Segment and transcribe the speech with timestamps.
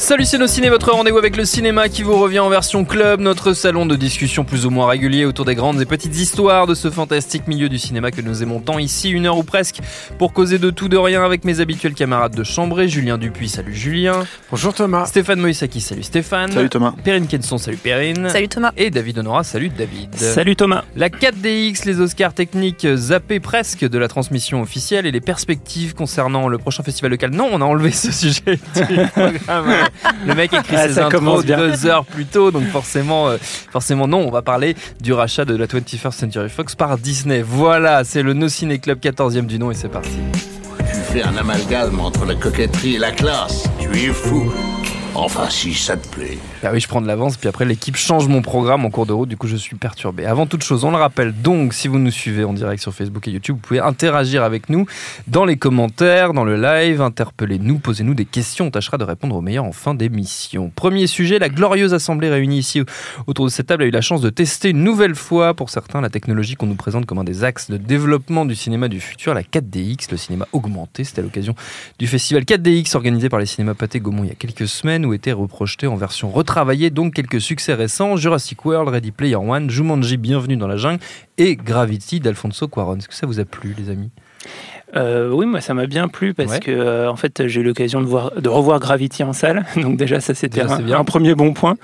[0.00, 3.18] Salut c'est nos ciné, votre rendez-vous avec le cinéma qui vous revient en version club,
[3.18, 6.74] notre salon de discussion plus ou moins régulier autour des grandes et petites histoires de
[6.74, 9.80] ce fantastique milieu du cinéma que nous aimons tant ici, une heure ou presque,
[10.16, 13.74] pour causer de tout de rien avec mes habituels camarades de chambrée, Julien Dupuis, salut
[13.74, 14.24] Julien.
[14.52, 15.04] Bonjour Thomas.
[15.06, 16.52] Stéphane Moïsaki, salut Stéphane.
[16.52, 16.94] Salut Thomas.
[17.02, 18.28] Perrine Kenson, salut Perrine.
[18.28, 18.70] Salut Thomas.
[18.76, 20.14] Et David Honora, salut David.
[20.14, 20.84] Salut Thomas.
[20.94, 26.46] La 4DX, les Oscars techniques zappés presque de la transmission officielle et les perspectives concernant
[26.46, 27.32] le prochain festival local.
[27.32, 29.87] Non, on a enlevé ce sujet du programme.
[30.26, 33.36] Le mec écrit Ah, ses ça intros deux heures plus tôt, donc forcément, euh,
[33.70, 34.26] forcément non.
[34.26, 37.42] On va parler du rachat de la 21st Century Fox par Disney.
[37.42, 40.18] Voilà, c'est le No Ciné Club 14e du nom et c'est parti.
[40.78, 43.64] Tu fais un amalgame entre la coquetterie et la classe.
[43.80, 44.52] Tu es fou.
[45.14, 46.38] Enfin, si ça te plaît.
[46.64, 49.12] Ah oui, je prends de l'avance, puis après l'équipe change mon programme en cours de
[49.12, 50.26] route, du coup je suis perturbé.
[50.26, 53.28] Avant toute chose, on le rappelle donc, si vous nous suivez en direct sur Facebook
[53.28, 54.84] et YouTube, vous pouvez interagir avec nous
[55.28, 59.40] dans les commentaires, dans le live, interpellez-nous, posez-nous des questions, on tâchera de répondre au
[59.40, 60.72] meilleur en fin d'émission.
[60.74, 62.82] Premier sujet, la glorieuse assemblée réunie ici
[63.28, 66.00] autour de cette table a eu la chance de tester une nouvelle fois, pour certains,
[66.00, 69.32] la technologie qu'on nous présente comme un des axes de développement du cinéma du futur,
[69.32, 71.04] la 4DX, le cinéma augmenté.
[71.04, 71.54] C'était à l'occasion
[72.00, 75.14] du festival 4DX organisé par les cinémas Pathé Gaumont il y a quelques semaines où
[75.14, 80.16] étaient reprojetés en version retravaillée donc quelques succès récents Jurassic World, Ready Player One, Jumanji
[80.16, 80.98] Bienvenue dans la jungle
[81.36, 82.96] et Gravity d'Alfonso Cuarón.
[82.96, 84.10] Est-ce que ça vous a plu les amis?
[84.96, 86.60] Euh, oui, moi ça m'a bien plu parce Ouais.
[86.60, 89.96] que euh, en fait j'ai eu l'occasion de voir, de revoir Gravity en salle, donc
[89.98, 90.98] déjà ça c'était un, c'est bien.
[90.98, 91.74] un premier bon point,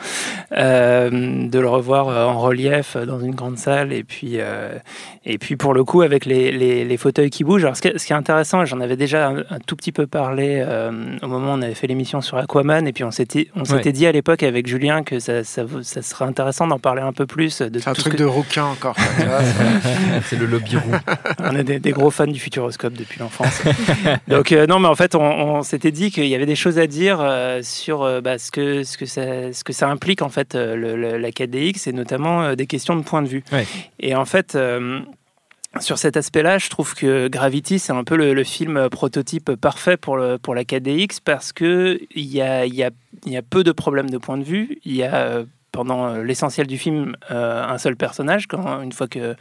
[0.57, 4.79] Euh, de le revoir euh, en relief euh, dans une grande salle et puis euh,
[5.27, 7.65] et puis pour le coup avec les, les, les fauteuils qui bougent.
[7.65, 9.93] Alors ce qui est, ce qui est intéressant, j'en avais déjà un, un tout petit
[9.93, 10.91] peu parlé euh,
[11.23, 13.85] au moment où on avait fait l'émission sur Aquaman et puis on s'était on s'était
[13.87, 13.93] Ouais.
[13.93, 17.27] dit à l'époque avec Julien que ça, ça, ça serait intéressant d'en parler un peu
[17.27, 18.97] plus de C'est un truc que- de rouquin encore.
[20.25, 20.93] C'est le lobby roux.
[21.41, 23.63] On est des, des gros fans du Futuroscope depuis l'enfance.
[24.29, 26.79] Donc euh, non, mais en fait, on, on s'était dit qu'il y avait des choses
[26.79, 30.23] à dire euh, sur euh, bah, ce, que, ce, que ça, ce que ça implique
[30.23, 33.45] en fait le- le- la 4DX et notamment des questions de point de vue.
[33.53, 33.67] Ouais.
[34.01, 34.57] Et en fait.
[35.81, 39.97] sur cet aspect-là, je trouve que Gravity, c'est un peu le, le film prototype parfait
[39.97, 42.91] pour, le, pour la 4DX parce qu'il y a, y, a,
[43.27, 44.79] y a peu de problèmes de point de vue.
[44.85, 45.43] Il y a,
[45.75, 48.47] pendant euh, l'essentiel du film, euh, un seul personnage.
[48.47, 49.35] Quand, une fois que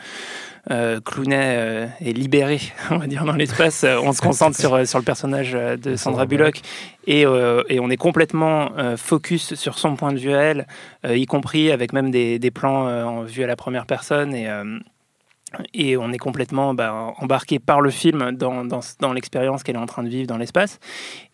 [0.71, 5.05] euh, Clooney est libéré, on va dire, dans l'espace, on se concentre sur, sur le
[5.05, 6.61] personnage de Sandra Bullock
[7.05, 10.67] et, et on est complètement focus sur son point de vue à elle,
[11.05, 14.47] y compris avec même des, des plans en vue à la première personne et
[15.73, 19.79] et on est complètement bah, embarqué par le film dans, dans, dans l'expérience qu'elle est
[19.79, 20.79] en train de vivre dans l'espace.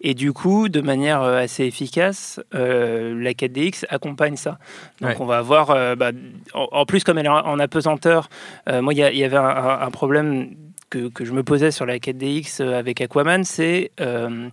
[0.01, 4.59] Et du coup, de manière euh, assez efficace, euh, la 4DX accompagne ça.
[5.01, 5.15] Donc Ouais.
[5.19, 6.11] on va avoir, euh, bah,
[6.53, 8.29] en, en plus comme elle est en, apesanteur,
[8.67, 10.55] euh, moi il y, avait un problème
[10.89, 14.49] que, je me posais sur la 4DX euh, avec Aquaman, c'est euh,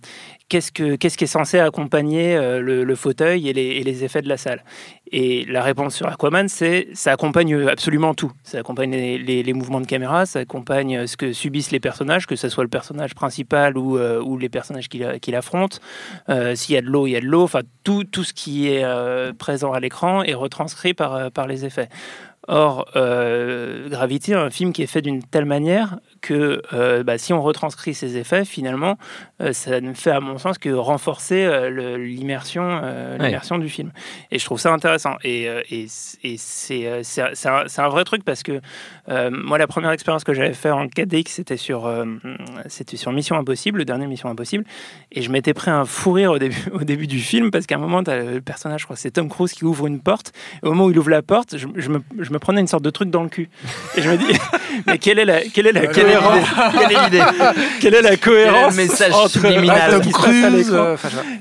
[0.49, 4.21] qu'est-ce, que, qu'est-ce qui est censé accompagner euh, le, fauteuil et les, et les effets
[4.21, 4.63] de la salle
[5.11, 8.31] Et la réponse sur Aquaman, c'est ça accompagne absolument tout.
[8.43, 12.49] Ça accompagne les, mouvements de caméra, ça accompagne ce que subissent les personnages, que ce
[12.49, 15.77] soit le personnage principal ou, les personnages qui, la- qui l'affrontent.
[16.29, 17.43] Euh, s'il y a de l'eau, il y a de l'eau.
[17.43, 18.85] Enfin, tout, tout ce qui est
[19.37, 21.89] présent à l'écran est retranscrit par, par les effets.
[22.49, 27.41] Or, Gravity, un film qui est fait d'une telle manière que euh, bah, si on
[27.41, 28.97] retranscrit ces effets, finalement,
[29.51, 33.25] ça ne fait à mon sens que renforcer euh, l'immersion, euh, Ouais.
[33.25, 33.91] l'immersion du film.
[34.31, 35.15] Et je trouve ça intéressant.
[35.23, 38.59] Et, euh, et, c- et c'est euh, c'est un, vrai truc parce que
[39.09, 42.05] euh, moi, la première expérience que j'avais fait en 4DX, c'était sur, euh,
[42.67, 44.63] c'était sur Mission Impossible, le dernier Mission Impossible.
[45.11, 47.75] Et je m'étais pris un fou rire au début, au début du film parce qu'à
[47.75, 50.31] un moment, as le personnage, je crois c'est Tom Cruise qui ouvre une porte.
[50.63, 52.67] Et au moment où il ouvre la porte, je, je me, je me prenais une
[52.67, 53.49] sorte de truc dans le cul.
[53.95, 54.25] Et je me dis,
[54.87, 56.47] mais quelle est la, quelle est la Quelle est cohérence?
[56.73, 57.23] L'idée Quelle est l'idée
[57.81, 60.71] Quelle est la cohérence Quel est le message entre subliminal Tom Cruise.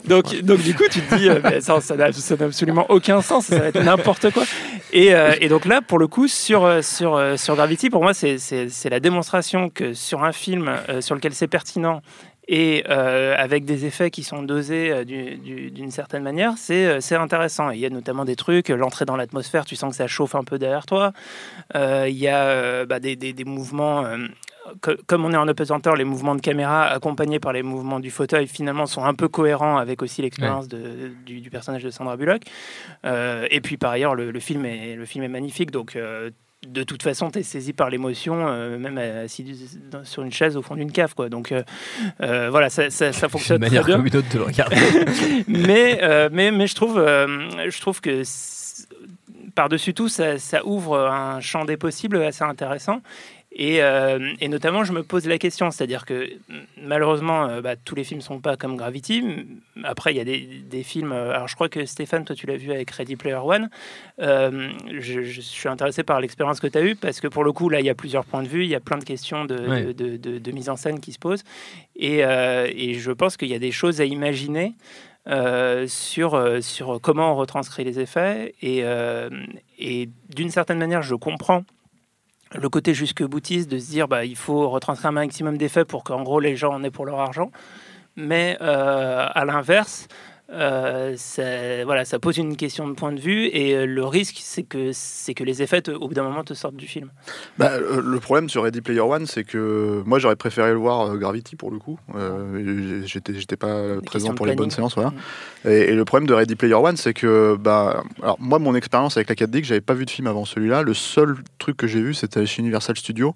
[0.06, 3.46] donc, donc du coup, tu te dis, euh, mais ça ça n'a absolument aucun sens,
[3.46, 4.44] ça va être n'importe quoi.
[4.92, 8.14] Et, euh, et donc là, pour le coup, sur, euh, sur, sur Gravity, pour moi,
[8.14, 8.36] c'est-
[8.88, 12.00] la démonstration que sur un film sur lequel c'est pertinent
[12.48, 16.86] et euh, avec des effets qui sont dosés euh, du- du- d'une certaine manière, c'est
[16.86, 17.70] euh, intéressant.
[17.70, 20.44] Il y a notamment des trucs, l'entrée dans l'atmosphère, tu sens que ça chauffe un
[20.44, 21.12] peu derrière toi.
[21.74, 24.04] Il y a bah, des, des- des mouvements.
[24.82, 28.10] Que- comme on est en apesanteur, les mouvements de caméra accompagnés par les mouvements du
[28.10, 32.42] fauteuil finalement sont un peu cohérents avec aussi l'expérience du, du personnage de Sandra Bullock.
[33.04, 36.30] Euh, et puis par ailleurs, le, le film, est, le film est magnifique, donc euh,
[36.66, 39.44] de toute façon, tu es saisi par l'émotion, euh, même assis
[40.02, 41.14] sur une chaise au fond d'une cave.
[41.14, 41.28] Quoi.
[41.28, 44.28] Donc euh, voilà, ça, ça, ça C'est une fonctionne très manière bien comme une autre
[44.32, 44.76] de le regarder.
[45.48, 48.22] mais, euh, mais, mais je trouve, je trouve que
[49.54, 53.00] par-dessus tout, ça, ça ouvre un champ des possibles assez intéressant.
[53.58, 56.28] Et, euh, et notamment, je me pose la question, c'est-à-dire que
[56.82, 59.24] malheureusement, euh, bah, tous les films sont pas comme Gravity.
[59.82, 61.12] Après, il y a des, des films.
[61.12, 63.70] euh, Alors, je crois que Stéphane, toi, tu l'as vu avec Ready Player One.
[64.20, 64.68] Euh,
[64.98, 67.70] je, je suis intéressé par l'expérience que tu as eue parce que pour le coup,
[67.70, 69.56] là, il y a plusieurs points de vue, il y a plein de questions de,
[69.66, 69.82] Ouais.
[69.84, 71.42] de, de- de- de mise en scène qui se posent.
[71.96, 74.74] Et, et je pense qu'il y a des choses à imaginer
[75.28, 78.54] euh, sur, euh, sur comment on retranscrit les effets.
[78.60, 79.30] Et, euh,
[79.78, 81.64] et d'une certaine manière, je comprends
[82.56, 86.04] le côté jusque boutiste de se dire bah, il faut retranscrire un maximum d'effets pour
[86.04, 87.50] qu'en gros les gens en aient pour leur argent.
[88.16, 90.08] Mais euh, à l'inverse,
[90.52, 94.36] euh, ça, voilà, ça pose une question de point de vue et euh, le risque,
[94.40, 97.10] c'est que, c'est que les effets, te- au bout d'un moment, te sortent du film.
[97.58, 101.16] Bah, euh, le problème sur Ready Player One, c'est que moi j'aurais préféré le voir
[101.16, 101.98] Gravity pour le coup.
[102.14, 105.10] Euh, j'étais, j'étais pas présent pour les bonnes séances, voilà.
[105.10, 105.68] Mm.
[105.68, 109.16] Et, et le problème de Ready Player One, c'est que bah, alors moi mon expérience
[109.16, 110.82] avec la 4D, j'avais pas vu de film avant celui-là.
[110.82, 113.34] Le seul truc que j'ai vu, c'était chez Universal Studios.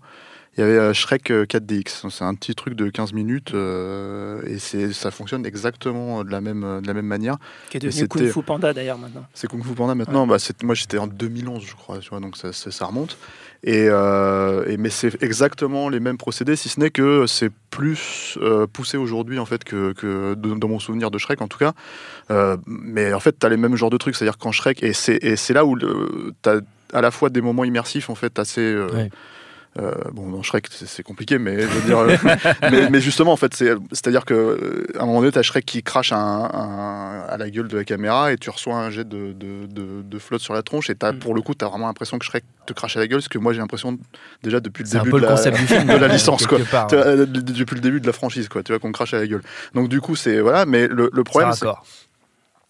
[0.56, 2.10] Il y avait euh, Shrek euh, 4DX.
[2.10, 6.40] C'est un petit truc de 15 minutes euh, et c'est, ça fonctionne exactement de la
[6.40, 7.36] même, de la même manière.
[7.70, 9.24] Qui est devenu Kung Fu Panda d'ailleurs maintenant.
[9.32, 10.26] C'est Kung Fu Panda maintenant.
[10.26, 13.16] Bah, moi, j'étais en 2011, je crois, tu vois, donc ça, ça- ça remonte.
[13.62, 18.38] Et, euh, et- mais c'est exactement les mêmes procédés, si ce n'est que c'est plus
[18.40, 21.58] euh, poussé aujourd'hui en fait que, que de- dans mon souvenir de Shrek en tout
[21.58, 21.74] cas.
[22.30, 24.94] Euh, mais en fait, tu as les mêmes genres de trucs, c'est-à-dire quand Shrek et
[24.94, 25.86] c'est et c'est là où tu
[26.48, 26.60] as
[26.94, 29.10] à la fois des moments immersifs en fait assez euh, Ouais.
[29.78, 32.16] Euh, bon, dans Shrek, c'est compliqué, mais je veux dire, euh,
[32.72, 35.64] mais, mais justement, en fait, c'est- c'est-à-dire que euh, à un moment donné, t'as Shrek
[35.64, 36.16] qui crache un-
[36.52, 40.02] un- à la gueule de la caméra et tu reçois un jet de, de, de-
[40.02, 41.18] de flotte sur la tronche et t'as, Mm.
[41.20, 43.38] pour le coup, t'as vraiment l'impression que Shrek te crache à la gueule, ce que
[43.38, 43.96] moi j'ai l'impression
[44.42, 45.86] déjà depuis le C'est un début peu de le la, concept du film.
[45.86, 46.58] de la licence, quoi.
[46.70, 46.88] part.
[46.88, 48.62] depuis le début de la franchise, quoi.
[48.64, 49.42] Tu vois qu'on crache à la gueule.
[49.74, 51.66] Donc du coup, c'est voilà, mais le, le problème, C'est.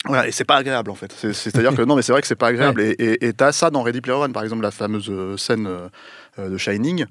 [0.07, 1.13] Voilà, et c'est pas agréable en fait.
[1.13, 2.81] C'est- C'est-à-dire que non, mais c'est vrai que c'est pas agréable.
[2.81, 6.49] Et- Et t'as ça dans Ready Player One, par exemple, la fameuse euh, scène euh,
[6.49, 7.05] de Shining.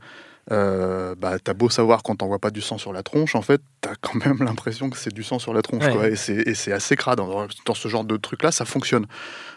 [0.52, 3.44] Euh, bah, t'as beau savoir quand t'en vois pas du sang sur la tronche, en
[3.44, 5.94] fait, t'as quand même l'impression que c'est du sang sur la tronche, Ouais.
[5.94, 6.08] quoi.
[6.08, 7.20] Et c'est assez crade.
[7.20, 9.06] Dans, dans ce genre de truc-là, ça fonctionne.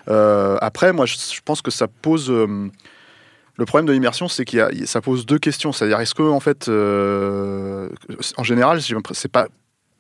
[0.08, 2.31] Euh, après, moi, je, je pense que ça pose.
[2.31, 5.73] le problème de l'immersion, c'est qu'il y a, ça pose deux questions.
[5.73, 7.88] C'est-à-dire, est-ce que, en fait, euh,
[8.37, 8.81] en général,
[9.12, 9.49] c'est pas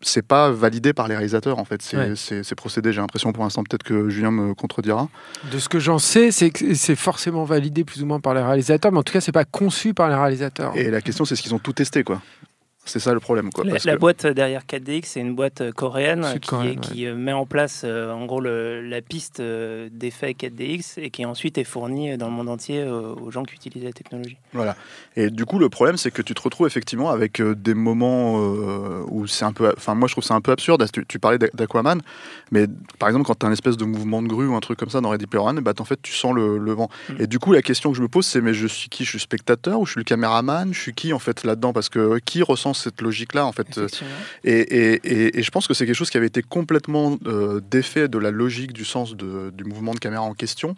[0.02, 2.16] c'est pas validé par les réalisateurs en fait ces, Ouais.
[2.16, 5.08] ces- ces procédés j'ai l'impression pour l'instant peut-être que Julien me contredira
[5.52, 8.42] De ce que j'en sais, c'est que c'est forcément validé plus ou moins par les
[8.42, 10.72] réalisateurs, mais en tout cas, c'est pas conçu par les réalisateurs.
[10.76, 12.20] et la question c'est ce qu'ils ont tout testé quoi
[12.84, 15.60] c'est ça le problème quoi La, parce la que- boîte derrière 4DX, c'est une boîte
[15.60, 16.26] euh, coréenne
[16.82, 21.10] qui, euh, met en place euh, en gros le- la piste euh, d'effet 4DX et
[21.10, 24.36] qui ensuite est fournie dans le monde entier euh, aux gens qui utilisent la technologie.
[24.52, 24.76] Voilà.
[25.16, 28.38] Et du coup, le problème, c'est que tu te retrouves effectivement avec euh, des moments
[28.40, 29.72] euh, où c'est un peu.
[29.76, 30.84] Enfin, moi, je trouve ça un peu absurde.
[30.92, 32.00] Tu, tu parlais d'A- d'Aquaman,
[32.50, 32.66] mais
[32.98, 34.90] par exemple, quand tu as un espèce de mouvement de grue ou un truc comme
[34.90, 36.88] ça dans Ready Player One, bah, en fait, tu sens le, le vent.
[37.08, 37.14] Mm.
[37.20, 39.04] Et du coup, la question que je me pose, c'est mais je suis qui?
[39.04, 40.72] Je suis spectateur ou je suis le caméraman?
[40.74, 41.72] Je suis qui en fait là-dedans?
[41.72, 43.86] Parce que qui ressent cette logique-là en fait euh,
[44.44, 47.60] et, et- et- et je pense que c'est quelque chose qui avait été complètement euh,
[47.70, 50.74] défait de la logique du sens de- du mouvement de caméra en question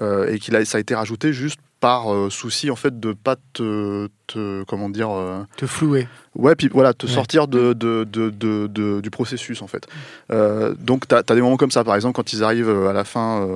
[0.00, 3.14] euh, et qu'il a, ça a été rajouté juste par euh, souci en fait de
[3.14, 6.06] pas te, te- comment dire euh, Te flouer.
[6.34, 7.12] ouais puis voilà te Ouais.
[7.12, 9.86] sortir de, de- de- de- de- du processus en fait
[10.30, 13.04] Euh, donc tu as, des moments comme ça par exemple quand ils arrivent à la
[13.04, 13.46] fin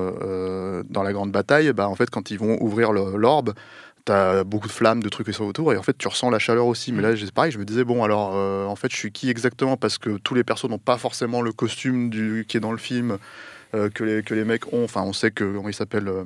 [0.89, 3.53] dans la grande bataille bah en fait quand ils vont ouvrir le- l'orbe
[4.07, 6.39] T'as beaucoup de flammes, de trucs et ça autour, et en fait tu ressens la
[6.39, 6.93] chaleur aussi.
[6.93, 9.31] Mais là, c'est pareil, je me disais bon alors, euh, en fait, je suis qui
[9.31, 9.79] exactement?
[9.79, 12.77] Parce que tous les persos n'ont pas forcément le costume du qui est dans le
[12.77, 13.17] film
[13.73, 14.85] euh, que les que les mecs ont.
[14.85, 16.23] Enfin, on sait que comment il s'appelle euh,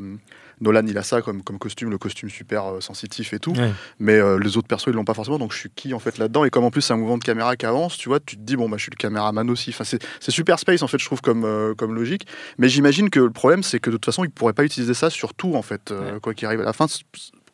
[0.60, 3.52] Nolan, il a ça comme comme costume, le costume super sensitif et tout.
[3.52, 3.70] Ouais.
[4.00, 5.38] Mais les autres persos ils l'ont pas forcément.
[5.38, 6.44] Donc je suis qui en fait là-dedans?
[6.44, 8.42] Et comme en plus c'est un mouvement de caméra qui avance, tu vois, tu te
[8.42, 9.70] dis bon bah je suis le caméraman aussi.
[9.70, 12.26] Enfin c'est super space en fait, je trouve comme comme logique.
[12.58, 15.10] Mais j'imagine que le problème c'est que de toute façon ils pourraient pas utiliser ça
[15.10, 16.86] sur tout en fait, quoi qu'il arrive à la fin.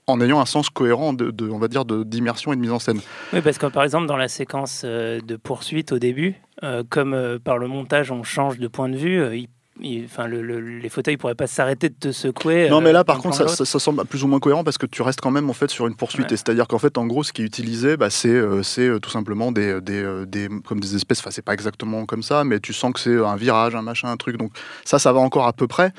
[0.07, 2.73] En ayant un sens cohérent de, de- on va dire, de- d'immersion et de mise
[2.73, 3.01] en scène.
[3.33, 7.15] Oui, parce que par exemple, dans la séquence euh, de poursuite au début, euh, comme
[7.15, 9.37] euh, par le montage on change de point de vue, euh,
[9.81, 12.69] il, enfin, le- le- les fauteuils pourraient pas s'arrêter de te secouer.
[12.71, 13.57] Non, mais là, par contre, ça, l'autre.
[13.57, 15.69] ça- ça semble plus ou moins cohérent parce que tu restes quand même en fait
[15.69, 16.27] sur une poursuite.
[16.29, 16.35] Ouais.
[16.35, 19.51] Et c'est-à-dire qu'en fait, en gros, ce qui est utilisé, bah, c'est euh, tout simplement
[19.53, 21.19] des, des, des- comme des espèces.
[21.21, 24.09] Enfin, c'est pas exactement comme ça, mais tu sens que c'est un virage, un machin,
[24.11, 24.37] un truc.
[24.37, 24.53] Donc
[24.85, 25.93] ça, ça va encore à peu près.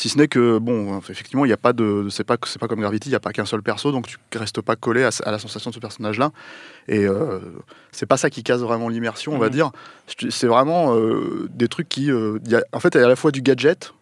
[0.00, 2.68] Si ce n'est que bon, effectivement, il n'y a pas de, c'est pas, c'est pas
[2.68, 5.10] comme Gravity, il n'y a pas qu'un seul perso, donc tu restes pas collé à,
[5.26, 6.30] à la sensation de ce personnage-là.
[6.88, 7.38] Et euh,
[7.92, 9.52] c'est pas ça qui casse vraiment l'immersion, on va Mhm.
[9.52, 9.70] dire.
[10.30, 13.08] C'est vraiment euh, des trucs qui, euh, y a- en fait, il y a à
[13.10, 13.92] la fois du gadget.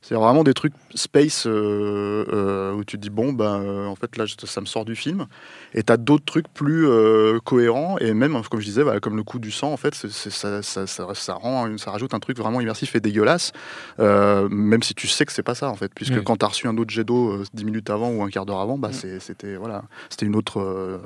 [0.00, 3.94] C'est vraiment des trucs space euh, euh, où tu te dis bon ben euh, en
[3.94, 5.26] fait là ça me sort du film
[5.74, 9.22] et t'as d'autres trucs plus euh, cohérents et même comme je disais bah, comme le
[9.22, 12.60] coup du sang en fait ça, ça, ça, ça rend ça rajoute un truc vraiment
[12.60, 13.52] immersif et dégueulasse
[14.00, 16.24] euh, même si tu sais que c'est pas ça en fait puisque Oui.
[16.24, 18.60] quand t'as reçu un autre jet d'eau euh, 10 minutes avant ou un quart d'heure
[18.60, 19.18] avant bah Mm.
[19.20, 20.98] c'était voilà c'était une autre euh,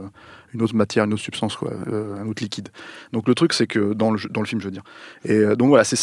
[0.54, 2.68] une autre matière une autre substance quoi euh, un autre liquide
[3.12, 4.82] donc le truc c'est que dans le dans le film je veux dire
[5.24, 5.96] et euh, donc voilà, c'est-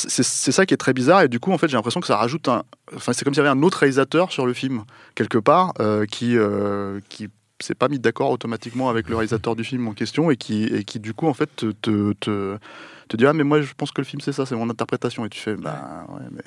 [0.52, 1.22] ça qui est très bizarre.
[1.24, 2.64] Et du coup, en fait, j'ai l'impression que ça rajoute un.
[2.96, 4.84] Enfin, c'est comme s'il y avait un autre réalisateur sur le film,
[5.16, 7.30] quelque part, euh, qui, euh, qui
[7.64, 10.84] s'est pas mis d'accord automatiquement avec le réalisateur du film en question et qui, et
[10.84, 12.58] qui du coup, en fait, te, te,
[13.08, 14.70] te, te dit Ah, mais moi, je pense que le film, c'est ça, c'est mon
[14.70, 15.26] interprétation.
[15.26, 16.42] Et tu fais Bah, ouais, mais.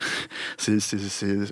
[0.58, 0.78] c'est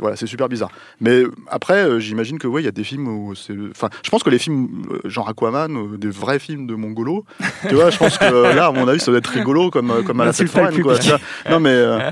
[0.01, 0.71] voilà, c'est super bizarre.
[1.01, 3.55] Mais après, euh, j'imagine que, ouais, il y a des films où c'est.
[3.71, 7.25] Enfin, je pense que les films, euh, genre Aquaman, euh, des vrais films de Mongolo,
[7.69, 9.91] tu vois, je pense que euh, là, à mon avis, ça doit être rigolo comme,
[9.91, 10.95] euh, comme à la foraine, quoi.
[10.95, 11.01] public.
[11.01, 11.19] tu vois.
[11.51, 11.71] Non, mais.
[11.71, 12.11] euh,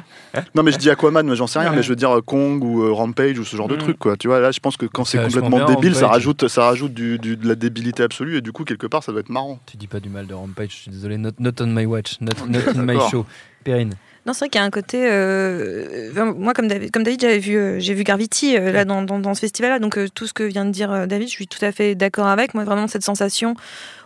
[0.54, 1.76] non mais je dis Aquaman, mais j'en sais rien, Ouais.
[1.76, 3.78] mais je veux dire euh, Kong ou euh, Rampage ou ce genre de Mm.
[3.78, 4.16] truc quoi.
[4.16, 6.92] Tu vois là, je pense que quand C'est complètement bien, débile, ça rajoute, ça rajoute
[6.92, 9.60] du, du- de la débilité absolue et du coup quelque part ça doit être marrant.
[9.66, 11.18] Tu dis pas du mal de Rampage, je suis désolé.
[11.18, 13.26] Not, not on my watch, not, not in my show.
[13.62, 13.94] Perrine.
[14.26, 15.06] Non, c'est vrai qu'il y a un côté.
[15.06, 18.86] euh, enfin, moi, comme David, comme David j'avais vu, euh, j'ai vu Gravity euh, là
[18.86, 21.28] dans, dans, dans ce festival-là, donc euh, tout ce que vient de dire euh, David,
[21.28, 22.54] je suis tout à fait d'accord avec.
[22.54, 23.54] Moi, vraiment cette sensation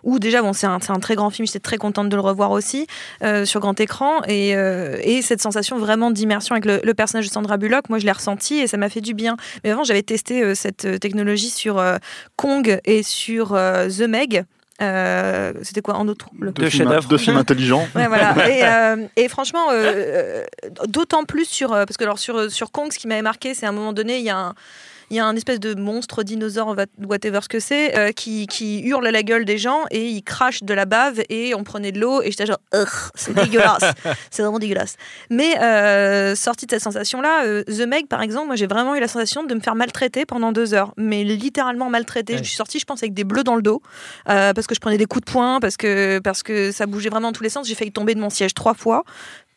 [0.02, 2.20] où déjà, bon, c'est un, c'est un très grand film, j'étais très contente de le
[2.20, 2.88] revoir aussi
[3.22, 7.26] euh, sur grand écran, et, euh, et cette sensation vraiment d'immersion avec le, le personnage
[7.26, 9.36] de Sandra Bullock, moi, je l'ai ressenti et ça m'a fait du bien.
[9.62, 11.96] Mais avant, j'avais testé euh, cette technologie sur euh,
[12.34, 14.44] Kong et sur euh, The Meg.
[14.80, 17.08] Euh, C'était quoi en autre le- Deux films, chefs-d'œuvre.
[17.08, 17.88] deux films intelligents.
[17.96, 18.34] Ouais, voilà.
[18.48, 20.44] Et, euh, et franchement, euh,
[20.86, 21.70] d'autant plus sur.
[21.70, 24.18] parce que alors sur, sur Kong, ce qui m'avait marqué, c'est à un moment donné,
[24.18, 24.54] il y a un.
[25.10, 28.80] Il y a un espèce de monstre, dinosaure, whatever ce que c'est, euh, qui, qui
[28.80, 31.92] hurle à la gueule des gens et il crache de la bave et on prenait
[31.92, 32.58] de l'eau et j'étais genre,
[33.14, 33.84] c'est dégueulasse,
[34.30, 34.96] c'est vraiment dégueulasse.
[35.30, 39.00] Mais euh, sorti de cette sensation-là, euh, The Meg par exemple, moi j'ai vraiment eu
[39.00, 42.34] la sensation de me faire maltraiter pendant deux heures, mais littéralement maltraiter.
[42.34, 42.38] Ouais.
[42.42, 43.82] Je suis sortie, je pense, avec des bleus dans le dos
[44.28, 47.10] euh, parce que je prenais des coups de poing, parce que, parce que ça bougeait
[47.10, 47.66] vraiment dans tous les sens.
[47.66, 49.04] J'ai failli tomber de mon siège trois fois.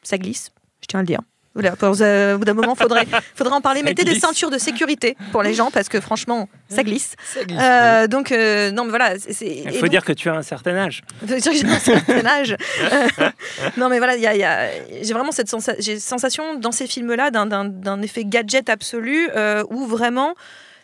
[0.03, 1.21] Ça glisse, je tiens à le dire.
[1.53, 3.05] Voilà, pour, euh, au bout d'un moment, faudrait,
[3.35, 3.81] faudrait en parler.
[3.81, 4.21] Ça Mettez des glisse.
[4.23, 7.15] ceintures de sécurité pour les gens parce que franchement, ça glisse.
[7.51, 9.15] Euh, donc, euh, non, mais voilà.
[9.41, 11.01] Il faut donc- dire que tu as un certain âge.
[11.19, 12.55] faut dire que j'ai un certain âge.
[13.77, 14.69] Non, mais voilà, il y a- il y a-
[15.01, 20.35] j'ai vraiment cette sensa- sensation dans ces films-là d'un- effet gadget absolu euh, où vraiment.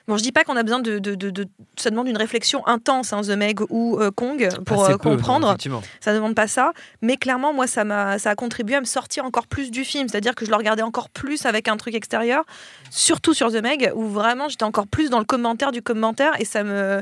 [0.07, 1.47] Bon, je dis pas qu'on a besoin de, de, de- de-
[1.77, 5.09] Ça demande une réflexion intense, hein, The Meg ou euh, Kong, pour Assez euh, peu,
[5.09, 5.57] non, comprendre.
[5.99, 6.71] Ça demande pas ça.
[7.01, 10.07] Mais clairement, moi, ça, m'a, ça a contribué à me sortir encore plus du film.
[10.07, 12.45] C'est-à-dire que je le regardais encore plus avec un truc extérieur,
[12.89, 16.45] surtout sur The Meg, où vraiment j'étais encore plus dans le commentaire du commentaire et
[16.45, 17.01] ça me.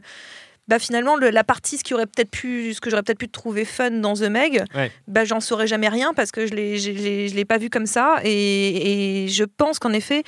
[0.68, 3.30] Bah finalement, le- la partie, ce, qui aurait peut-être pu, ce que j'aurais peut-être pu
[3.30, 4.92] trouver fun dans The Meg, Ouais.
[5.08, 6.90] bah, j'en saurais jamais rien parce que je l'ai, je
[7.36, 8.16] l'ai, pas vu comme ça.
[8.24, 10.24] Et, et je pense qu'en effet,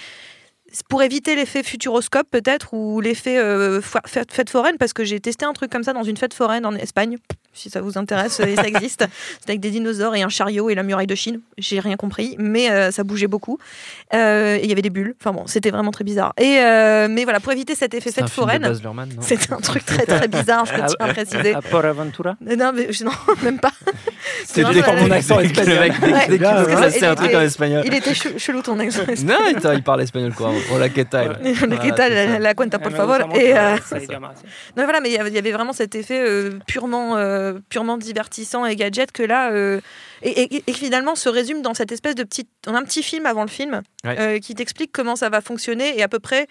[0.90, 5.54] pour éviter l'effet futuroscope peut-être ou l'effet euh, fête foraine, parce que j'ai testé un
[5.54, 7.18] truc comme ça dans une fête foraine en Espagne,
[7.58, 9.06] si ça vous intéresse, et ça existe.
[9.40, 11.42] C'était avec des dinosaures et un chariot et la muraille de Chine.
[11.58, 13.58] J'ai rien compris, mais euh, ça bougeait beaucoup.
[14.14, 15.16] Euh, et il y avait des bulles.
[15.22, 16.34] Enfin bon, c'était vraiment très bizarre.
[16.40, 18.74] Et euh, mais voilà, pour éviter cet effet C'est un fête foraine,
[19.22, 21.54] c'était un truc très très bizarre, je tiens à préciser.
[21.54, 22.36] À Port Aventura?
[22.42, 23.12] Non, mais je- non,
[23.44, 23.72] même pas.
[24.46, 25.92] C'est dès qu'on mon accent espagnol.
[26.30, 27.84] il un truc était- en espagnol.
[27.86, 29.02] Il était chelou ton accent.
[29.24, 30.52] Non, il, il parle espagnol quoi.
[30.74, 31.24] Oh la queta.
[31.28, 31.54] Ouais.
[31.82, 33.18] ¿Qué tal la, la cuenta, por Ah, favor?
[33.36, 33.76] Et, euh,
[34.76, 37.16] non, voilà, mais il y avait- vraiment cet effet euh, purement,
[37.56, 39.80] euh, purement divertissant et gadget que là, euh,
[40.22, 43.50] et, et finalement se résume dans cette espèce de petit, un petit film avant le
[43.50, 44.16] film Ouais.
[44.20, 46.48] euh, qui t'explique comment ça va fonctionner et à peu près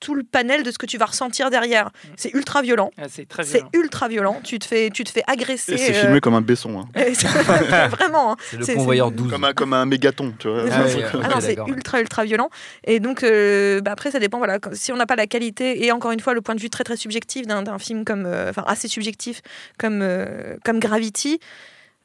[0.00, 1.90] tout le panel de ce que tu vas ressentir derrière.
[2.16, 2.90] C'est ultra violent.
[2.98, 3.70] Ah, c'est très C'est violent.
[3.74, 4.40] ultra violent.
[4.42, 5.76] Tu te fais, tu te fais agresser.
[5.76, 6.88] C'est euh, filmé comme un besson, hein.
[7.88, 8.32] vraiment.
[8.32, 8.36] hein.
[8.50, 9.30] C'est le convoyeur c'est- 12.
[9.30, 10.64] comme, un, comme un mégaton, tu vois.
[10.70, 11.68] Ah, Ah, c'est- ah c'est d'accord.
[11.68, 12.48] ultra ultra violent
[12.84, 15.92] et donc euh, bah après ça dépend voilà si on n'a pas la qualité et
[15.92, 18.64] encore une fois le point de vue très très subjectif d'un film comme euh, enfin
[18.66, 19.42] assez subjectif
[19.78, 21.40] comme euh, comme Gravity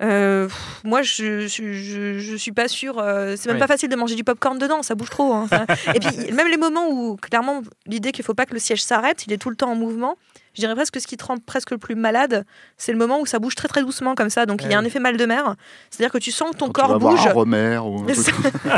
[0.03, 2.99] Euh, pff, moi, je, je, je, je suis pas sûre.
[2.99, 5.33] euh, c'est même pas facile de manger du popcorn dedans, ça bouge trop.
[5.33, 5.47] hein.
[5.49, 8.83] Ça- Et puis, même les moments où, clairement, l'idée qu'il faut pas que le siège
[8.83, 10.17] s'arrête, il est tout le temps en mouvement.
[10.53, 12.45] Je dirais presque que ce qui te rend presque le plus malade,
[12.77, 14.45] c'est le moment où ça bouge très très doucement comme ça.
[14.45, 15.55] Donc il y a un effet mal de mer.
[15.89, 17.27] C'est-à-dire que tu sens que ton Quand tu vas corps bouge.
[17.27, 18.35] un ou un truc.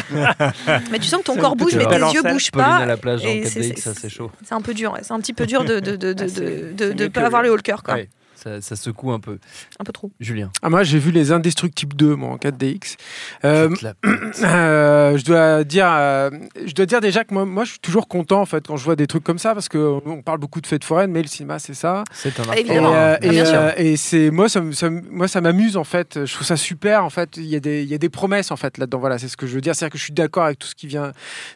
[0.91, 2.77] mais tu sens que ton corps bouge, mais tes yeux bougent pas.
[2.77, 4.31] à la plage en et c'est- 4DX, c'est- ça c'est chaud.
[4.43, 4.99] C'est un peu dur, ouais.
[5.03, 6.23] c'est un petit peu dur de de de de
[6.79, 7.95] Ah, de, pas avoir les haut le cœur quoi.
[7.95, 9.37] Ouais, ça, ça secoue un peu.
[9.79, 10.11] Un peu trop.
[10.19, 10.49] Julien.
[10.61, 12.95] Ah, moi, j'ai vu les Indestructibles 2, moi, en 4DX.
[13.45, 13.69] Euh.
[14.43, 16.29] Euh, je dois dire, euh,
[16.65, 18.83] je dois dire déjà que moi, moi, je suis toujours content en fait quand je
[18.83, 21.21] vois des trucs comme ça parce que euh, on parle beaucoup de fêtes foraines, mais
[21.21, 22.03] le cinéma c'est ça.
[22.13, 22.93] C'est un Ah, Et, évidemment.
[22.93, 25.83] euh, Ah, et, euh, et c'est moi, ça, me- ça me- moi, ça m'amuse en
[25.83, 26.25] fait.
[26.25, 27.37] Je trouve ça super en fait.
[27.37, 28.99] Il y a des, il y a des promesses en fait là-dedans.
[28.99, 29.75] Voilà, c'est ce que je veux dire.
[29.75, 31.11] C'est-à-dire que je suis d'accord avec tout ce qui vient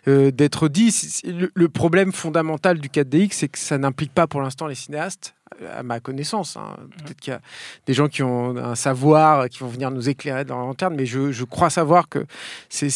[0.07, 0.95] euh, d'être dit.
[1.25, 5.33] Le, le problème fondamental du 4DX, c'est que ça n'implique pas pour l'instant les cinéastes.
[5.61, 6.75] Euh, À ma connaissance, hein.
[7.03, 7.41] peut-être qu'il y a
[7.85, 11.05] des gens qui ont un savoir, qui vont venir nous éclairer dans leur lanterne, mais
[11.05, 12.25] je, crois savoir que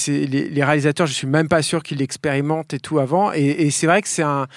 [0.07, 3.31] les, réalisateurs, je suis même pas sûr qu'ils l'expérimentent et tout avant.
[3.33, 4.47] Et, c'est vrai que c'est un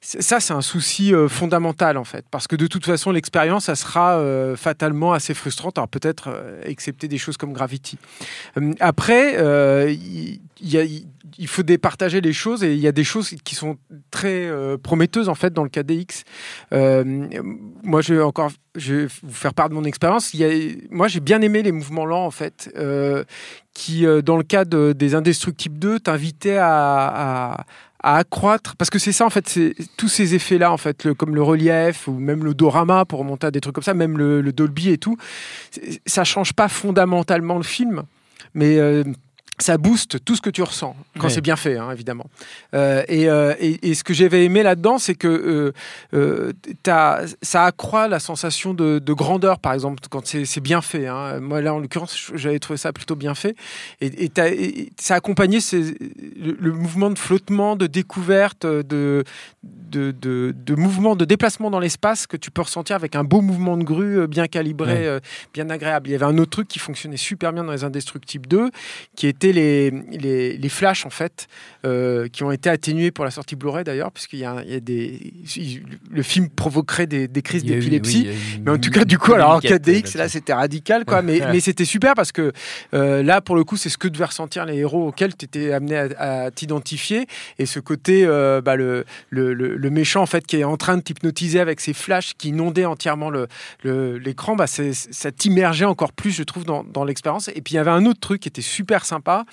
[0.00, 3.74] ça, c'est un souci euh, fondamental en fait, parce que de toute façon, l'expérience, ça
[3.74, 5.76] sera euh, fatalement assez frustrante.
[5.76, 7.98] Alors peut-être, euh, excepté des choses comme Gravity.
[8.56, 9.36] Euh, après,
[11.40, 13.76] il faut départager les choses et il y a des choses qui sont
[14.10, 14.50] très
[14.82, 16.24] prometteuses en fait dans le KDX.
[17.82, 20.32] Moi, je vais encore, vous faire part de mon expérience.
[20.90, 22.70] Moi, j'ai bien aimé les mouvements lents en fait,
[23.74, 27.64] qui, dans le cas de- des Indestructibles 2, t'invitaient à-
[28.02, 31.12] à accroître parce que c'est ça en fait c'est tous ces effets là en fait
[31.14, 34.16] comme le relief ou même le dorama pour remonter à des trucs comme ça même
[34.16, 35.16] le, le Dolby et tout
[36.06, 38.04] ça change pas fondamentalement le film
[38.54, 39.02] mais euh,
[39.60, 41.30] ça booste tout ce que tu ressens quand Ouais.
[41.30, 42.26] c'est bien fait, hein, évidemment.
[42.74, 45.72] Euh, et, euh, et- et ce que j'avais aimé là-dedans, c'est que
[46.14, 46.52] euh,
[47.42, 51.06] ça accroît la sensation de, de grandeur, par exemple, quand c'est bien fait.
[51.06, 51.40] hein.
[51.40, 53.54] Moi, là, en l'occurrence, j'avais trouvé ça plutôt bien fait.
[54.00, 55.96] Et, et t'as- et ça accompagnait ces-
[56.36, 59.24] le, le mouvement de flottement, de découverte, de,
[59.62, 63.40] de, de, de mouvement, de déplacement dans l'espace que tu peux ressentir avec un beau
[63.40, 65.20] mouvement de grue bien calibré, Ouais.
[65.54, 66.08] bien agréable.
[66.08, 68.70] Il y avait un autre truc qui fonctionnait super bien dans les Indestructibles 2,
[69.16, 71.48] qui était les, les, les flashs, en fait,
[71.86, 75.32] euh, qui ont été atténués pour la sortie Blu-ray d'ailleurs, puisqu'il y y a des.
[76.10, 78.26] Le film provoquerait des, des crises d'épilepsie.
[78.28, 80.18] oui, Mais en tout cas, du coup, alors en mini-quête 4DX, là-dessus.
[80.18, 81.22] là, c'était radical, quoi.
[81.22, 81.52] Mais, Ouais.
[81.52, 82.52] mais c'était super parce que
[82.94, 85.72] euh, là, pour le coup, c'est ce que devaient ressentir les héros auxquels tu étais
[85.72, 87.26] amené à, à t'identifier.
[87.58, 90.76] Et ce côté, euh, bah, le, le, le- le méchant, en fait, qui est en
[90.76, 93.30] train de t'hypnotiser avec ses flashs qui inondaient entièrement
[93.84, 97.48] l'écran, bah, ça t'immergeait encore plus, je trouve, dans, dans l'expérience.
[97.54, 99.44] Et puis, il y avait un autre truc qui était super sympa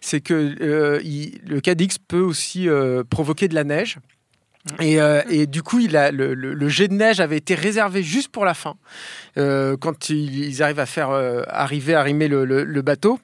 [0.00, 3.98] c'est que il- le 4DX peut aussi euh, provoquer de la neige.
[4.80, 7.54] Et, euh, et du coup, il a, le, le- le jet de neige avait été
[7.54, 8.74] réservé juste pour la fin,
[9.38, 13.20] euh, quand ils, ils arrivent à faire euh, arriver à rimer le, le- le bateau.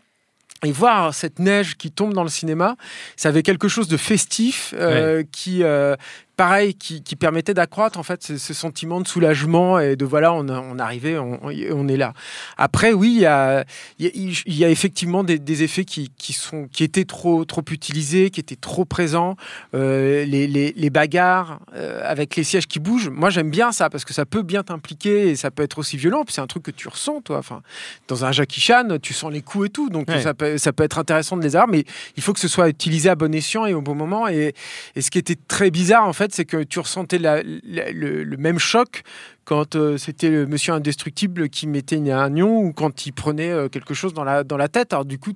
[0.64, 2.76] Et voir cette neige qui tombe dans le cinéma,
[3.16, 5.96] ça avait quelque chose de festif euh, qui, euh,
[6.42, 10.32] pareil, qui, qui permettait d'accroître en fait ce, ce sentiment de soulagement et de voilà,
[10.32, 12.14] on, on arrivait, on, on est là.
[12.58, 13.64] Après, oui, il y a,
[14.00, 17.04] il y a, il y a effectivement des, des effets qui, qui, sont, qui étaient
[17.04, 19.36] trop, trop utilisés, qui étaient trop présents.
[19.76, 23.88] Euh, les, les, les bagarres euh, avec les sièges qui bougent, moi j'aime bien ça
[23.88, 26.24] parce que ça peut bien t'impliquer et ça peut être aussi violent.
[26.24, 27.38] Puis c'est un truc que tu ressens, toi.
[27.38, 27.62] Enfin,
[28.08, 30.20] dans un Jackie Chan, tu sens les coups et tout, donc Ouais.
[30.20, 31.84] ça, peut, ça peut être intéressant de les avoir, mais
[32.16, 34.26] il faut que ce soit utilisé à bon escient et au bon moment.
[34.26, 34.54] Et,
[34.96, 39.02] et ce qui était très bizarre, en fait, c'est que tu ressentais le, même choc
[39.44, 43.68] quand euh, c'était le monsieur indestructible qui mettait un nion ou quand il prenait euh,
[43.68, 44.92] quelque chose dans la, dans la tête.
[44.92, 45.32] Alors du coup,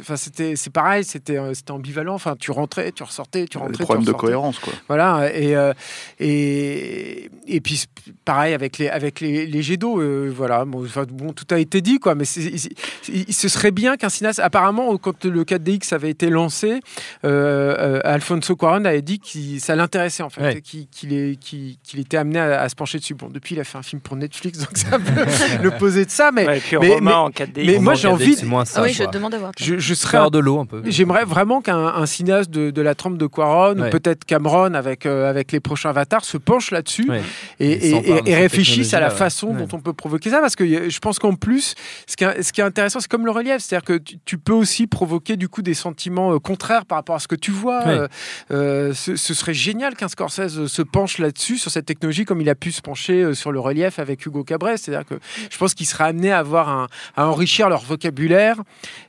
[0.00, 2.14] enfin, c'était c'est pareil, c'était euh, c'était ambivalent.
[2.14, 3.74] Enfin, tu rentrais, tu ressortais, tu rentrais.
[3.76, 4.72] tu problèmes de cohérence, quoi.
[4.88, 5.72] Voilà, et, euh,
[6.20, 7.84] et, et puis
[8.24, 11.58] pareil avec les, avec les, les jets d'eau, euh, voilà, bon, enfin, bon, tout a
[11.58, 12.70] été dit, quoi, mais c'est- c'est-
[13.02, 16.80] c'est- ce serait bien qu'un cinéaste, apparemment, quand le 4DX avait été lancé,
[17.24, 20.60] euh, euh, Alfonso Cuarón avait dit que ça l'intéressait, en fait, Ouais.
[20.60, 23.14] qu'il qu'il est- qu'il- qu'il était amené à, à se pencher dessus.
[23.14, 25.04] Bon, depuis, il a fait un film pour Netflix, donc ça peut
[25.62, 27.64] l'opposé de ça, mais, Ouais, et puis mais- Romain mais- en 4D.
[27.66, 28.80] mais moi, j'ai envie- C'est moins ça.
[28.80, 30.82] Ah oui, je demande je, je serais Faire de l'eau un peu.
[30.86, 33.88] J'aimerais vraiment qu'un un cinéaste de, de la trempe de Quaron, Ouais.
[33.88, 37.22] ou peut-être Cameron avec, euh, avec les prochains avatars, se penche là-dessus Ouais.
[37.60, 37.90] et,
[38.26, 39.64] Et réfléchisse à la façon Ouais.
[39.66, 40.40] dont on peut provoquer ça.
[40.40, 41.74] Parce que euh, je pense qu'en plus,
[42.06, 43.58] ce qui, est, ce qui est intéressant, c'est comme le relief.
[43.58, 47.16] C'est-à-dire que tu, tu peux aussi provoquer du coup des sentiments euh, contraires par rapport
[47.16, 47.84] à ce que tu vois.
[47.86, 47.98] Ouais.
[47.98, 48.08] Euh,
[48.52, 52.48] euh, ce, ce serait génial qu'un Scorsese se penche là-dessus, sur cette technologie, comme il
[52.50, 54.76] a pu se pencher euh, sur le relief avec Hugo Cabret.
[54.76, 55.14] C'est-à-dire que
[55.50, 58.56] je pense qu'il sera amené à, avoir un, à enrichir leur vocabulaire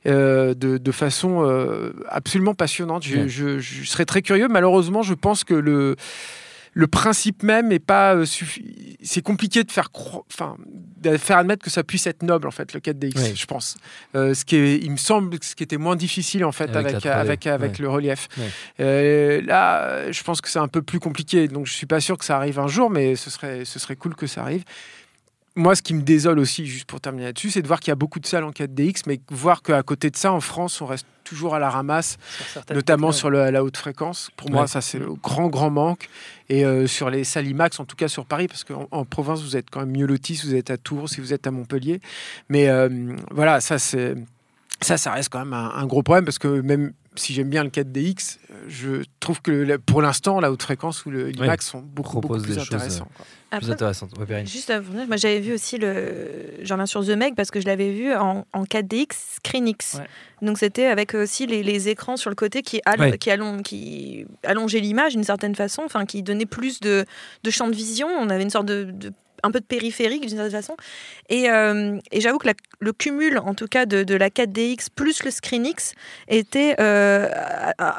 [0.05, 3.03] euh, de, de façon euh, absolument passionnante.
[3.03, 3.27] Je, Ouais.
[3.29, 4.47] je- je serais très curieux.
[4.47, 5.95] Malheureusement, je pense que le
[6.73, 10.57] le principe même est pas euh, suffi- C'est compliqué de faire, cro- enfin,
[11.01, 13.31] de faire admettre que ça puisse être noble en fait le 4DX, Oui.
[13.35, 13.77] je pense.
[14.15, 16.65] Euh, ce qui est, il me semble, que ce qui était moins difficile en fait
[16.75, 17.77] Avec avec la 3D, avec avec ouais.
[17.79, 18.27] le relief.
[18.37, 18.43] Ouais.
[18.81, 21.47] Euh, là, euh, je pense que c'est un peu plus compliqué.
[21.47, 23.95] Donc je suis pas sûr que ça arrive un jour, mais ce serait ce serait
[23.95, 24.63] cool que ça arrive.
[25.57, 27.91] Moi, ce qui me désole aussi, juste pour terminer là-dessus, c'est de voir qu'il y
[27.91, 30.85] a beaucoup de salles en 4DX, mais voir qu'à côté de ça, en France, on
[30.85, 32.17] reste toujours à la ramasse
[32.53, 34.29] Sur notamment sur le- la haute fréquence.
[34.37, 36.07] Pour moi, ça c'est le grand grand manque.
[36.47, 39.41] Et euh, sur les salles IMAX, en tout cas sur Paris, parce qu'en en province,
[39.41, 41.51] vous êtes quand même mieux lotis si vous êtes à Tours, si vous êtes à
[41.51, 41.99] Montpellier.
[42.49, 42.87] Mais euh,
[43.31, 44.15] voilà, ça c'est
[44.79, 47.63] ça, ça reste quand même un, un gros problème parce que même si j'aime bien
[47.63, 51.67] le 4DX, euh, je trouve que le- pour l'instant, la haute fréquence ou le IMAX
[51.67, 53.09] sont beaucoup, beaucoup plus intéressants.
[53.15, 53.25] quoi.
[53.49, 54.11] Plus Après, intéressante.
[54.19, 54.45] Ouais, Perrine.
[54.45, 56.51] Juste à vous dire, moi j'avais vu aussi le.
[56.63, 59.95] J'en reviens sur The Meg parce que je l'avais vu en, en 4DX ScreenX.
[59.99, 60.07] Ouais.
[60.41, 63.17] Donc c'était avec aussi les, les écrans sur le côté qui, all- Ouais.
[63.17, 67.05] qui, allon- qui allongeaient l'image d'une certaine façon, enfin qui donnaient plus de,
[67.43, 68.07] de champ de vision.
[68.19, 68.83] On avait une sorte de.
[68.91, 70.75] de- un peu de périphérique d'une certaine façon.
[71.29, 74.89] Et, euh, et j'avoue que la- le cumul, en tout cas, de, de la 4DX
[74.95, 75.93] plus le ScreenX
[76.27, 77.29] était euh,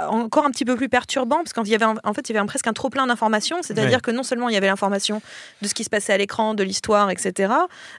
[0.08, 2.32] encore un petit peu plus perturbant parce qu'en il y avait un- en fait il
[2.32, 3.58] y avait un- presque un trop plein d'informations.
[3.62, 4.00] C'est-à-dire Ouais.
[4.02, 5.20] que non seulement il y avait l'information
[5.62, 7.52] de ce qui se passait à l'écran, de l'histoire, etc.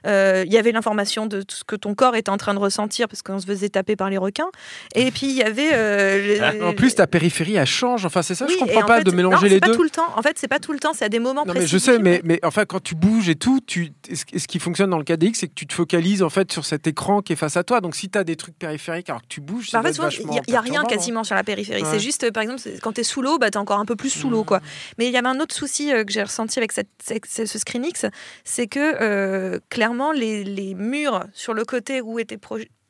[0.06, 2.58] Euh, il y avait l'information de tout ce que ton corps était en train de
[2.58, 4.50] ressentir parce qu'on se faisait taper par les requins.
[4.94, 5.70] Et puis il y avait.
[5.72, 8.04] le- En plus, ta périphérie, elle change.
[8.04, 9.74] Enfin, c'est ça, Oui, je comprends en pas fait, de mélanger non, les pas deux.
[9.76, 10.08] tout le temps.
[10.16, 10.92] En fait, c'est pas tout le temps.
[10.94, 11.68] C'est à des moments Non, mais précis.
[11.68, 14.90] je du sais, mais, mais enfin, quand tu bouges et tout, tu, ce qui fonctionne
[14.90, 17.36] dans le 4DX, c'est que tu te focalises en fait sur cet écran qui est
[17.36, 17.80] face à toi.
[17.80, 20.60] Donc, si tu as des trucs périphériques alors que tu bouges, Bah, il n'y a,
[20.60, 21.82] rien quasiment sur la périphérie.
[21.82, 21.88] Ouais.
[21.90, 23.96] C'est juste, par exemple, quand tu es sous l'eau, bah, tu es encore un peu
[23.96, 24.44] plus sous l'eau.
[24.44, 24.60] quoi.
[24.98, 27.46] Mais il y avait un autre souci euh, que j'ai ressenti avec cette, cette- ce
[27.46, 28.06] ce ScreenX,
[28.44, 32.38] c'est que euh, clairement, les, les murs sur le côté où était,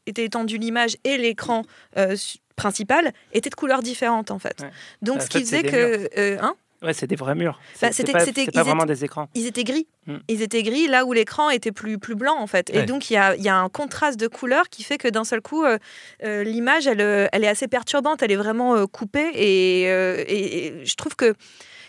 [0.07, 1.63] était étendue l'image et l'écran
[1.97, 2.17] euh,
[2.57, 4.61] principal étaient de couleurs différentes en fait.
[4.63, 4.71] Ouais.
[5.03, 6.09] Donc Bah, ce qui faisait que...
[6.19, 6.55] euh, hein?
[6.83, 7.59] Ouais, c'est des vrais murs.
[7.83, 9.29] Bah, C'est- c'était- pas, vraiment étaient- des écrans.
[9.35, 9.87] ils étaient gris.
[10.07, 10.17] Mm.
[10.29, 12.71] Ils étaient gris là où l'écran était plus, plus blanc en fait.
[12.71, 12.81] Ouais.
[12.81, 15.09] Et donc il y a, il y a un contraste de couleurs qui fait que
[15.09, 15.77] d'un seul coup, euh,
[16.25, 19.31] euh, l'image, elle, euh, elle est assez perturbante, elle est vraiment euh, coupée.
[19.35, 21.35] Et, euh, et- et je trouve que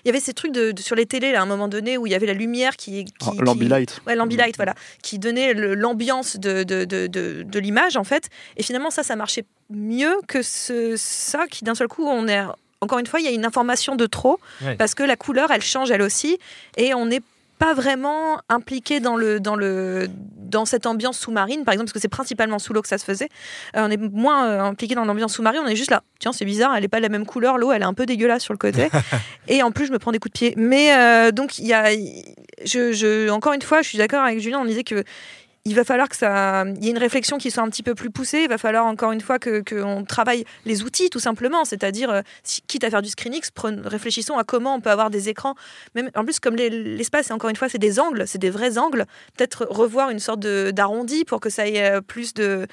[0.03, 1.97] il y avait ces trucs de, de- sur les télés là, à un moment donné
[1.97, 3.05] où il y avait la lumière qui.
[3.05, 3.91] qui Ah, L'ambilight.
[4.01, 4.73] qui- Ouais, l'ambilight, voilà,
[5.03, 8.27] qui donnait le- l'ambiance de, de, de, de, de l'image en fait.
[8.57, 12.43] Et finalement, ça, ça marchait mieux que ce, ça qui d'un seul coup, on est.
[12.81, 14.39] Encore une fois, il y a une information de trop
[14.77, 16.37] parce que la couleur, elle change elle aussi,
[16.77, 17.21] et on n'est
[17.61, 21.99] pas vraiment impliqué dans le dans le dans cette ambiance sous-marine par exemple parce que
[21.99, 23.29] c'est principalement sous l'eau que ça se faisait.
[23.75, 26.01] Euh, on est moins euh, impliqué dans l'ambiance sous-marine on est juste là.
[26.17, 28.07] Tiens c'est bizarre elle est pas de la même couleur l'eau elle est un peu
[28.07, 28.89] dégueulasse sur le côté.
[29.47, 30.53] Et en plus je me prends des coups de pied.
[30.57, 31.91] Mais euh, donc il y a
[32.65, 35.03] je, je encore une fois je suis d'accord avec Julien on disait que
[35.65, 38.09] il va falloir que ça, y ait une réflexion qui soit un petit peu plus
[38.09, 38.39] poussée.
[38.43, 42.21] Il va falloir encore une fois que qu'on travaille les outils tout simplement, c'est-à-dire euh,
[42.43, 45.53] si- quitte à faire du ScreenX, prenons- réfléchissons à comment on peut avoir des écrans.
[45.93, 48.77] Même en plus comme les- l'espace, encore une fois, c'est des angles, c'est des vrais
[48.79, 49.05] angles.
[49.37, 52.65] Peut-être revoir une sorte d'arrondi pour que ça ait euh, plus de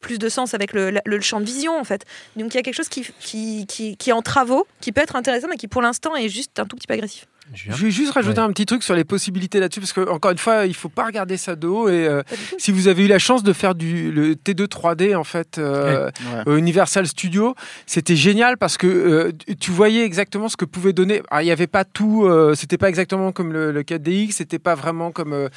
[0.00, 2.04] plus de sens avec le champ de vision en fait.
[2.36, 5.00] Donc il y a quelque chose qui, qui, qui, qui est en travaux, qui peut
[5.00, 7.26] être intéressant, mais qui pour l'instant est juste un tout petit peu agressif.
[7.54, 8.46] Je vais juste rajouter Ouais.
[8.46, 11.04] un petit truc sur les possibilités là-dessus, parce que encore une fois, il faut pas
[11.06, 11.88] regarder ça de haut.
[11.88, 12.22] Et euh,
[12.58, 16.10] si vous avez eu la chance de faire du le T2 3D en fait euh,
[16.46, 16.52] Ouais.
[16.52, 17.54] au Universal Studio,
[17.86, 21.22] c'était génial parce que euh, tu voyais exactement ce que pouvait donner.
[21.30, 24.58] Alors, il n'y avait pas tout, euh, c'était pas exactement comme le, le 4DX, c'était
[24.58, 25.48] pas vraiment comme euh,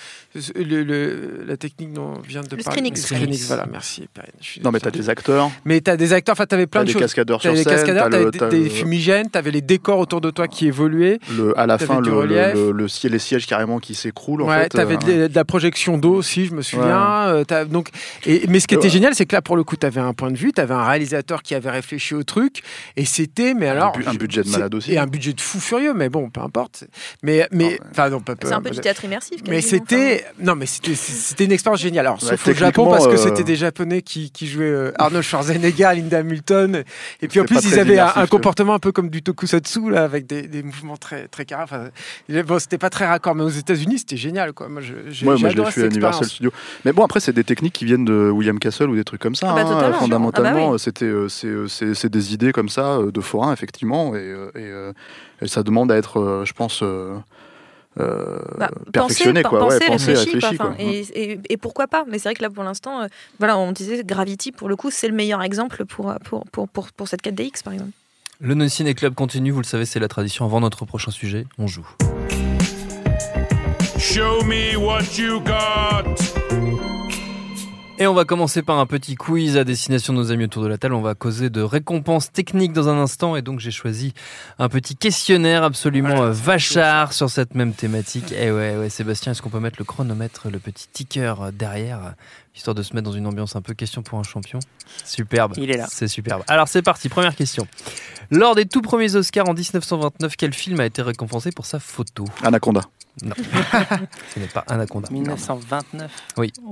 [0.55, 2.81] le, le- la technique dont on vient de Le parler.
[2.81, 3.09] ScreenX.
[3.11, 4.07] Le ScreenX, voilà, merci.
[4.13, 4.31] Perrine,
[4.63, 5.05] Non, mais t'as désolé.
[5.05, 7.01] des acteurs, Mais t'as des acteurs, enfin t'avais plein t'as de des choses.
[7.01, 10.29] cascadeurs sur T'avais scène, des cascadeurs, le- des, des fumigènes, t'avais les décors autour de
[10.29, 11.19] toi qui évoluaient.
[11.35, 12.53] le- à la T'avais fin du le, relief.
[12.53, 14.43] le, le ciel, les sièges carrément qui s'écroulent.
[14.43, 17.27] en Ouais, fait, t'avais euh, de, de la projection d'eau aussi, je me souviens.
[17.27, 17.89] Euh, t'as- donc,
[18.25, 18.89] et, mais ce qui était ouais.
[18.89, 21.41] génial, c'est que là, pour le coup, t'avais un point de vue, t'avais un réalisateur
[21.43, 22.61] qui avait réfléchi au truc,
[22.95, 24.91] et c'était, mais alors, bu- un budget de malade aussi.
[24.93, 26.85] et un budget de fou furieux, mais bon, peu importe.
[27.23, 27.79] Mais, mais, ouais.
[27.91, 28.33] enfin, non, pas.
[28.41, 29.41] C'est un peu du théâtre immersif.
[29.47, 32.05] Mais c'était, non, mais c'était, c'était une expérience géniale.
[32.07, 34.91] Alors, Ouais, sauf au Japon parce que euh, c'était des Japonais qui, qui jouaient euh,
[34.97, 36.83] Arnold Schwarzenegger, Linda Hamilton,
[37.21, 40.03] et puis en plus ils avaient un, un comportement un peu comme du tokusatsu là,
[40.03, 41.63] avec des, des mouvements très très carrés.
[41.71, 41.89] Enfin,
[42.43, 44.67] bon, c'était pas très raccord, mais aux États-Unis c'était génial quoi.
[44.69, 46.25] Moi, je, j'ai, Ouais, j'ai moi je l'ai fait à Universal.
[46.27, 46.51] Studios.
[46.85, 49.35] Mais bon, après, c'est des techniques qui viennent de William Castle ou des trucs comme
[49.35, 49.51] ça.
[49.51, 49.93] Ah bah, hein.
[49.93, 50.79] Fondamentalement, Ah bah oui.
[50.79, 54.15] c'était, euh, c'est, euh, c'est, des idées comme ça euh, de forain, effectivement.
[54.15, 54.71] Et, et,
[55.41, 57.17] et ça demande à être, je pense, euh,
[58.57, 59.41] Bah, perfectionné.
[59.43, 59.59] penser, quoi.
[59.59, 60.57] penser, ouais, penser, réfléchi, réfléchi.
[60.57, 60.67] quoi.
[60.67, 60.75] quoi.
[60.75, 60.99] Enfin, et,
[61.33, 63.07] et- et pourquoi pas Mais c'est vrai que là, pour l'instant, euh,
[63.39, 66.91] voilà, on disait Gravity, pour le coup, c'est le meilleur exemple pour, pour, pour, pour,
[66.91, 67.91] pour cette 4DX, par exemple.
[68.41, 70.45] Le No Ciné Club continue, vous le savez, c'est la tradition.
[70.45, 71.85] Avant notre prochain sujet, on joue.
[73.97, 76.48] Show me what you got.
[78.01, 80.69] Et on va commencer par un petit quiz à destination de nos amis autour de
[80.69, 80.93] la table.
[80.93, 83.35] On va causer de récompenses techniques dans un instant.
[83.35, 84.13] Et donc, j'ai choisi
[84.57, 88.31] un petit questionnaire absolument euh, vachard sur cette même thématique.
[88.31, 91.99] Et ouais, ouais, Sébastien, est-ce qu'on peut mettre le chronomètre, le petit ticker euh, derrière,
[91.99, 92.11] euh,
[92.55, 94.59] histoire de se mettre dans une ambiance un peu question pour un champion?
[95.03, 95.55] Superbe.
[95.57, 95.87] Il est là.
[95.89, 96.43] C'est superbe.
[96.47, 97.09] Alors, c'est parti.
[97.09, 97.67] Première question.
[98.31, 102.23] Lors des tout premiers Oscars en 1929, quel film a été récompensé pour sa photo?
[102.43, 102.79] Anaconda.
[103.23, 103.35] Non.
[104.33, 105.09] Ce n'est pas Anaconda.
[105.11, 106.09] 1929.
[106.37, 106.53] Oui.
[106.65, 106.71] Oh.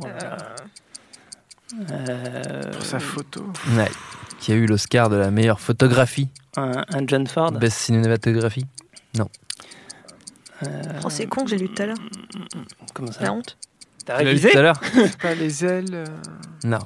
[1.91, 3.45] Euh, Pour sa photo.
[3.75, 3.89] Ouais.
[4.39, 6.29] Qui a eu l'Oscar de la meilleure photographie.
[6.55, 7.51] un, un John Ford.
[7.51, 8.65] Best cinématographie.
[10.63, 10.67] Euh,
[11.05, 11.97] Oh, c'est con que j'ai lu tout à l'heure.
[12.93, 13.57] comment ça La honte.
[14.05, 14.81] T'as révisé tout à l'heure
[15.21, 15.85] Pas les ailes.
[15.93, 16.05] euh,
[16.63, 16.79] Non.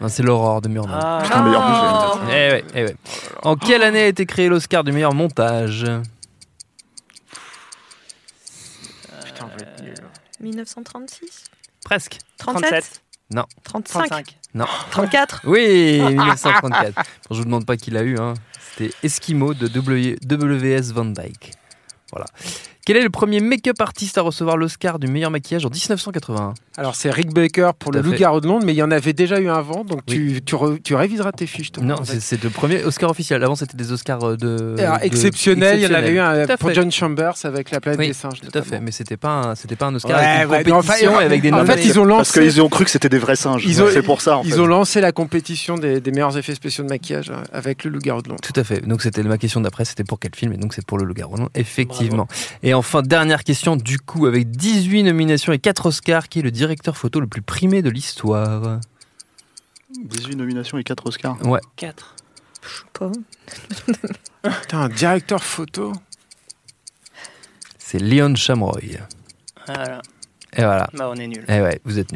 [0.00, 0.92] Non, c'est l'aurore de Murnau.
[0.94, 2.18] Ah, j'ai- Oh.
[2.28, 2.96] Eh ouais, eh ouais.
[3.42, 5.84] En quelle année a été créé l'Oscar du meilleur montage?
[9.24, 9.94] Putain, on va être nul.
[10.40, 11.44] 1936
[11.84, 12.18] Presque.
[12.38, 13.02] 37 37.
[13.64, 14.36] 35 35.
[14.90, 16.94] 34 Oui, 1934.
[16.94, 18.18] Bon, je vous demande pas qui l'a eu.
[18.18, 18.34] Hein.
[18.76, 21.52] C'était Eskimo de W- WS Van Dyke.
[22.10, 22.26] Voilà.
[22.86, 26.94] Quel est le premier make-up artiste à recevoir l'Oscar du meilleur maquillage en 1981 Alors,
[26.94, 28.02] c'est Rick Baker pour Tout le.
[28.02, 30.54] Loup-garou de Londres, mais il y en avait déjà eu un avant, donc tu, tu,
[30.54, 31.72] re- tu réviseras tes fiches.
[31.72, 33.44] toi, Non, c'est le premier Oscar officiel.
[33.44, 34.76] Avant, c'était des Oscars euh, de.
[34.78, 36.74] Alors, de- exceptionnel, il y en avait eu un pour fait.
[36.74, 38.40] John Chambers avec la planète Oui, des singes.
[38.40, 40.62] Tout à fait, mais c'était pas un, c'était pas un Oscar Ouais, avec une ouais,
[40.64, 41.66] non, enfin, compétition et avec des en noms.
[41.66, 42.40] fait, ils ont Parce lancé.
[42.40, 43.62] qu'ils ont cru que c'était des vrais singes.
[43.66, 44.58] Ils ont- c'est pour ça, en Ils fait.
[44.60, 48.22] ont lancé la compétition des, des meilleurs effets spéciaux de maquillage euh, avec le loup-garou
[48.22, 48.40] de Londres.
[48.42, 48.80] Tout à fait.
[48.86, 51.36] Donc c'était ma question d'après, c'était pour quel film Et donc c'est pour le Loup-garou.
[51.36, 52.26] Non, Effectivement.
[52.62, 56.50] Et enfin, dernière question, du coup, avec 18 nominations et 4 Oscars, qui est le
[56.50, 58.80] directeur photo le plus primé de l'histoire
[59.98, 61.38] 18 nominations et 4 Oscars.
[61.76, 62.16] 4.
[62.92, 63.10] Pas.
[64.62, 65.92] Putain, un directeur photo.
[67.78, 68.80] C'est Leon Shamroy.
[69.66, 70.02] Voilà.
[70.56, 70.88] Et voilà.
[70.94, 71.44] Bah, on est nul.
[71.48, 72.12] Eh ouais, vous êtes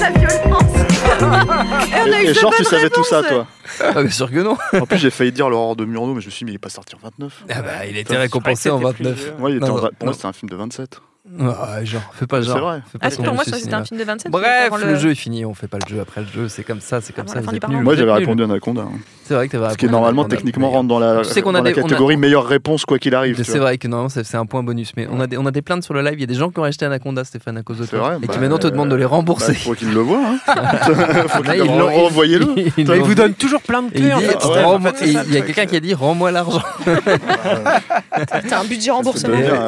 [0.00, 0.74] La violence
[1.18, 3.46] Et on a Et, eu et deux genre, tu savais tout ça, toi.
[3.80, 4.56] Ah, bien sûr que non.
[4.80, 6.56] En plus, j'ai failli dire l'aurore de Murnau, mais je me suis dit, mais il
[6.56, 7.44] est pas sorti en 29.
[7.50, 9.32] Ah bah, il a été récompensé en 29.
[9.48, 11.00] il était Non, en non, vingt- pour moi, c'était un film de 27.
[11.40, 12.58] Ah, genre, fais pas C'est genre.
[12.60, 12.82] vrai.
[12.90, 14.32] Fais pas Ah, c'est pour moi, que c'était un film de 27.
[14.32, 16.80] Bref, le jeu est fini, on fait pas le jeu après le jeu, c'est comme
[16.80, 17.82] ça, c'est comme Avant ça, nuls.
[17.82, 18.82] Moi, j'avais répondu Anaconda.
[18.82, 18.98] hein.
[19.24, 20.36] C'est vrai que t'avais Ce qui répondu normalement, Anaconda.
[20.36, 22.46] techniquement, rentre dans la, Tu sais qu'on dans a la des- on a- catégorie meilleure
[22.46, 23.42] réponse, quoi qu'il arrive.
[23.44, 25.50] C'est vrai que normalement c'est c'est un point bonus, mais on a des, on a
[25.50, 26.14] des plaintes sur le live.
[26.14, 28.00] Il y a des gens qui ont acheté Anaconda, Stéphane, à cause de C'est toi,
[28.08, 29.52] vrai, et bah, qui maintenant te euh, demandent de les Bah, rembourser.
[29.54, 30.22] faut qu'ils le voient.
[30.24, 30.38] Hein.
[31.28, 32.46] faut qu'ils renvoyez-le.
[32.78, 34.10] ils- Bah, vous donne toujours plein de clés.
[34.96, 36.62] c'est ça, il y a quelqu'un qui a dit rends-moi l'argent.
[38.48, 39.02] T'as un budget un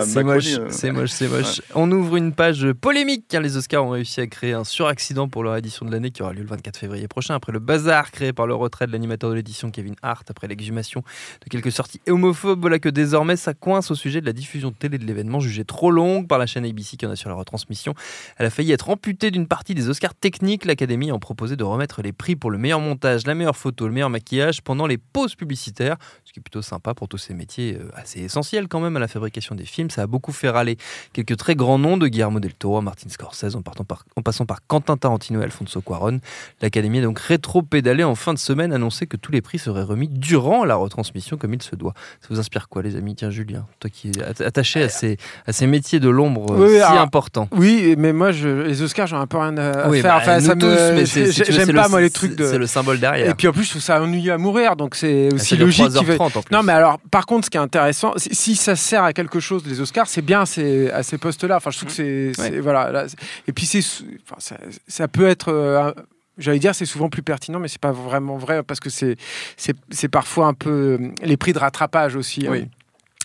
[0.07, 1.50] C'est moche, c'est moche, c'est moche.
[1.75, 5.43] On ouvre une page polémique car les Oscars ont réussi à créer un suraccident pour
[5.43, 8.33] leur édition de l'année qui aura lieu le 24 février prochain après le bazar créé
[8.33, 11.03] par le retrait de l'animateur de l'édition Kevin Hart après l'exhumation
[11.43, 12.61] de quelques sorties homophobes.
[12.61, 15.65] Voilà que désormais ça coince au sujet de la diffusion de télé de l'événement jugée
[15.65, 17.95] trop longue par la chaîne ABC qui en assure la retransmission.
[18.37, 20.65] Elle a failli être amputée d'une partie des Oscars techniques.
[20.65, 23.93] L'Académie a proposé de remettre les prix pour le meilleur montage, la meilleure photo, le
[23.93, 27.79] meilleur maquillage pendant les pauses publicitaires, ce qui est plutôt sympa pour tous ces métiers
[27.81, 29.91] euh, assez essentiels quand même à la fabrication des films.
[29.91, 30.77] Ça a beaucoup fait râler
[31.13, 34.45] quelques très grands noms de Guillermo del Toro, Martin Scorsese, en, partant par- en passant
[34.45, 36.21] par Quentin Tarantino et Alfonso Cuarón.
[36.61, 40.09] L'Académie a donc rétro-pédalé en fin de semaine, annoncé que tous les prix seraient remis
[40.09, 41.95] durant la retransmission comme il se doit.
[42.21, 43.15] Ça vous inspire quoi, les amis?
[43.15, 46.67] Tiens, Julien, toi qui es at- attaché à ces, à ces métiers de l'ombre euh,
[46.69, 47.49] Oui, si alors, importants.
[47.53, 50.17] Oui, mais moi, je, les Oscars, j'en ai un peu rien à, Oui, faire.
[50.17, 52.45] bah, enfin, ça me, j'aime pas le- moi les trucs de.
[52.45, 53.31] C'est le symbole derrière.
[53.31, 55.89] Et puis en plus, je trouve ça ennuyeux à mourir, donc c'est Ah, aussi logique.
[55.89, 56.55] qu'il va- 3h30 en plus.
[56.55, 59.63] Non, mais alors, par contre, ce qui est intéressant, si- ça sert à quelque chose,
[59.67, 61.57] les Oscars, c'est bien c'est à ces postes-là.
[61.57, 62.61] Enfin, je trouve que c'est, c'est- Ouais.
[62.61, 62.91] voilà.
[62.93, 63.07] là,
[63.49, 63.81] et puis c'est,
[64.25, 64.57] enfin, ça,
[64.89, 65.49] ça peut être.
[65.49, 65.93] euh,
[66.39, 69.17] J'allais dire c'est souvent plus pertinent, mais c'est pas vraiment vrai parce que c'est
[69.59, 72.47] c'est parfois un peu euh, les prix de rattrapage aussi.
[72.47, 72.51] hein.
[72.53, 72.69] Oui.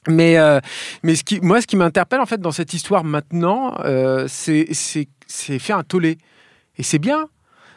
[0.07, 0.59] Mais euh,
[1.01, 4.67] mais ce qui moi ce qui m'interpelle en fait dans cette histoire maintenant, euh, c'est
[4.73, 6.17] c'est c'est faire un tollé
[6.77, 7.29] et c'est bien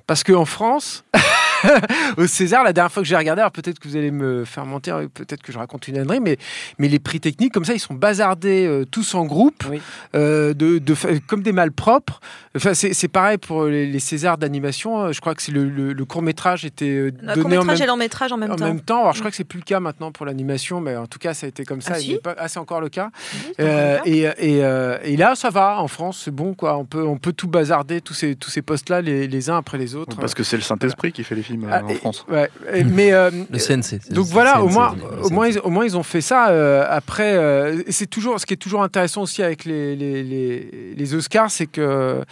[0.08, 1.04] parce qu'en France,
[2.16, 4.66] au César, la dernière fois que j'ai regardé, alors peut-être que vous allez me faire
[4.66, 6.36] mentir, peut-être que je raconte une ânerie, mais,
[6.78, 9.80] mais les prix techniques, comme ça, ils sont bazardés euh, tous en groupe, Oui.
[10.14, 10.80] euh, de,
[11.26, 12.20] comme des malpropres.
[12.56, 15.04] Enfin, c'est c'est pareil pour les, les Césars d'animation.
[15.04, 17.78] euh, Je crois que c'est le, le, court métrage était euh, Le donné en court-métrage
[17.78, 18.64] même et long métrage en même en temps.
[18.66, 21.06] même temps, alors je crois que c'est plus le cas maintenant pour l'animation, mais en
[21.06, 21.92] tout cas ça a été comme ça.
[21.94, 23.10] Ah, Il si n'est pas- ah, c'est encore le cas.
[23.34, 25.80] Oui, Euh, et, et, euh, et là, ça va.
[25.80, 26.76] En France, c'est bon, quoi.
[26.78, 29.78] On peut, on peut tout bazarder, tous ces, tous ces postes-là, les, les uns après
[29.78, 30.16] les autres.
[30.18, 31.47] Parce que c'est le Saint-Esprit qui fait les films.
[31.48, 32.24] Films euh, Ah, en et- France.
[32.28, 34.12] ouais, et- mais euh, Le CNC.
[34.12, 36.48] donc voilà, au moins, au moins, ils, au moins ils ont fait ça.
[36.50, 40.94] euh, après, euh, c'est toujours, ce qui est toujours intéressant aussi avec les, les, les,
[40.96, 42.22] les Oscars, c'est que,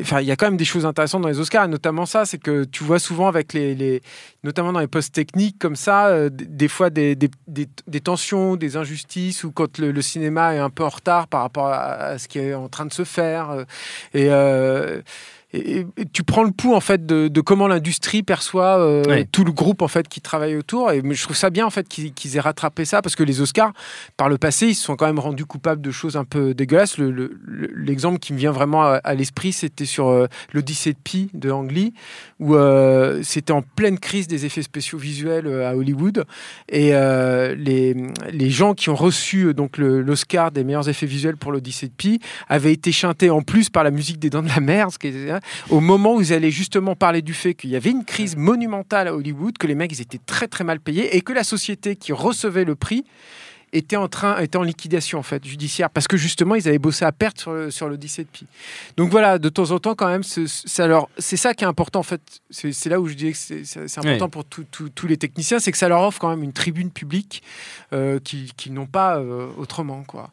[0.00, 2.24] enfin, il y a quand même des choses intéressantes dans les Oscars, et notamment ça,
[2.24, 4.02] c'est que tu vois souvent avec les, les
[4.42, 8.56] notamment dans les postes techniques comme ça, euh, des fois des, des, des, des tensions,
[8.56, 11.82] des injustices, ou quand le, le cinéma est un peu en retard par rapport à,
[12.14, 13.64] à ce qui est en train de se faire,
[14.14, 15.00] et euh,
[15.52, 19.26] et, et tu prends le pouls en fait de, de comment l'industrie perçoit euh, Ouais.
[19.30, 20.92] tout le groupe en fait qui travaille autour.
[20.92, 23.72] Et je trouve ça bien en fait qu'ils aient rattrapé ça parce que les Oscars
[24.16, 26.98] par le passé ils se sont quand même rendus coupables de choses un peu dégueulasses.
[26.98, 30.92] Le- le- le- l'exemple qui me vient vraiment à, à l'esprit c'était sur euh, l'Odyssée
[30.92, 31.94] de Pi de Ang Lee
[32.38, 36.24] où euh, c'était en pleine crise des effets spéciaux visuels euh, à Hollywood.
[36.68, 36.92] Et
[37.56, 37.96] les,
[38.32, 42.20] les gens qui ont reçu donc l'Oscar des meilleurs effets visuels pour l'Odyssée de Pi
[42.48, 45.08] avaient été chantés en plus par la musique des Dents de la Mer, ce qui
[45.08, 45.39] est-
[45.70, 49.08] au moment où ils allaient justement parler du fait qu'il y avait une crise monumentale
[49.08, 51.96] à Hollywood, que les mecs ils étaient très très mal payés et que la société
[51.96, 53.04] qui recevait le prix
[53.72, 57.04] était en train était en liquidation en fait judiciaire parce que justement ils avaient bossé
[57.04, 58.44] à perte sur le- sur l'Odyssée de Pi.
[58.96, 61.68] Donc voilà, de temps en temps quand même, ce- ça leur- c'est ça qui est
[61.68, 62.20] important en fait.
[62.50, 65.60] C'est c'est là où je disais que c'est c'est- c'est important pour tous les techniciens,
[65.60, 67.44] c'est que ça leur offre quand même une tribune publique
[67.92, 70.30] euh, qu'ils qu'ils n'ont pas euh, autrement quoi.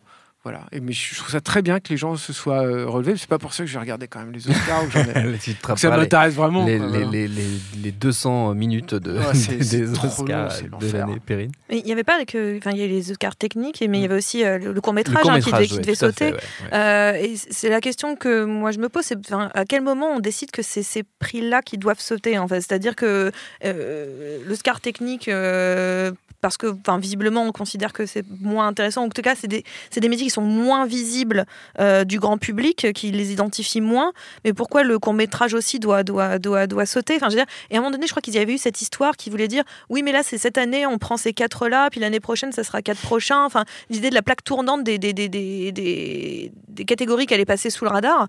[0.50, 0.62] Voilà.
[0.72, 3.16] Et mais je trouve ça très bien que les gens se soient euh, relevés.
[3.18, 4.84] C'est pas pour ça que je vais regarder quand même les Oscars.
[4.96, 6.66] ai- ça m'intéresse vraiment.
[6.66, 7.48] les, les, les, les,
[7.84, 11.52] les 200 minutes de, Ouais, c'est- des Oscars long, de l'année Perrine.
[11.70, 12.58] Mais il n'y avait pas que.
[12.58, 14.94] Enfin, il y a les Oscars techniques, mais il y avait aussi euh, le, court
[14.94, 16.26] métrage Le qui devait, court-métrage, qui ouais, devait tout à fait, sauter.
[16.26, 16.32] ouais,
[16.72, 16.78] ouais.
[16.78, 20.20] Euh, et c'est la question que moi je me pose, c'est à quel moment on
[20.20, 22.62] décide que c'est ces prix-là qui doivent sauter en fait?
[22.62, 23.32] C'est-à-dire que
[23.66, 29.10] euh, l'Oscar technique, euh, parce que enfin, visiblement on considère que c'est moins intéressant, en
[29.10, 31.46] tout cas c'est des, c'est des métiers qui sont moins visibles
[31.80, 34.12] euh, du grand public, qui les identifient moins,
[34.46, 37.16] mais pourquoi le court-métrage aussi doit, doit, doit, doit sauter?
[37.16, 38.58] Enfin, je veux dire, Et à un moment donné, je crois qu'il y avait eu
[38.58, 41.90] cette histoire qui voulait dire oui, mais là c'est cette année, on prend ces quatre-là,
[41.90, 43.44] puis l'année prochaine ça sera quatre prochains.
[43.46, 47.46] Enfin, l'idée de la plaque tournante des, des, des, des, des, des catégories qui allaient
[47.46, 48.28] passer sous le radar.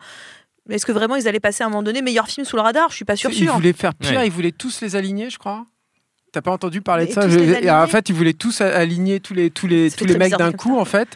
[0.70, 2.90] Est-ce que vraiment ils allaient passer à un moment donné meilleur film sous le radar?
[2.90, 3.30] Je suis pas sûr.
[3.32, 4.26] Ils voulaient faire pire, Ouais.
[4.26, 5.64] ils voulaient tous les aligner, je crois.
[6.30, 9.32] T'as pas entendu parler de ça Je- et En fait, ils voulaient tous aligner tous
[9.32, 11.08] les tous les Ça tous les mecs d'un coup, en fait.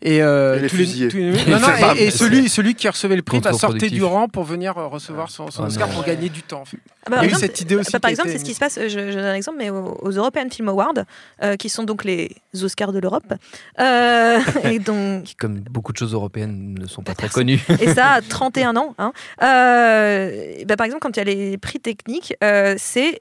[0.00, 1.08] Et, euh, Et les tous fusiller.
[1.08, 4.02] tous les- non, non, et, et celui celui qui recevait le prix bah, sortait du
[4.02, 5.94] rang pour venir euh, recevoir son, son Ah Oscar non.
[5.94, 6.62] pour gagner du temps.
[6.62, 6.78] en fait.
[7.06, 8.30] Ah bah, Il y a eu par cette idée aussi bah, par qui a exemple,
[8.30, 10.70] c'est ce qui se passe, je, je donne un exemple, mais aux, aux European Film
[10.70, 10.94] Awards,
[11.42, 12.30] euh, qui sont donc les
[12.62, 13.34] Oscars de l'Europe,
[13.80, 17.60] euh, et donc Qui, comme beaucoup de choses européennes, ne sont pas très connues.
[17.80, 18.94] et ça a 31 ans.
[18.98, 19.12] hein.
[19.42, 23.20] Euh, bah, par exemple, quand il y a les prix techniques, euh, c'est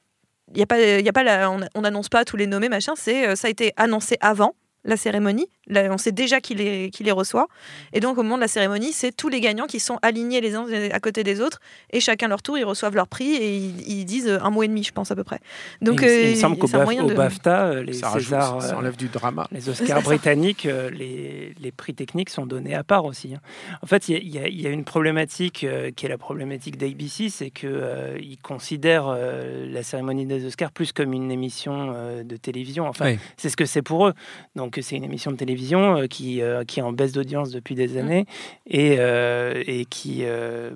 [0.59, 2.93] y a pas, il y a pas on n'annonce pas tous les nommés machin.
[2.95, 5.47] C'est euh, ça a été annoncé avant la cérémonie.
[5.67, 7.47] Là, on sait déjà qui les, qui les reçoit.
[7.93, 10.55] Et donc, au moment de la cérémonie, c'est tous les gagnants qui sont alignés les
[10.55, 11.59] uns à côté des autres.
[11.91, 14.63] Et chacun leur tour, ils reçoivent leur prix et ils, ils disent euh, un mot
[14.63, 15.39] et demi, je pense, à peu près.
[15.81, 17.83] Donc, il, il euh, me semble qu'au c'est un Baf- moyen au de- BAFTA, euh,
[17.83, 19.47] les Ça, rajoute- ça euh, enlève du drama.
[19.51, 20.01] les Oscars ça.
[20.01, 23.33] britanniques, euh, les, les prix techniques sont donnés à part aussi.
[23.33, 23.39] hein.
[23.81, 26.05] En fait, il y a- il y, a- il y a une problématique euh, qui
[26.05, 31.31] est la problématique d'ABC, c'est qu'ils considèrent euh, la cérémonie des Oscars plus comme une
[31.31, 32.85] émission euh, de télévision.
[32.87, 33.19] Enfin, Oui.
[33.37, 34.13] c'est ce que c'est pour eux.
[34.57, 37.75] Donc, c'est une émission de télévision euh, qui, euh, qui est en baisse d'audience depuis
[37.75, 38.25] des années
[38.67, 40.23] et, euh, et qui,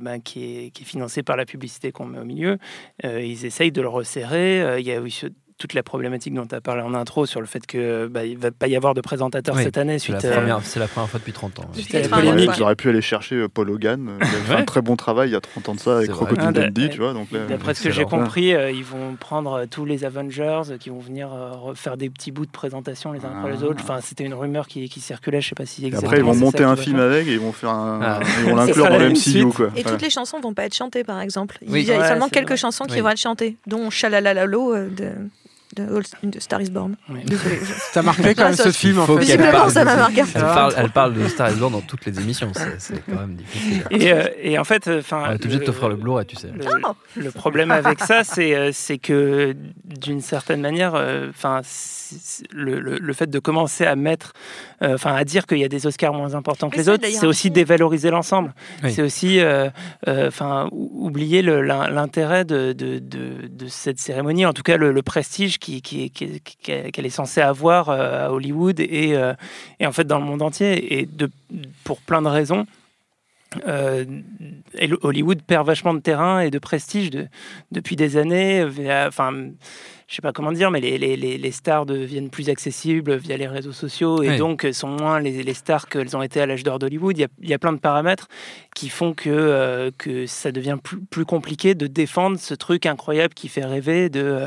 [0.01, 2.57] ben, qui, est, qui est financée par la publicité qu'on met au milieu.
[3.03, 4.79] Ils essayent de le resserrer.
[4.79, 5.01] Il y a
[5.57, 8.37] toute la problématique dont tu as parlé en intro sur le fait que bah, il
[8.37, 10.79] va pas y avoir de présentateur Oui, cette année C'est la, suite à- première- c'est
[10.79, 11.63] la première fois depuis 30 ans.
[11.75, 11.81] ouais.
[11.81, 12.49] Suite à la Enfin, polémique.
[12.49, 12.55] ouais.
[12.57, 14.07] Ils auraient pu aller chercher euh, Paul Hogan.
[14.07, 14.59] euh, Il a fait Ouais.
[14.61, 16.11] un très bon travail il y a 30 ans de ça avec.
[16.11, 17.13] Crocodile Ah, d'a- Dundee, tu vois.
[17.13, 20.61] Donc là, D'après ce que j'ai compris, euh, ils vont prendre euh, tous les Avengers
[20.69, 23.63] euh, qui vont venir euh, refaire des petits bouts de présentation les uns après les
[23.63, 23.65] Ah.
[23.67, 23.79] autres.
[23.81, 26.07] Enfin, c'était une rumeur qui, qui circulait, je sais pas si exactement.
[26.11, 27.05] après, ils vont monter un film faire.
[27.05, 28.19] avec et ils vont faire un, Ah.
[28.39, 29.69] ils vont l'inclure dans le même MCU, quoi.
[29.75, 31.57] Et toutes les chansons vont pas être chantées, par exemple.
[31.63, 35.09] Il y a Ouais, seulement quelques chansons qui vont être chantées, dont Shalalalalo euh, de,
[35.79, 36.95] de, Star is Born.
[37.09, 37.19] Oui.
[37.91, 39.25] Ça marquait quand même ce film en faut fait.
[39.25, 40.23] Visiblement, parle ça de- m'a marqué.
[40.35, 42.51] Elle parle, elle parle de Star is Born dans toutes les émissions.
[42.77, 43.83] C'est quand même difficile.
[43.91, 46.47] Et, euh, et en fait, enfin, On est obligé de t'offrir le Blu-ray, tu sais.
[46.53, 46.93] Le, Oh.
[47.15, 51.61] le problème avec ça, c'est euh, que d'une certaine manière, euh, enfin,
[52.53, 54.33] le, le- le fait de commencer à mettre,
[54.81, 57.25] euh, enfin, à dire qu'il y a des Oscars moins importants que les autres, c'est
[57.27, 58.53] aussi dévaloriser l'ensemble.
[58.83, 58.91] Oui.
[58.91, 59.69] C'est aussi, euh,
[60.07, 64.91] euh, enfin, ou- oublier l'intérêt de, de, de- de cette cérémonie, en tout cas le,
[64.91, 69.33] le prestige qui- qui- qui- qui- qu'elle est censée avoir euh, à Hollywood et, euh,
[69.79, 71.29] et en fait dans le monde entier, et de,
[71.83, 72.65] pour plein de raisons.
[73.65, 74.03] Euh,
[75.01, 77.27] Hollywood perd vachement de terrain et de prestige de-
[77.71, 78.65] depuis des années.
[79.07, 79.33] Enfin,
[80.07, 83.35] je sais pas comment dire, mais les, les, les, les stars deviennent plus accessibles via
[83.35, 86.45] les réseaux sociaux et donc euh, sont moins les, les stars qu'elles ont été à
[86.45, 87.17] l'âge d'or d'Hollywood.
[87.17, 88.27] Il y, a, il y a plein de paramètres
[88.73, 93.33] qui font que, euh, que ça devient plus, plus compliqué de défendre ce truc incroyable
[93.33, 94.45] qui fait rêver de,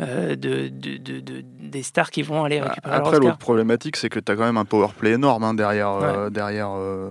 [0.00, 3.96] euh, de, de, de- de- des stars qui vont aller récupérer leur Après, l'autre problématique,
[3.96, 7.08] c'est que tu as quand même un power play énorme hein, derrière, euh, derrière euh,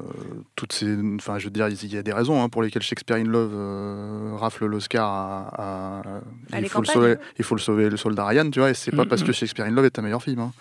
[0.56, 0.96] toutes ces.
[1.16, 3.52] Enfin, je veux dire, il y a des raisons hein, pour lesquelles Shakespeare in Love
[3.54, 5.52] euh, rafle l'Oscar à.
[5.58, 6.02] à-
[6.54, 6.94] À les il, faut le campagnes.
[6.94, 9.22] sauver, il faut le sauver, le soldat Ryan, tu vois, et c'est pas Mm, parce
[9.24, 9.26] mm.
[9.26, 10.40] que Shakespeare in Love est un meilleur film.
[10.40, 10.52] hein.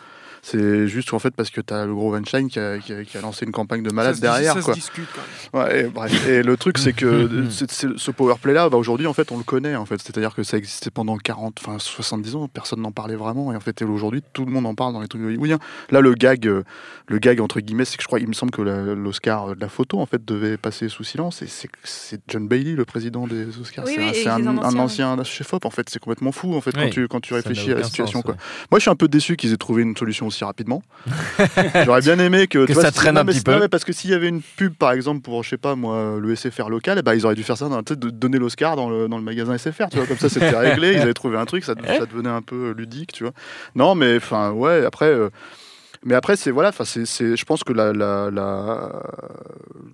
[0.42, 3.04] C'est juste en fait parce que tu as le gros Weinstein qui a, qui a-
[3.04, 4.54] qui a lancé une campagne de malade ça se, derrière.
[4.54, 4.74] ça quoi.
[4.74, 5.68] se discute quand même.
[5.68, 6.26] Ouais, et, bref.
[6.28, 9.30] Et le truc, c'est que c'est- c'est- ce power play là, bah, aujourd'hui, en fait,
[9.32, 9.76] on le connaît.
[9.76, 13.52] En fait, c'est-à-dire que ça existait pendant 40, enfin 70 ans, personne n'en parlait vraiment.
[13.52, 15.58] Et en fait, aujourd'hui, tout le monde en parle dans les trucs hollywoodiens.
[15.90, 16.62] Là, le gag, euh,
[17.08, 19.68] le gag entre guillemets, c'est que je crois, il me semble que l'Oscar de la
[19.68, 21.42] photo, en fait, devait passer sous silence.
[21.42, 21.46] Et
[21.84, 23.84] c'est John Bailey, le président des Oscars.
[23.86, 25.22] Oui, c'est oui, un, ancien.
[25.24, 25.64] chef-op.
[25.66, 26.54] En fait, c'est complètement fou.
[26.54, 26.84] En fait, Oui.
[26.84, 28.34] quand tu quand tu réfléchis à la situation, sens, quoi.
[28.34, 28.40] ouais.
[28.70, 30.82] Moi, je suis un peu déçu qu'ils aient trouvé une solution aussi rapidement.
[31.84, 33.52] J'aurais bien aimé que, Que tu vois, ça traîne un petit peu.
[33.52, 35.74] non, mais parce que s'il y avait une pub, par exemple, pour, je sais pas
[35.74, 38.76] moi, le SFR local, eh ben, ils auraient dû faire ça, dans, de donner l'Oscar
[38.76, 41.36] dans le, dans le magasin SFR, tu vois, comme ça c'était réglé, ils avaient trouvé
[41.38, 43.32] un truc, ça, ça devenait un peu ludique, tu vois.
[43.74, 45.06] Non, mais enfin, ouais, après.
[45.06, 45.28] euh,
[46.04, 49.02] mais après, c'est voilà, enfin, c'est, c'est- je pense que la, la, la-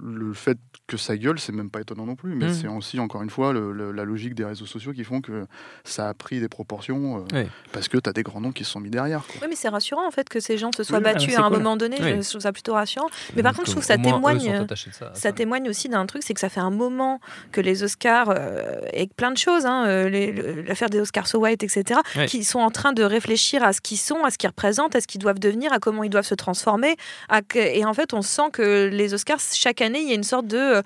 [0.03, 2.35] le fait que ça gueule, c'est même pas étonnant non plus.
[2.37, 2.55] Mais Mm.
[2.55, 5.47] c'est aussi, encore une fois, le- le- la logique des réseaux sociaux qui font que
[5.85, 7.49] ça a pris des proportions euh, Oui.
[7.73, 9.27] parce que tu as des grands noms qui se sont mis derrière.
[9.27, 9.35] quoi.
[9.43, 11.49] Oui, mais c'est rassurant en fait que ces gens se soient Oui, battus à un
[11.49, 11.59] cool.
[11.59, 11.97] moment donné.
[12.01, 12.23] Oui.
[12.23, 13.09] Je trouve ça plutôt rassurant.
[13.35, 14.49] Mais par contre, je trouve que ça témoigne.
[14.49, 15.11] euh, ça.
[15.15, 17.21] Ça témoigne aussi d'un truc, c'est que ça fait un moment
[17.53, 21.65] que les Oscars, euh, et plein de choses, hein, euh, l'affaire des Oscars So White,
[21.65, 24.95] etc., qui sont en train de réfléchir à ce qu'ils sont, à ce qu'ils représentent,
[24.95, 26.97] à ce qu'ils doivent devenir, à comment ils doivent se transformer.
[27.55, 30.47] et en fait, on sent que les Oscars, chaque année, il y a une sorte
[30.47, 30.82] de...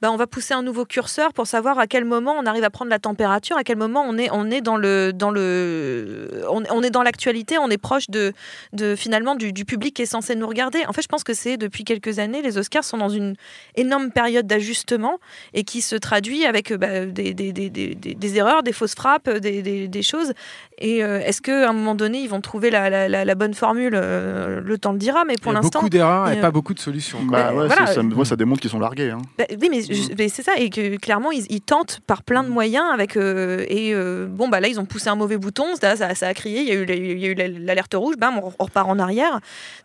[0.00, 2.70] bah, on va pousser un nouveau curseur pour savoir à quel moment on arrive à
[2.70, 5.12] prendre la température, à quel moment on est, on est dans le...
[5.12, 8.32] Dans le on, est dans l'actualité, on est proche de,
[8.72, 10.84] de finalement du, public qui est censé nous regarder.
[10.86, 13.34] En fait, je pense que c'est depuis quelques années, les Oscars sont dans une
[13.76, 15.18] énorme période d'ajustement
[15.52, 19.30] et qui se traduit avec euh, bah, des, des, des, des, erreurs, des fausses frappes,
[19.30, 20.32] des choses.
[20.78, 23.54] Et euh, est-ce qu'à un moment donné, ils vont trouver la, la, la, la bonne
[23.54, 23.92] formule?
[23.94, 25.78] Euh, Le temps le dira, mais pour l'instant.
[25.78, 27.18] beaucoup d'erreurs et euh, pas beaucoup de solutions.
[27.28, 27.38] quoi.
[27.38, 27.86] Bah, Ouais, ouais, voilà.
[27.86, 29.10] c'est- ça, moi, ça démontre qu'ils sont largués.
[29.10, 29.18] hein.
[29.38, 32.42] Bah, oui, mais, je- mais c'est ça, et que clairement, ils, ils tentent par plein
[32.42, 33.16] de moyens avec.
[33.16, 36.26] euh, et euh, bon, bah là, ils ont poussé un mauvais bouton, ça, ça, ça
[36.28, 39.38] a crié, il y a eu, l'alerte rouge, bam, on, on repart en arrière.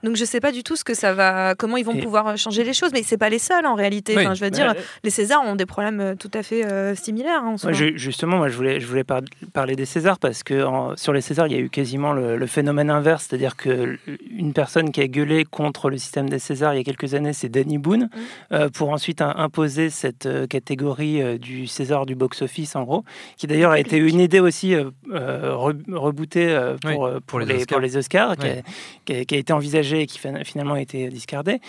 [0.03, 2.35] Donc je sais pas du tout ce que ça va, comment ils vont Et- pouvoir
[2.37, 4.15] changer les choses, mais c'est pas les seuls en réalité.
[4.15, 4.23] Oui.
[4.25, 4.73] Enfin, je veux Bah, dire,
[5.03, 7.43] les Césars ont des problèmes tout à fait euh, similaires.
[7.43, 9.21] hein, en ce justement, moi, je voulais, je voulais par-
[9.53, 12.37] parler des Césars parce que en- sur les Césars, il y a eu quasiment le,
[12.37, 13.97] le phénomène inverse, c'est-à-dire que
[14.35, 17.33] une personne qui a gueulé contre le système des Césars il y a quelques années,
[17.33, 18.09] c'est Danny Boone,
[18.51, 23.03] euh, pour ensuite un- imposer cette euh, catégorie euh, du César du box-office, en gros,
[23.37, 27.45] qui d'ailleurs a été une idée aussi re- rebootée euh, pour, Oui, pour pour les
[27.45, 27.75] les, Oscars.
[27.75, 28.63] pour les Oscars, qui, a, Ouais.
[29.05, 31.59] qui a- qui a été envisagée et qui fin- finalement a été discardée.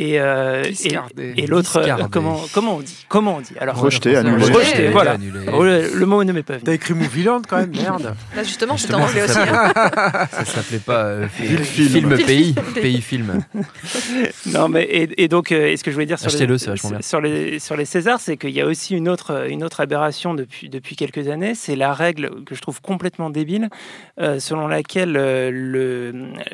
[0.00, 3.04] Et, euh, et- et l'autre, euh, comment, comment on dit?
[3.08, 3.54] Comment on dit?
[3.58, 4.44] Alors, Rejeté, Rejeté, annulé.
[4.52, 5.10] Rejeté, voilà.
[5.12, 5.40] annulé.
[5.52, 6.62] Oh, le, le mot ne m'est pas venu.
[6.64, 8.14] T'as écrit Movieland quand même, merde.
[8.36, 9.50] Bah, justement, c'était Justement, en anglais ça aussi.
[9.50, 10.26] hein.
[10.30, 12.24] Ça s'appelait pas euh, Ville film, film.
[12.26, 13.42] pays, pays film.
[14.46, 17.00] Non, mais et, et donc, euh, et ce que je voulais dire sur les, bien.
[17.00, 20.34] sur les sur les Césars, c'est qu'il y a aussi une autre une autre aberration
[20.34, 23.68] depuis depuis quelques années, c'est la règle que je trouve complètement débile,
[24.20, 26.12] euh, selon laquelle euh, le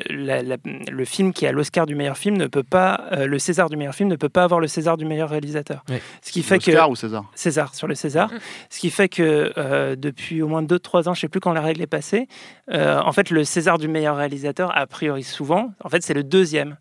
[0.09, 0.57] la- la-
[0.91, 3.75] le film qui a l'Oscar du meilleur film ne peut pas euh, le César du
[3.75, 5.83] meilleur film ne peut pas avoir le César du meilleur réalisateur.
[5.89, 5.97] Oui.
[6.21, 8.29] Ce qui fait que ou César César, sur le César.
[8.69, 11.51] Ce qui fait que euh, depuis au moins 2-3 ans, je ne sais plus quand
[11.53, 12.27] la règle est passée,
[12.71, 16.23] euh, en fait, le César du meilleur réalisateur, a priori souvent, en fait, c'est le
[16.23, 16.77] deuxième.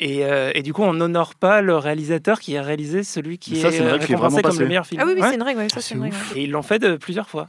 [0.00, 3.60] Et, euh, et du coup, on n'honore pas le réalisateur qui a réalisé celui qui
[3.60, 4.58] ça, est qui est récompensé vraiment comme passée.
[4.60, 5.00] le meilleur film.
[5.02, 5.28] Ah oui, oui, Ouais.
[5.28, 5.58] c'est une règle.
[5.60, 6.16] ouais, ça, Ah, une règle.
[6.36, 7.46] Et ils l'ont fait de plusieurs fois.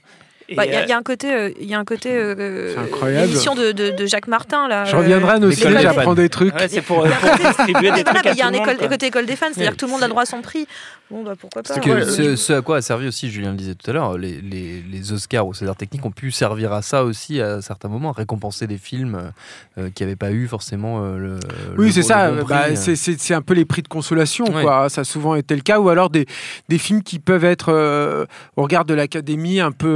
[0.55, 1.85] Bah, Il y, a- euh, il y a un côté, euh, il y a un
[1.85, 3.31] côté, euh, incroyable.
[3.33, 4.85] de, de, de Jacques Martin là.
[4.85, 6.53] Je reviendrai à nos l'école ciné, des j'apprends des trucs.
[6.55, 9.35] ouais, c'est pour, pour distribuer des trucs il y a un école- côté école des
[9.35, 10.67] fans, c'est-à-dire que tout le monde a droit à son prix.
[11.09, 11.77] Bon, bah pourquoi pas.
[11.79, 14.39] Que ce, ce à quoi a servi aussi, Julien le disait tout à l'heure, les,
[14.39, 18.11] les, les Oscars ou César techniques ont pu servir à ça aussi à certains moments,
[18.13, 19.31] récompenser des films
[19.77, 21.39] euh, qui n'avaient pas eu forcément euh, le.
[21.77, 22.31] Oui, c'est ça.
[22.31, 24.61] bon bah, c'est- c'est c'est un peu les prix de consolation, Ouais.
[24.63, 24.87] quoi.
[24.89, 25.79] Ça a souvent été le cas.
[25.79, 26.25] Ou alors des,
[26.69, 28.25] des films qui peuvent être, euh,
[28.55, 29.87] au regard de l'académie, un peu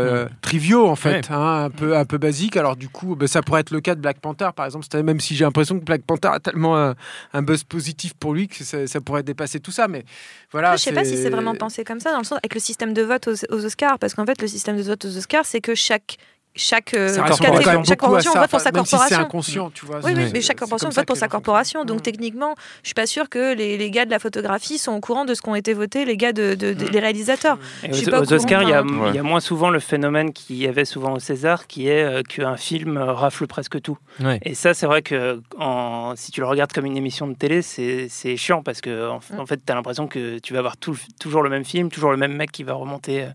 [0.00, 1.34] euh, triviaux, en fait, Ouais.
[1.34, 2.56] hein, un, peu, un peu basiques.
[2.56, 4.86] Alors, du coup, bah, ça pourrait être le cas de Black Panther, par exemple.
[5.02, 6.94] Même si j'ai l'impression que Black Panther a tellement un,
[7.32, 9.88] un buzz positif pour lui que ça, ça pourrait dépasser tout ça.
[9.88, 10.04] Mais
[10.52, 10.76] voilà.
[10.76, 12.92] Je sais pas si c'est vraiment pensé comme ça, dans le sens avec le système
[12.94, 15.60] de vote aux, aux Oscars, parce qu'en fait, le système de vote aux Oscars, c'est
[15.60, 16.16] que chaque
[16.56, 17.84] chaque, euh, Ça corporation.
[17.84, 19.24] chaque corporation ça, vote pour sa même si c'est corporation.
[19.24, 20.00] inconscient, tu vois.
[20.02, 21.84] Oui, mais chaque corporation ça vote pour sa corporation.
[21.84, 22.02] Donc Mm.
[22.02, 25.24] techniquement, je suis pas sûre que les, les gars de la photographie sont au courant
[25.24, 26.88] de ce qu'ont été votés les gars de, de- de- Mm.
[26.90, 27.58] des réalisateurs.
[27.84, 28.94] Et Je suis aux, Oscars, il y, a, enfin.
[28.98, 29.08] Ouais.
[29.10, 32.02] il y a moins souvent le phénomène qu'il y avait souvent au César, qui est
[32.02, 33.96] euh, qu'un film euh, rafle presque tout.
[34.20, 34.40] Ouais.
[34.44, 37.62] Et ça, c'est vrai que en, si tu le regardes comme une émission de télé,
[37.62, 39.40] c'est c'est chiant parce que en, Mm.
[39.40, 42.10] en fait, tu as l'impression que tu vas avoir tout, toujours le même film, toujours
[42.10, 43.26] le même mec qui va remonter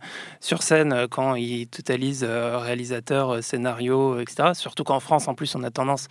[0.41, 4.49] sur scène quand il totalise euh, réalisateur, euh, scénario, euh, etc.
[4.53, 6.07] Surtout qu'en France, en plus, on a tendance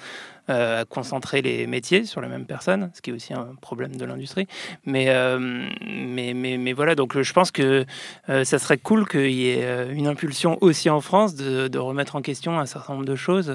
[0.51, 3.97] euh, à concentrer les métiers sur les mêmes personnes, ce qui est aussi un problème
[3.97, 4.47] de l'industrie.
[4.85, 5.39] Mais, euh,
[5.87, 7.85] mais, mais, mais voilà, donc euh, je pense que
[8.29, 12.17] euh, ça serait cool qu'il y ait une impulsion aussi en France de, de remettre
[12.17, 13.55] en question un certain nombre de choses,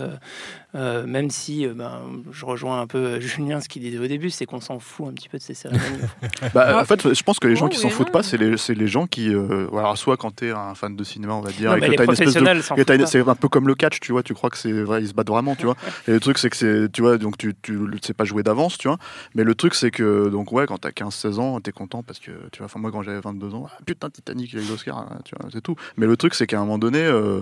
[0.74, 4.46] même si euh, ben, je rejoins un peu Julien, ce qu'il disait au début, c'est
[4.46, 5.86] qu'on s'en fout un petit peu de ces cérémonies.
[6.54, 8.38] Bah, en fait, je pense que les gens Oh, qui oui s'en foutent pas, c'est
[8.38, 9.34] les, c'est les gens qui.
[9.34, 11.86] euh, voilà, soit quand t'es un fan de cinéma, on va dire, Non, et que
[11.86, 13.06] les t'as une espèce de.
[13.06, 15.14] C'est un peu comme le catch, tu vois, tu crois que c'est vrai, ils se
[15.14, 15.76] battent vraiment, tu vois.
[16.08, 16.79] Et le truc, c'est que c'est.
[16.88, 18.98] Tu vois, donc tu, tu sais pas jouer d'avance, tu vois.
[19.36, 22.32] Mais le truc, c'est que, donc, ouais, quand t'as 15-16 ans, t'es content parce que,
[22.52, 25.36] tu vois, enfin, moi, quand j'avais 22 ans, ah, putain, Titanic, il l'Oscar, hein, tu
[25.40, 25.76] vois, c'est tout.
[25.98, 27.04] Mais le truc, c'est qu'à un moment donné.
[27.04, 27.42] euh,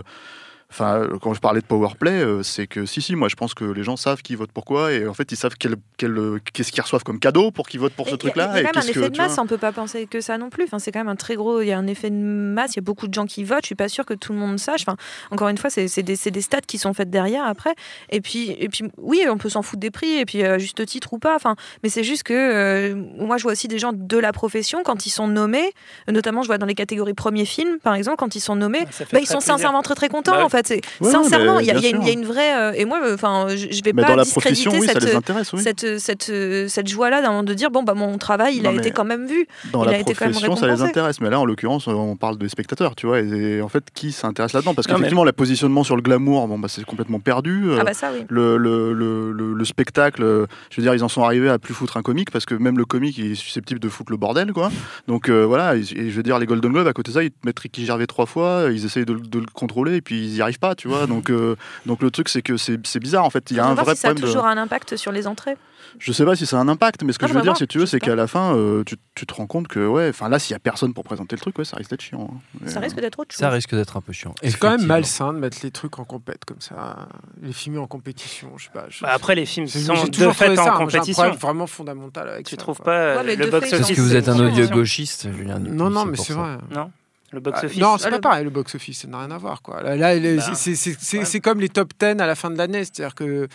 [0.69, 3.53] Enfin, euh, quand je parlais de powerplay, euh, c'est que si, si, moi je pense
[3.53, 6.39] que les gens savent qui vote pourquoi et en fait ils savent quel, quel, euh,
[6.53, 8.49] qu'est-ce qu'ils reçoivent comme cadeau pour qu'ils votent pour ce Et Il y a- truc-là.
[8.51, 9.27] il y a et quand même un que, effet de tu vois.
[9.29, 10.65] masse, on peut pas penser que ça non plus.
[10.65, 11.61] Enfin, c'est quand même un très gros.
[11.61, 13.63] Il y a un effet de masse, il y a beaucoup de gens qui votent.
[13.63, 14.81] Je suis pas sûre que tout le monde sache.
[14.81, 14.97] Enfin,
[15.31, 17.73] encore une fois, c'est c'est des, c'est des stats qui sont faites derrière après.
[18.09, 20.57] Et puis, et puis oui, on peut s'en foutre des prix, et puis euh, à
[20.57, 21.35] juste titre ou pas.
[21.37, 24.83] Enfin, mais c'est juste que euh, moi, je vois aussi des gens de la profession
[24.83, 25.71] quand ils sont nommés,
[26.11, 29.05] notamment je vois dans les catégories premiers films, par exemple, quand ils sont nommés, fait
[29.13, 29.53] bah, ils sont plaisir.
[29.53, 30.56] sincèrement très très contents Bah en fait.
[31.01, 31.99] Ouais, sincèrement, il y, a- y une- sûr.
[32.01, 32.55] il y a une vraie.
[32.57, 35.03] euh, et moi, enfin, je, vais Mais pas dans la discréditer profession, oui, ça cette,
[35.03, 35.61] les intéresse, oui.
[35.61, 38.69] cette, cette, euh, cette joie-là d'un moment de dire bon bah mon travail il Non,
[38.71, 39.47] a été quand même vu.
[39.71, 41.21] Dans il a la été quand même profession, ça les intéresse.
[41.21, 43.19] Mais là, en l'occurrence, on parle des spectateurs, tu vois.
[43.19, 44.73] Et, en fait, qui s'intéresse là-dedans?
[44.73, 47.63] Parce Non, mais- qu'effectivement, le positionnement sur le glamour, bon, bah, c'est complètement perdu.
[47.69, 48.25] Euh, Ah bah ça oui.
[48.29, 51.59] le, le, le, le- le spectacle, euh, je veux dire, ils en sont arrivés à
[51.59, 54.17] plus foutre un comique parce que même le comique il est susceptible de foutre le
[54.17, 54.71] bordel, quoi.
[55.07, 57.23] Donc euh, voilà, et, et je veux dire, les Golden Globes, à côté de ça,
[57.23, 60.17] ils te mettent Ricky Gervais trois fois, ils essayent de, de le contrôler et puis
[60.19, 61.05] ils y arrivent pas, tu vois.
[61.07, 63.51] Donc, euh, donc le truc, c'est que c'est c'est bizarre en fait.
[63.51, 64.29] Il y a un vrai si ça a problème.
[64.29, 65.55] de- toujours un impact sur les entrées.
[65.99, 67.43] Je sais pas si ça a un impact, mais ce que Ah, je veux bah,
[67.43, 69.67] dire, voir, si tu veux, c'est qu'à la fin, euh, tu, tu te rends compte
[69.67, 71.89] que, ouais, enfin là, s'il y a personne pour présenter le truc, ouais, ça risque
[71.89, 72.29] d'être chiant.
[72.29, 72.67] hein.
[72.67, 73.39] Ça risque d'être autre chose.
[73.39, 74.35] Ça risque d'être un peu chiant.
[74.43, 77.07] C'est quand même malsain de mettre les trucs en compète comme ça,
[77.41, 78.51] les films en compétition.
[78.57, 78.85] Je sais pas.
[78.89, 81.31] je- Bah, après, les films sont de toujours fait en compétition.
[81.31, 84.15] vraiment fondamental avec Tu ça, trouves pas euh, le box fait, Parce office que vous
[84.15, 85.57] êtes un odieux gauchiste, Julien.
[85.59, 86.57] Non, non, mais c'est vrai.
[86.69, 86.91] Non,
[87.31, 87.81] le box Ah, office.
[87.81, 89.61] non, c'est Ah, pas le- pareil, le box-office, ça n'a rien à voir.
[89.61, 89.81] Quoi.
[89.83, 91.25] Là, là, Bah, c'est- c'est c'est- ouais.
[91.25, 93.47] c'est comme les top 10 à la fin de l'année, c'est-à-dire que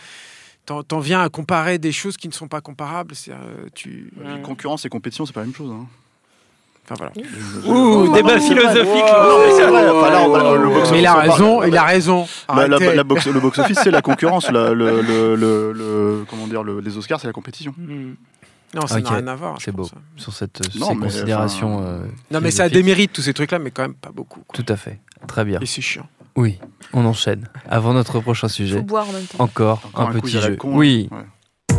[0.65, 3.13] t'en viens à comparer des choses qui ne sont pas comparables.
[3.29, 3.33] euh,
[3.73, 4.11] tu...
[4.43, 5.71] Concurrence et compétition, c'est pas la même chose.
[5.71, 5.85] hein.
[6.85, 7.13] Enfin voilà.
[7.65, 8.85] Ouh, débat philosophique.
[8.85, 12.27] Non, mais c'est le il a office, on raison, il a raison.
[12.49, 14.51] Bah, la- la box- le box-office, c'est la concurrence.
[14.51, 17.73] la- le, le- le- le- comment dire, le- les Oscars, c'est la compétition.
[17.77, 18.15] Hmm.
[18.73, 19.57] Non, ça n'a rien à voir.
[19.61, 19.83] C'est beau.
[19.83, 19.91] pense.
[20.15, 21.75] Sur cette, euh, Non, ces mais, considérations.
[21.77, 22.73] enfin, euh, Non, mais ça a philosophiques.
[22.73, 24.41] des mérites, tous ces trucs-là, mais quand même pas beaucoup.
[24.47, 24.53] quoi.
[24.63, 24.99] Tout à fait.
[25.27, 25.59] Très bien.
[25.61, 26.07] Et c'est chiant.
[26.35, 26.59] Oui,
[26.93, 27.47] on enchaîne.
[27.69, 29.43] Avant notre prochain Faut sujet, boire en même temps.
[29.43, 30.55] encore, Encore un, un petit jeu.
[30.55, 31.77] con, oui, ouais.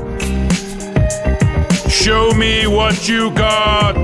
[1.89, 3.95] Show me what you got.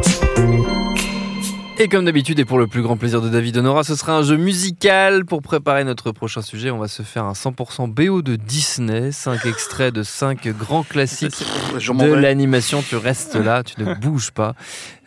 [1.83, 4.23] Et comme d'habitude, et pour le plus grand plaisir de David Honora, ce sera un
[4.23, 5.25] jeu musical.
[5.25, 9.13] Pour préparer notre prochain sujet, on va se faire un 100% BO de Disney.
[9.13, 12.83] 5 extraits de 5 grands classiques de l'animation.
[12.83, 14.55] Tu restes là, tu ne bouges pas.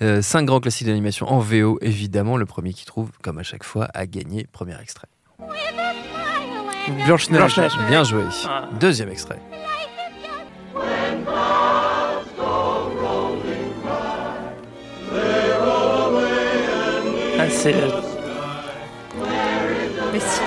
[0.01, 2.37] 5 grands classiques d'animation en VO, évidemment.
[2.37, 4.47] Le premier qui trouve, comme à chaque fois, a gagné.
[4.51, 5.07] Premier extrait.
[7.05, 7.37] Blanche-Neige.
[7.37, 7.73] Blanche-Neige.
[7.87, 8.23] Bien joué.
[8.47, 8.67] Ah.
[8.79, 9.39] Deuxième extrait.
[17.53, 17.87] C'est le-
[20.11, 20.41] Mais si.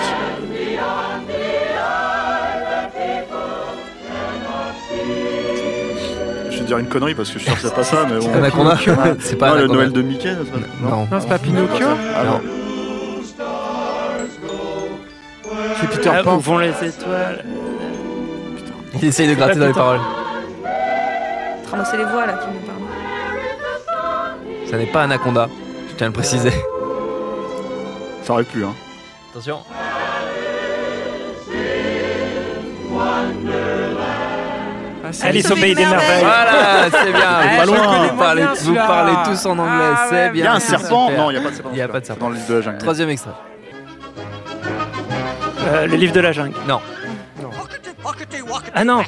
[6.50, 8.18] Je vais dire une connerie parce que je suis sûr que c'est pas ça, mais
[8.18, 8.32] bon.
[8.34, 8.76] Anaconda
[9.20, 9.74] C'est pas Ah, le Anaconda.
[9.74, 10.38] Noël de Mickey ça
[10.82, 11.06] Non.
[11.10, 11.86] Non, c'est pas Pinocchio
[12.16, 12.40] Ah non.
[15.80, 16.36] C'est Peter Ah, Pan.
[16.36, 17.44] où vont les étoiles
[18.94, 20.00] Il essaye de gratter dans les paroles.
[21.70, 22.76] Ramasser les voix là qui nous parlent.
[24.70, 25.48] Ça n'est pas Anaconda,
[25.90, 26.52] je tiens à le préciser.
[28.26, 28.74] Ça aurait pu, hein.
[29.30, 29.60] Attention.
[35.04, 36.20] Ah, Alice au pays des merveilles.
[36.24, 37.20] Voilà, c'est bien.
[37.24, 37.76] Ah, Pas loin.
[37.84, 38.86] connais Vous parlez, bien vous celui-là.
[38.86, 40.52] parlez tous en anglais, Ah, c'est ouais, Il y bien.
[40.52, 41.22] a un serpent super.
[41.22, 41.70] Non, il n'y a pas de serpent.
[41.72, 42.24] Il y a pas de serpent.
[42.24, 42.78] Dans le livre de la jungle.
[42.78, 43.30] Troisième extrait.
[45.68, 46.54] Euh, Le livre de la jungle.
[46.66, 46.80] Non.
[48.78, 49.02] Ah non Non,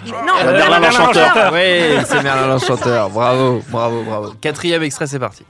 [0.45, 1.51] Euh, Merlin l'Enchanteur.
[1.53, 3.11] Oui, c'est Merlin l'Enchanteur.
[3.11, 4.33] Bravo, bravo, bravo.
[4.41, 5.45] Quatrième extrait, c'est parti.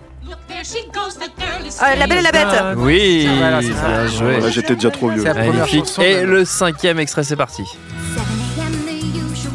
[1.80, 2.46] Ah, la Belle et la Bête.
[2.76, 3.86] Oui, Voilà, c'est ça.
[3.88, 4.40] bien joué.
[4.40, 5.22] Ouais, J'étais déjà trop vieux.
[5.22, 5.86] C'est la première Magnifique.
[5.86, 7.62] chanson Et de- le cinquième extrait, c'est parti.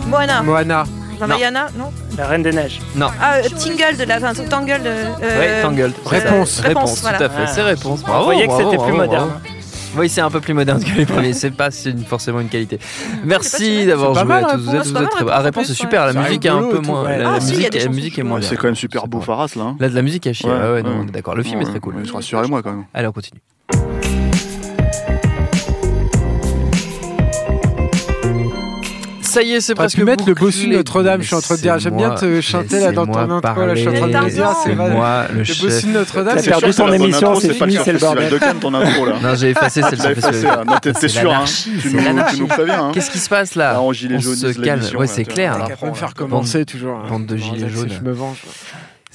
[0.08, 0.42] Moana.
[0.44, 0.84] Moana.
[1.20, 2.80] Ramayana, non La Reine des Neiges.
[2.96, 3.08] Non.
[3.22, 4.18] Ah, euh, Tingle de la.
[4.18, 4.90] Enfin, Tangle de.
[4.90, 5.94] euh, Ouais, Tangled.
[6.06, 6.60] Réponse.
[6.60, 7.18] Réponse, voilà.
[7.18, 7.48] tout à fait.
[7.54, 8.02] C'est réponse.
[8.02, 8.20] Bravo.
[8.20, 9.30] Vous voyez que bravo, c'était plus bravo, moderne.
[9.30, 9.53] bravo.
[9.96, 11.34] Oui, c'est un peu plus moderne que les premiers.
[11.44, 12.80] C'est pas une- forcément une qualité.
[13.24, 14.62] Merci d'avoir joué mal, à la tous.
[14.62, 15.76] Vous êtes, réponse, vous êtes très la Ah, réponse, c'est ouais.
[15.76, 16.06] super.
[16.08, 17.04] La musique est un peu moins.
[17.18, 18.48] La Ah, musique est moins bien.
[18.48, 19.62] C'est quand même super beau Faras là.
[19.64, 19.76] hein.
[19.80, 20.50] Là, de la musique à chier.
[20.50, 21.36] Ah est d'accord.
[21.36, 21.96] Le film est très cool.
[22.14, 22.86] Rassurez-moi quand même.
[22.94, 23.40] Allez, on continue.
[29.34, 31.62] Ça y est, c'est presque pu mettre le bossu Notre-Dame, je suis en train de
[31.62, 34.30] dire, j'aime bien te chanter là dans ton intro, là, je suis en train de
[34.30, 34.90] dire, c'est vrai.
[34.92, 38.30] moi le bossu de Notre-Dame, T'as c'est perdu ton émission, c'est fini, c'est le bordel.
[38.30, 39.14] de Cannes, ton intro là.
[39.22, 40.60] Non, j'ai effacé celle tu l'as sur effacé, Festival.
[40.60, 40.64] hein.
[40.68, 41.44] Non, t'es- sûr, hein.
[41.46, 42.92] Tu c'est nous- tu préviens, hein.
[42.94, 44.82] Qu'est-ce qui se passe là en gilet On jaune, se calme.
[44.98, 45.58] Ouais, c'est tu clair.
[45.84, 46.98] Me faire commencer toujours.
[46.98, 47.10] hein.
[47.10, 47.90] bande de gilets c'est- jaunes.
[47.90, 48.38] Je me venge.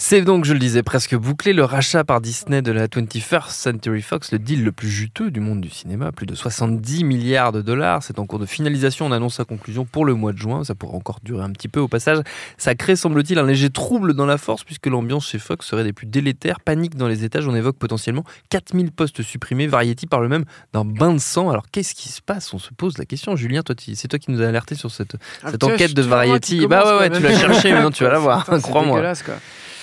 [0.00, 1.52] C'est donc, je le disais, presque bouclé.
[1.52, 5.40] Le rachat par Disney de la 21st Century Fox, le deal le plus juteux du
[5.40, 8.04] monde du cinéma, plus de 70 milliards de dollars.
[8.04, 9.06] C'est en cours de finalisation.
[9.06, 10.62] On annonce sa conclusion pour le mois de juin.
[10.62, 12.18] Ça pourrait encore durer un petit peu au passage.
[12.58, 15.92] Ça crée, semble-t-il, un léger trouble dans la force, puisque l'ambiance chez Fox serait des
[15.92, 16.60] plus délétères.
[16.60, 17.48] Panique dans les étages.
[17.48, 19.66] On évoque potentiellement 4000 postes supprimés.
[19.66, 21.50] Variety parle même d'un bain de sang.
[21.50, 22.54] Alors, qu'est-ce qui se passe?
[22.54, 23.34] On se pose la question.
[23.34, 26.68] Julien, toi, c'est toi qui nous as alerté sur cette, Ah, cette enquête de Variety.
[26.68, 28.46] Bah ouais, tu l'as cherché, mais non, tu vas la voir.
[28.62, 29.02] Crois-moi.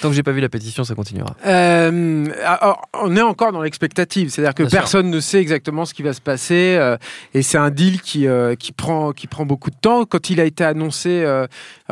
[0.06, 1.36] Tant que j'ai pas vu la pétition, ça continuera.
[1.48, 4.78] Euh, alors, on est encore dans l'expectative, c'est-à-dire que Bien sûr.
[4.78, 6.96] personne ne sait exactement ce qui va se passer, euh,
[7.34, 10.06] et c'est un deal qui, euh, qui, prend, qui prend beaucoup de temps.
[10.06, 11.26] Quand il a été annoncé,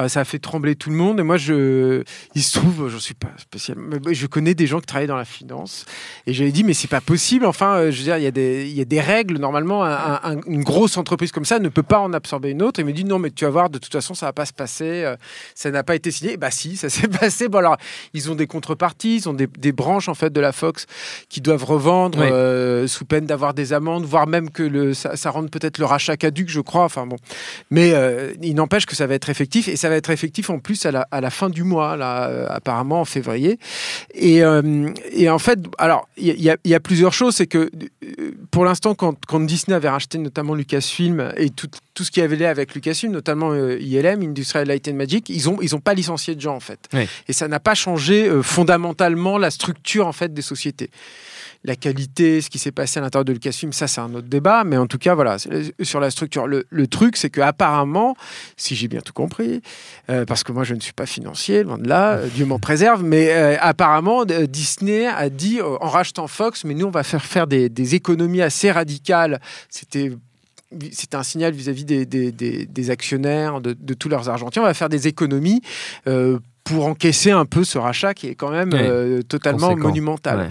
[0.08, 2.04] ça a fait trembler tout le monde, et moi, je,
[2.36, 5.16] il se trouve, je suis pas spécial, mais je connais des gens qui travaillent dans
[5.18, 5.86] la finance,
[6.28, 8.68] et j'avais dit, mais c'est pas possible, enfin, je veux dire, il y, a des-
[8.70, 11.82] il y a des règles, normalement, un- un- une grosse entreprise comme ça ne peut
[11.82, 13.80] pas en absorber une autre, et il me dit, non, mais tu vas voir, de
[13.80, 15.12] toute façon, ça va pas se passer,
[15.56, 17.78] ça n'a pas été signé, bah si, ça s'est passé, bon alors,
[18.14, 20.86] ils ont des contreparties, ils ont des, des branches en fait de la Fox
[21.30, 22.28] qui doivent revendre Oui.
[22.32, 25.86] euh, sous peine d'avoir des amendes, voire même que le, ça, ça rende peut-être le
[25.86, 26.84] rachat caduque, je crois.
[26.84, 27.18] Enfin bon,
[27.72, 30.60] mais euh, il n'empêche que ça va être effectif et ça va être effectif en
[30.60, 33.58] plus à la, à la fin du mois, là, euh, apparemment en février.
[34.14, 34.42] Et,
[35.12, 37.70] et en fait, alors il y, a- y y plusieurs choses, c'est que
[38.52, 42.36] pour l'instant, quand, quand Disney avait racheté notamment Lucasfilm et tout, tout ce qui avait
[42.36, 46.36] lié avec Lucasfilm, notamment ILM, Industrial Light and Magic, ils ont ils ont pas licencié
[46.36, 46.80] de gens en fait.
[46.94, 47.08] Oui.
[47.28, 50.90] Et ça n'a pas changé euh, fondamentalement la structure en fait des sociétés.
[51.66, 54.64] La qualité, ce qui s'est passé à l'intérieur de Lucasfilm, ça c'est un autre débat,
[54.66, 56.46] mais en tout cas voilà c'est- sur la structure.
[56.48, 58.16] Le, le truc c'est que apparemment,
[58.58, 59.62] si j'ai bien tout compris,
[60.10, 62.60] euh, parce que moi je ne suis pas financier, loin de là, euh, Dieu m'en
[62.60, 66.92] préserve, mais euh, apparemment euh, Disney a dit euh, en rachetant Fox, mais nous on
[66.92, 69.40] va faire faire des, économies assez radicales.
[69.70, 70.12] C'était
[70.92, 74.60] c'était un signal vis-à-vis des- des actionnaires, de, de tous leurs argentiers.
[74.60, 75.62] On va faire des économies
[76.08, 79.88] euh, pour encaisser un peu ce rachat qui est quand même euh, totalement Conséquent.
[79.88, 80.38] monumental.
[80.40, 80.50] Ouais.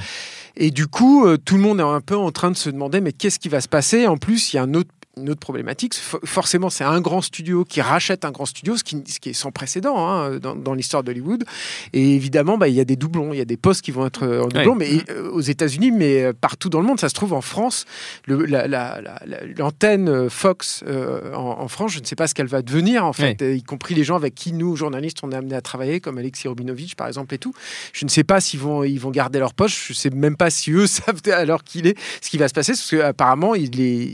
[0.57, 3.01] Et du coup, euh, tout le monde est un peu en train de se demander
[3.01, 4.07] mais qu'est-ce qui va se passer?
[4.07, 7.21] En plus, il y a un autre une autre problématique, Fo- forcément, c'est un grand
[7.21, 10.55] studio qui rachète un grand studio, ce qui, ce qui est sans précédent hein, dans,
[10.57, 11.45] dans l'histoire d'Hollywood.
[11.93, 14.07] Et évidemment, bah, il y a des doublons, il y a des postes qui vont
[14.07, 17.11] être euh, en doublon, mais euh, aux États-Unis, mais euh, partout dans le monde, ça
[17.11, 17.85] se trouve en France.
[18.27, 22.27] le- la- la- la- la- L'antenne Fox euh, en, en France, je ne sais pas
[22.27, 25.31] ce qu'elle va devenir, en fait, y compris les gens avec qui nous, journalistes, on
[25.31, 27.53] est amenés à travailler, comme Alexis Robinovitch, par exemple, et tout.
[27.93, 29.77] Je ne sais pas s'ils vont, ils vont garder leur poste.
[29.89, 32.55] Je ne sais même pas si eux savent l'heure qu'il est ce qui va se
[32.55, 33.53] passer, parce qu'apparemment,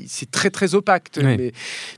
[0.08, 0.87] c'est très très opaque.
[1.16, 1.36] Oui.
[1.36, 1.52] Mais,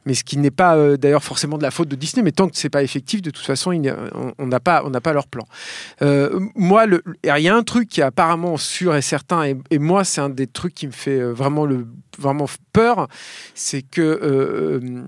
[0.06, 2.48] mais ce qui n'est pas euh, d'ailleurs forcément de la faute de Disney, mais tant
[2.48, 3.94] que c'est pas effectif, de toute façon, il
[4.38, 5.44] on- n'a pas, on n'a pas leur plan.
[6.02, 9.78] Euh, moi, il y a un truc qui est apparemment sûr et certain, et, et
[9.78, 11.86] moi, c'est un des trucs qui me fait euh, vraiment le,
[12.18, 13.08] vraiment peur,
[13.54, 15.02] c'est que euh,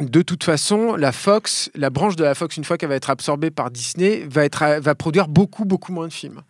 [0.00, 3.10] de toute façon, la Fox, la branche de la Fox, une fois qu'elle va être
[3.10, 6.40] absorbée par Disney, va, être, va produire beaucoup, beaucoup moins de films.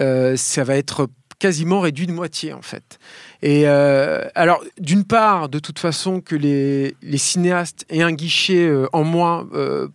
[0.00, 1.08] Euh, ça va être
[1.38, 2.98] quasiment réduit de moitié, en fait.
[3.42, 8.86] Et euh, alors, d'une part, de toute façon, que les, cinéastes aient un guichet euh,
[8.92, 9.88] en moins euh,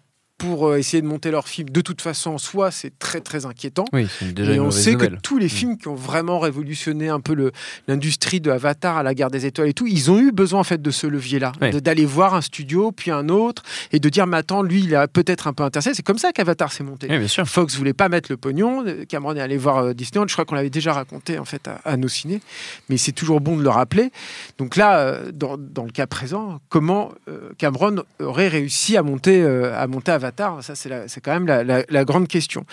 [0.44, 3.46] pour euh, essayer de monter leurs films, de toute façon, en soi, c'est très, très
[3.46, 3.86] inquiétant.
[3.94, 5.16] Oui, déjà Et on sait nouvelle.
[5.16, 5.50] que tous les Mm.
[5.50, 7.52] films qui ont vraiment révolutionné un peu
[7.88, 10.64] l'industrie de Avatar à la guerre des étoiles et tout, ils ont eu besoin en
[10.66, 11.72] fait de ce levier-là, Oui.
[11.82, 13.64] d'aller voir un studio puis un autre
[13.94, 15.94] et de dire mais attends lui il est peut-être un peu intéressé.
[15.94, 17.08] C'est comme ça qu'Avatar s'est monté.
[17.10, 17.48] Oui, bien sûr.
[17.48, 20.56] Fox voulait pas mettre le pognon, Cameron est allé voir euh, Disneyland, je crois qu'on
[20.56, 22.41] l'avait déjà raconté en fait à, à nos ciné,
[22.89, 24.12] mais c'est toujours bon de le rappeler.
[24.58, 27.12] Donc là, euh, dans, dans le cas présent, comment
[27.58, 30.32] Cameron aurait réussi à monter, à monter Avatar?
[30.61, 32.65] Ça c'est quand même la, grande question.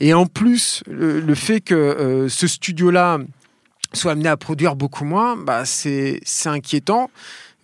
[0.00, 3.18] Et en plus, le, fait que euh, ce studio-là
[3.92, 7.10] soit amené à produire beaucoup moins, bah, c'est inquiétant.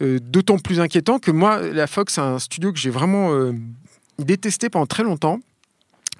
[0.03, 3.53] Euh, D'autant plus inquiétant que moi, la Fox, c'est un studio que j'ai vraiment euh,
[4.19, 5.41] détesté pendant très longtemps.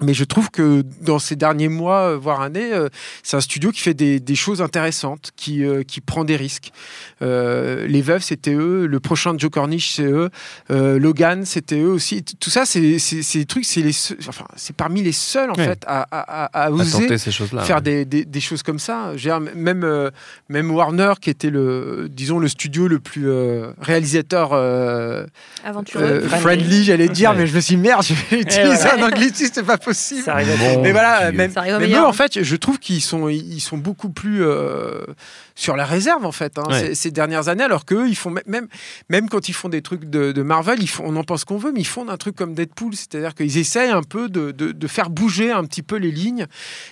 [0.01, 2.89] Mais je trouve que dans ces derniers mois, euh, voire années, euh,
[3.23, 6.71] c'est un studio qui fait des, des choses intéressantes, qui, euh, qui prend des risques.
[7.21, 8.87] Euh, les Veuves, c'était eux.
[8.87, 10.29] Le prochain Joe Cornish, c'est eux.
[10.71, 12.23] Euh, Logan, c'était eux aussi.
[12.23, 13.93] Tout ça, c'est des trucs, c'est les
[14.27, 15.65] enfin, c'est parmi les seuls en Ouais.
[15.65, 17.61] fait à, à, à- à À oser tenter ces choses-là.
[17.63, 17.81] faire ouais.
[17.83, 19.13] des, des, des choses comme ça.
[19.15, 20.09] Dire, même, euh,
[20.49, 25.25] même Warner, qui était le, disons, le studio le plus euh, réalisateur euh,
[25.63, 26.01] Aventureux.
[26.03, 26.85] euh, Friendly.
[26.85, 27.37] j'allais dire, Ouais.
[27.37, 29.05] mais je me suis dit, merde, je vais utiliser voilà.
[29.05, 29.90] un anglicisme, c'est pas possible.
[29.93, 33.29] Ça arrive à Bon, Mais voilà, même, Ça eux, en fait, je trouve qu'ils sont,
[33.29, 35.01] ils sont beaucoup plus euh,
[35.55, 36.79] sur la réserve, en fait, hein, Ouais.
[36.79, 38.67] ces, ces dernières années, alors qu'eux, ils font, même,
[39.09, 41.57] même quand ils font des trucs de, de Marvel, ils font, on en pense qu'on
[41.57, 44.71] veut, mais ils font un truc comme Deadpool, c'est-à-dire qu'ils essayent un peu de, de-
[44.71, 46.45] de faire bouger un petit peu les lignes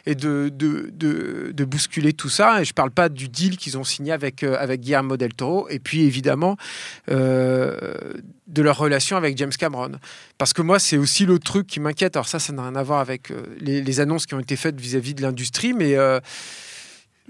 [0.05, 2.61] et de, de, de- de bousculer tout ça.
[2.61, 5.67] Et je parle pas du deal qu'ils ont signé avec, euh, avec Guillermo del Toro,
[5.69, 6.57] et puis évidemment
[7.09, 7.77] euh,
[8.49, 9.91] de leur relation avec James Cameron.
[10.37, 12.15] Parce que moi, c'est aussi l'autre truc qui m'inquiète.
[12.15, 14.79] Alors ça, ça n'a rien à voir avec euh, les, annonces qui ont été faites
[14.79, 16.19] vis-à-vis de l'industrie, mais euh,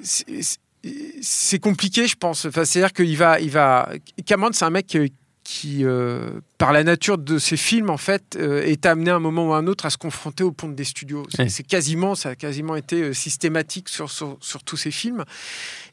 [0.02, 2.50] c'est- compliqué, je pense.
[2.50, 3.90] C'est-à-dire qu'il va, il va.
[4.26, 5.08] Cameron, c'est un mec euh,
[5.52, 6.30] qui, euh,
[6.60, 9.54] par la nature de ses films, en fait, euh, est amené à un moment ou
[9.54, 11.26] à un autre à se confronter au pont des studios.
[11.32, 11.50] C'est Ouais.
[11.50, 15.24] c'est quasiment, ça a quasiment été euh, systématique sur, sur, sur tous ces films.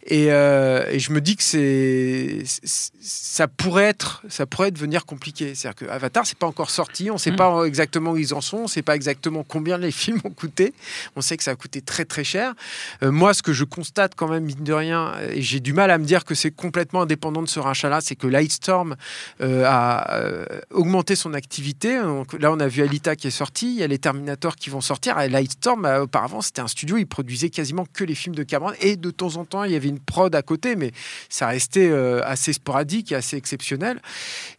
[0.08, 2.42] Et, euh, et je me dis que c'est,
[3.00, 5.54] ça pourrait être, ça pourrait devenir compliqué.
[5.54, 7.36] C'est-à-dire que Avatar, c'est pas encore sorti, on ne sait Mm.
[7.36, 10.30] pas exactement où ils en sont, on ne sait pas exactement combien les films ont
[10.30, 10.74] coûté.
[11.16, 12.52] On sait que ça a coûté très très cher.
[13.02, 15.96] Moi, ce que je constate quand même mine de rien, et j'ai du mal à
[15.96, 18.96] me dire que c'est complètement indépendant de ce rachat-là, c'est que Lightstorm
[19.46, 21.98] euh, a euh, augmenté son activité.
[22.38, 24.80] Là, on a vu Alita qui est sorti, il y a les Terminator qui vont
[24.80, 25.16] sortir.
[25.16, 28.72] Lightstorm, euh, auparavant, c'était un studio, il produisait quasiment que les films de Cameron.
[28.80, 30.92] Et de temps en temps, il y avait une prod à côté, mais
[31.28, 34.00] ça restait euh, assez sporadique et assez exceptionnel.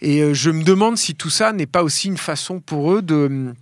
[0.02, 3.02] Et euh, je me demande si tout ça n'est pas aussi une façon pour eux
[3.02, 3.54] de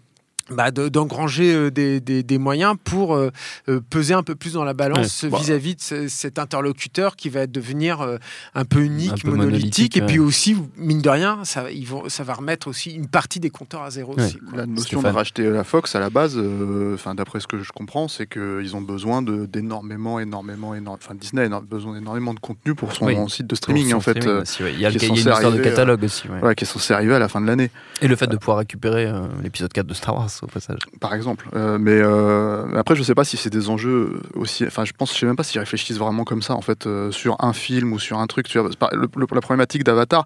[0.51, 3.31] bah, de- d'engranger euh, des, des- des moyens pour euh,
[3.69, 5.37] euh, peser un peu plus dans la balance Ouais, bah.
[5.39, 8.17] vis-à-vis de ce- cet interlocuteur qui va devenir euh,
[8.53, 11.87] un peu unique, Un peu monolithique, monolithique, et puis aussi, mine de rien, ça, ils
[11.87, 14.15] vont, ça va remettre aussi une partie des compteurs à zéro.
[14.15, 14.23] Ouais.
[14.25, 14.57] Aussi, quoi.
[14.59, 15.11] La notion Stéphane.
[15.11, 18.27] de racheter la Fox à la base, euh, enfin d'après ce que je comprends, c'est
[18.27, 20.93] qu'ils ont besoin de- d'énormément, énormément, énormément.
[20.93, 23.15] Enfin, Disney a besoin d'énormément de contenu pour son Oui.
[23.29, 24.73] site de streaming son en fait, streaming euh, aussi, ouais.
[24.73, 26.23] Il y a, le- qui y a une histoire de catalogue aussi.
[26.55, 27.71] qui est censé arriver à la fin de l'année.
[28.01, 30.79] Et le fait de pouvoir récupérer euh, l'épisode 4 de Star Wars au passage.
[30.99, 31.47] par exemple.
[31.55, 34.65] Euh, mais euh, après, je sais pas si c'est des enjeux aussi.
[34.65, 37.11] Enfin, je pense, je sais même pas s'ils réfléchissent vraiment comme ça, en fait, euh,
[37.11, 38.47] sur un film ou sur un truc.
[38.47, 40.25] Tu vois, Par- le- le- la problématique d'Avatar,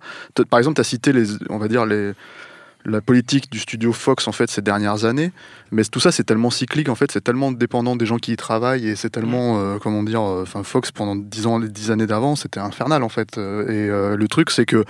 [0.50, 2.14] par exemple, tu as cité les, on va dire les
[2.86, 5.34] la politique du studio Fox en fait ces dernières années
[5.70, 8.38] mais tout ça c'est tellement cyclique en fait c'est tellement dépendant des gens qui y
[8.38, 12.08] travaillent et c'est tellement euh, comment dire enfin Fox pendant 10 ans les 10 années
[12.08, 14.86] d'avant c'était infernal en fait et euh, le truc c'est que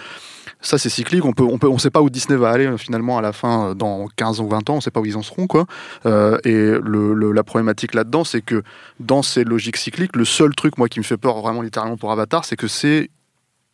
[0.62, 2.78] ça c'est cyclique on peut on peut on sait pas où Disney va aller euh,
[2.78, 5.18] finalement à la fin euh, dans 15 ou 20 ans on sait pas où ils
[5.18, 5.66] en seront quoi
[6.06, 6.74] Euh, et
[7.34, 8.64] la problématique là-dedans c'est que
[9.00, 12.12] dans ces logiques cycliques le seul truc moi qui me fait peur vraiment littéralement pour
[12.12, 13.10] Avatar c'est que c'est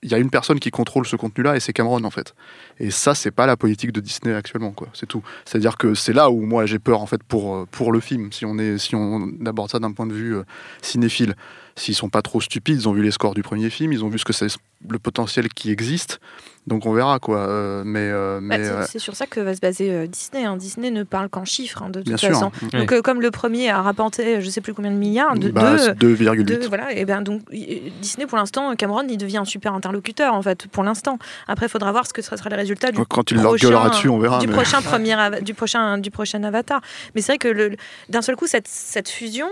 [0.04, 2.36] il y a une personne qui contrôle ce contenu-là et c'est Cameron en fait.
[2.80, 4.88] Et ça, c'est pas la politique de Disney actuellement, quoi.
[4.94, 5.24] C'est tout.
[5.46, 8.32] C'est-à-dire que c'est là où moi j'ai peur en fait pour pour le film.
[8.32, 10.36] Si on est si on aborde ça d'un point de vue
[10.84, 11.34] cinéphile,
[11.78, 14.10] s'ils sont pas trop stupides, ils ont vu les scores du premier film, ils ont
[14.10, 14.48] vu ce que c'est
[14.88, 16.20] le potentiel qui existe.
[16.68, 17.40] Donc on verra quoi.
[17.40, 20.46] Euh, mais euh, Bah, c'est- euh, c'est sur ça que va se baser euh, Disney.
[20.46, 20.58] hein.
[20.58, 22.30] Disney ne parle qu'en chiffres, hein, de toute sûr.
[22.30, 22.52] façon.
[22.64, 22.80] hein.
[22.80, 25.72] Donc, euh, comme le premier a rapporté, je sais plus combien de milliards, de, Bah,
[25.74, 26.44] deux, c'est 2,8.
[26.44, 30.34] deux, voilà, et ben donc y- Disney pour l'instant, Cameron, il devient un super interlocuteur
[30.34, 31.20] en fait pour l'instant.
[31.48, 33.90] Après, il faudra voir ce que sera les résultats du Quand il leur prochain- gueulera
[33.90, 34.40] dessus, on verra.
[34.40, 36.82] du mais- prochain premier du prochain du prochain Avatar.
[37.14, 37.76] Mais c'est vrai que
[38.10, 39.50] d'un seul coup cette, cette fusion euh,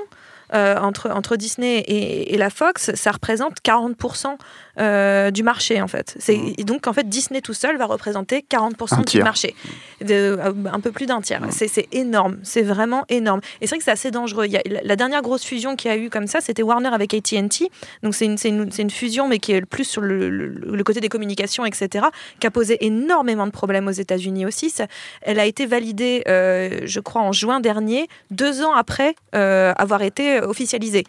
[0.53, 4.37] entre, entre Disney et, et la Fox, ça représente 40%
[4.79, 6.15] euh, du marché en fait.
[6.57, 9.55] Et donc en fait Disney tout seul va représenter 40% Un du marché,
[10.01, 11.41] de, euh, un peu plus d'un tiers.
[11.51, 13.39] C'est, énorme, c'est vraiment énorme.
[13.61, 14.45] Et c'est vrai que c'est assez dangereux.
[14.45, 16.89] Il y a, la- dernière grosse fusion qu'il y a eu comme ça, c'était Warner
[16.93, 17.69] avec AT&T.
[18.03, 21.65] Donc c'est une, fusion mais qui est plus sur le, le- le côté des communications,
[21.65, 22.05] etc.,
[22.39, 24.69] qui a posé énormément de problèmes aux États-Unis aussi.
[24.69, 24.87] Ça-
[25.21, 30.01] elle a été validée, euh, je crois, en juin dernier, deux ans après euh, avoir
[30.01, 31.03] été officialisée.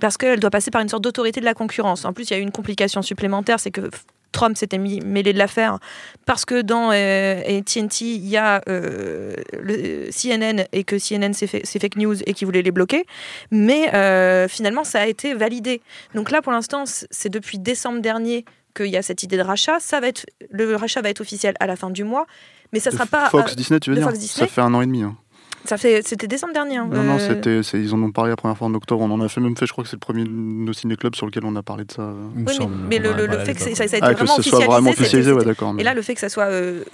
[0.00, 2.04] Parce qu'elle doit passer par une sorte d'autorité de la concurrence.
[2.04, 3.90] En plus, il y a eu une complication supplémentaire, c'est que
[4.32, 5.78] Trump s'était mis, mêlé de l'affaire
[6.26, 11.46] parce que dans euh, AT&T, il y a euh, le CNN et que CNN c'est
[11.46, 13.06] fa- c'est fake news et qui voulait les bloquer.
[13.50, 15.80] Mais euh, finalement, ça a été validé.
[16.14, 18.44] Donc là, pour l'instant, c'est depuis décembre dernier
[18.76, 19.80] qu'il y a cette idée de rachat.
[19.80, 22.26] Ça va être, le rachat va être officiel à la fin du mois,
[22.74, 24.60] mais ça De sera pas Fox euh, Disney, tu veux dire Fox Disney Ça fait
[24.60, 25.02] un an et demi.
[25.02, 25.16] hein.
[25.64, 26.76] Ça fait, c'était décembre dernier.
[26.76, 29.02] hein, Non, non, euh, c'était, ils en ont parlé la première fois en octobre.
[29.02, 31.16] On en a fait même fait, je crois que c'est le premier de nos ciné-clubs
[31.16, 32.12] sur lequel on a parlé de ça.
[32.36, 32.44] Oui,
[32.88, 33.12] mais, le,
[33.44, 35.44] fait que ça, ça a été Ah, que vraiment ce soit officialisé, vraiment officialisé, ouais,
[35.44, 35.72] d'accord.
[35.72, 36.84] mais- Et là, le fait que ça soit euh,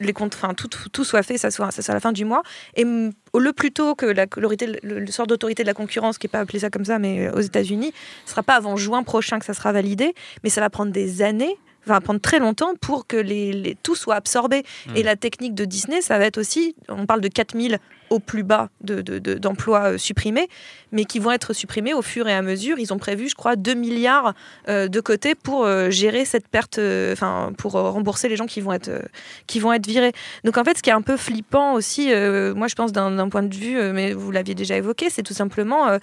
[0.00, 2.24] les comptes, enfin tout, tout soit fait, ça soit, ça soit à la fin du
[2.26, 2.42] mois.
[2.76, 6.30] Et le plus tôt que la le, le sort d'autorité de la concurrence, qui est
[6.30, 7.92] pas appelé ça comme ça, mais euh, aux États-Unis,
[8.26, 11.22] ce sera pas avant juin prochain que ça sera validé, mais ça va prendre des
[11.22, 11.56] années.
[11.86, 14.64] Ça va prendre très longtemps pour que les, les- tout soit absorbé.
[14.96, 17.78] Et la technique de Disney, ça va être aussi, on parle de 4000
[18.10, 20.48] au plus bas de- de- de- d'emplois euh, supprimés,
[20.92, 22.78] mais qui vont être supprimés au fur et à mesure.
[22.78, 24.34] Ils ont prévu, je crois, 2 milliards
[24.68, 26.78] euh, de côté pour euh, gérer cette perte,
[27.12, 28.90] enfin, pour rembourser les gens qui vont, être,
[29.46, 30.12] qui vont être virés.
[30.44, 32.06] Donc, en fait, ce qui est un peu flippant aussi,
[32.54, 35.98] moi, je pense, d'un point de vue, mais vous l'aviez déjà évoqué, c'est tout simplement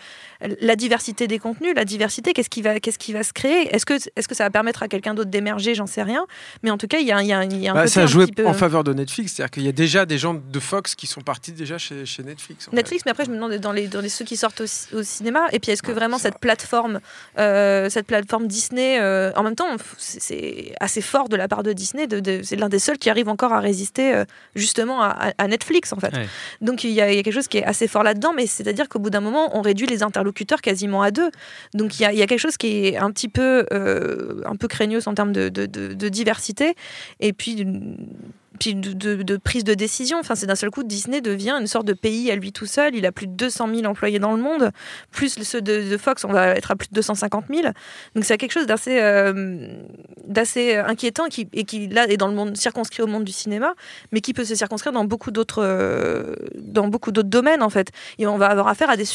[0.62, 3.74] la diversité des contenus, la diversité, qu'est-ce qui va, qui va se créer?
[3.76, 5.76] Est-ce que, est -ce que ça va permettre à quelqu'un d'autre d'émerger?
[5.76, 6.26] J'en sais rien.
[6.64, 8.04] Mais en tout cas, il y a, y a- y a un Bah, côté ça
[8.04, 8.46] a joué peu...
[8.48, 11.22] en faveur de Netflix, c'est-à-dire qu'il y a déjà des gens de Fox qui sont
[11.22, 12.68] partis déjà chez, chez Netflix.
[12.68, 12.78] en fait.
[12.78, 15.04] Netflix, mais après je me demande dans les, dans les ceux qui sortent au, au
[15.04, 17.00] cinéma, et puis est-ce que Ouais, vraiment cette plateforme,
[17.40, 19.68] euh, cette plateforme Disney, euh, en même temps,
[19.98, 23.10] c'est- assez fort de la part de Disney, de, de- c'est l'un des seuls qui
[23.10, 24.26] arrive encore à résister euh,
[24.56, 26.14] justement à, Netflix en fait.
[26.14, 26.28] Ouais.
[26.62, 28.48] Donc il y, a, il y a quelque chose qui est assez fort là-dedans, mais
[28.48, 31.30] c'est-à-dire qu'au bout d'un moment, on réduit les interlocuteurs quasiment à deux.
[31.74, 34.42] Donc il y a, il y a quelque chose qui est un petit peu, euh,
[34.46, 36.76] un peu craignos en termes de, de- de- de diversité,
[37.20, 37.66] et puis
[38.60, 40.18] puis de, prise de décision.
[40.20, 42.96] Enfin, c'est d'un seul coup, Disney devient une sorte de pays à lui tout seul.
[42.96, 44.72] Il a plus de 200 000 employés dans le monde,
[45.12, 47.62] plus ceux de, Fox, on va être à plus de 250 000.
[48.16, 49.68] Donc c'est quelque chose d'assez euh,
[50.26, 53.74] d'assez inquiétant qui, et qui là est dans le monde circonscrit au monde du cinéma,
[54.12, 57.92] mais qui peut se circonscrire dans beaucoup d'autres euh, domaines en fait.
[58.18, 59.06] Et on va avoir affaire à des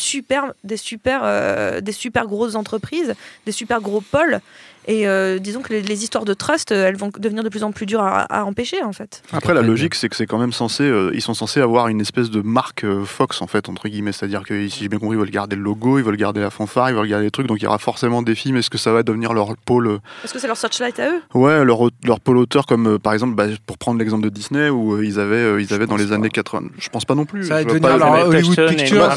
[0.64, 3.14] des super euh, des super grosses entreprises,
[3.46, 4.40] des super gros pôles.
[4.88, 7.62] Et euh, disons que les, les histoires de trust, euh, elles vont devenir de plus
[7.62, 9.22] en plus dures à, à empêcher en fait.
[9.32, 12.00] Après, la logique, c'est que c'est quand même censé, euh, ils sont censés avoir une
[12.00, 15.16] espèce de marque euh, Fox en fait entre guillemets, c'est-à-dire que si j'ai bien compris,
[15.16, 17.46] ils veulent garder le logo, ils veulent garder la fanfare, ils veulent garder les trucs,
[17.46, 18.56] donc il y aura forcément des films.
[18.56, 21.20] Est-ce que ça va devenir leur pôle, Est-ce que c'est leur searchlight à eux?
[21.34, 24.68] Ouais, leur, leur pôle auteur comme euh, par exemple, bah, pour prendre l'exemple de Disney
[24.68, 26.14] où euh, ils avaient, euh, ils avaient dans les pas.
[26.14, 26.68] années 80.
[26.78, 27.44] Je pense pas non plus.
[27.46, 29.08] Ça va devenir pas- leur Hollywood Pictures.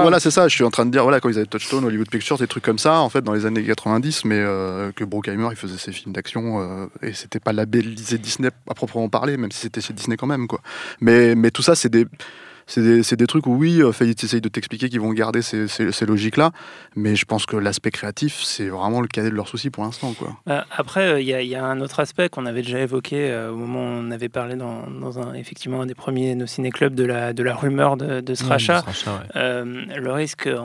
[0.00, 0.48] Voilà, c'est ça.
[0.48, 2.64] Je suis en train de dire, voilà, quand ils avaient Touchstone, Hollywood Pictures, des trucs
[2.64, 5.92] comme ça, en fait, dans les années 90, mais euh, que Bruckheimer, il faisait ses
[5.92, 9.92] films d'action euh, et c'était pas labellisé Disney à proprement parler, même si c'était chez
[9.92, 10.60] Disney quand même, quoi.
[11.00, 12.06] Mais, mais tout ça, c'est des.
[12.74, 15.42] C'est des, c'est des trucs où oui, euh, Fayette essaye de t'expliquer qu'ils vont garder
[15.42, 16.52] ces, ces- ces logiques-là,
[16.96, 20.14] mais je pense que l'aspect créatif, c'est vraiment le cadet de leurs soucis pour l'instant.
[20.14, 20.38] quoi.
[20.48, 22.78] Euh, Après, euh, il y, a- il y a un autre aspect qu'on avait déjà
[22.80, 26.34] évoqué euh, au moment où on avait parlé dans, dans un, effectivement un des premiers
[26.34, 28.80] nos ciné-clubs de la, de la rumeur de, de ce Mmh, rachat.
[28.80, 29.28] ce rachat, ouais.
[29.36, 29.64] Euh,
[29.94, 30.62] le risque en,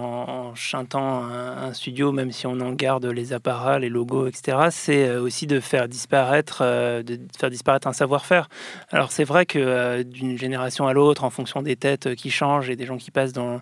[0.51, 4.57] en chantant un, un studio, même si on en garde les apparats, les logos, etc.,
[4.71, 8.47] c'est aussi de faire disparaître, euh, de faire disparaître un savoir-faire.
[8.91, 12.69] Alors c'est vrai que euh, d'une génération à l'autre, en fonction des têtes qui changent
[12.69, 13.61] et des gens qui passent dans,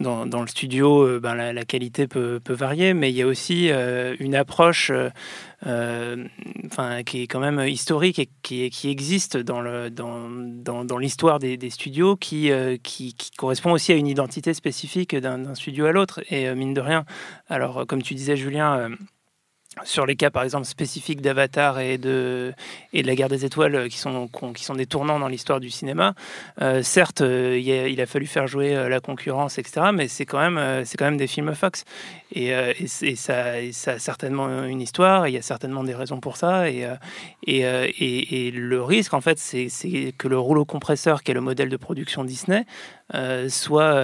[0.00, 4.16] dans, le studio, euh, ben, la, qualité peut, varier, mais il y a aussi euh,
[4.20, 5.10] une approche euh,
[5.66, 6.24] euh,
[6.66, 10.28] enfin, qui est quand même historique et qui, existe dans, le, dans,
[10.84, 15.86] dans, l'histoire des, studios, qui, euh, qui, correspond aussi à une identité spécifique d'un, studio
[15.86, 16.20] à l'autre.
[16.30, 17.04] Et euh, mine de rien,
[17.48, 18.88] alors euh, comme tu disais Julien, euh,
[19.84, 22.52] sur les cas par exemple spécifiques d'Avatar et de,
[22.92, 25.60] et de la guerre des étoiles euh, qui sont, qui sont des tournants dans l'histoire
[25.60, 26.14] du cinéma,
[26.62, 29.86] euh, certes euh, il, a, fallu faire jouer la concurrence, etc.
[29.92, 31.84] Mais c'est quand, même, c'est quand même des films Fox.
[32.32, 32.52] Et,
[33.16, 36.70] ça, a certainement une histoire, il y a certainement des raisons pour ça.
[36.70, 36.86] Et,
[37.46, 39.68] et, le risque, en fait, c'est
[40.16, 42.64] que le rouleau compresseur, qui est le modèle de production Disney,
[43.48, 44.02] soit,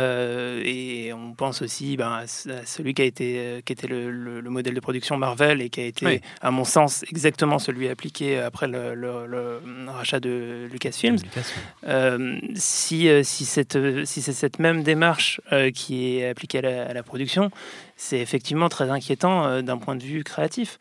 [0.64, 4.10] et on pense aussi ben, à ce- à celui qui a été, qui était le-
[4.40, 6.20] le modèle de production Marvel et qui a été, Oui.
[6.40, 9.60] à mon sens, exactement celui appliqué après le, le- le
[9.90, 11.16] rachat de Lucasfilms.
[11.16, 11.88] Lucas, ouais.
[11.90, 16.58] Euh, si, euh, si, cette, euh, si c'est cette même démarche euh, qui est appliquée
[16.58, 17.50] à la, à la production,
[17.96, 20.78] c'est effectivement très inquiétant euh, d'un point de vue créatif.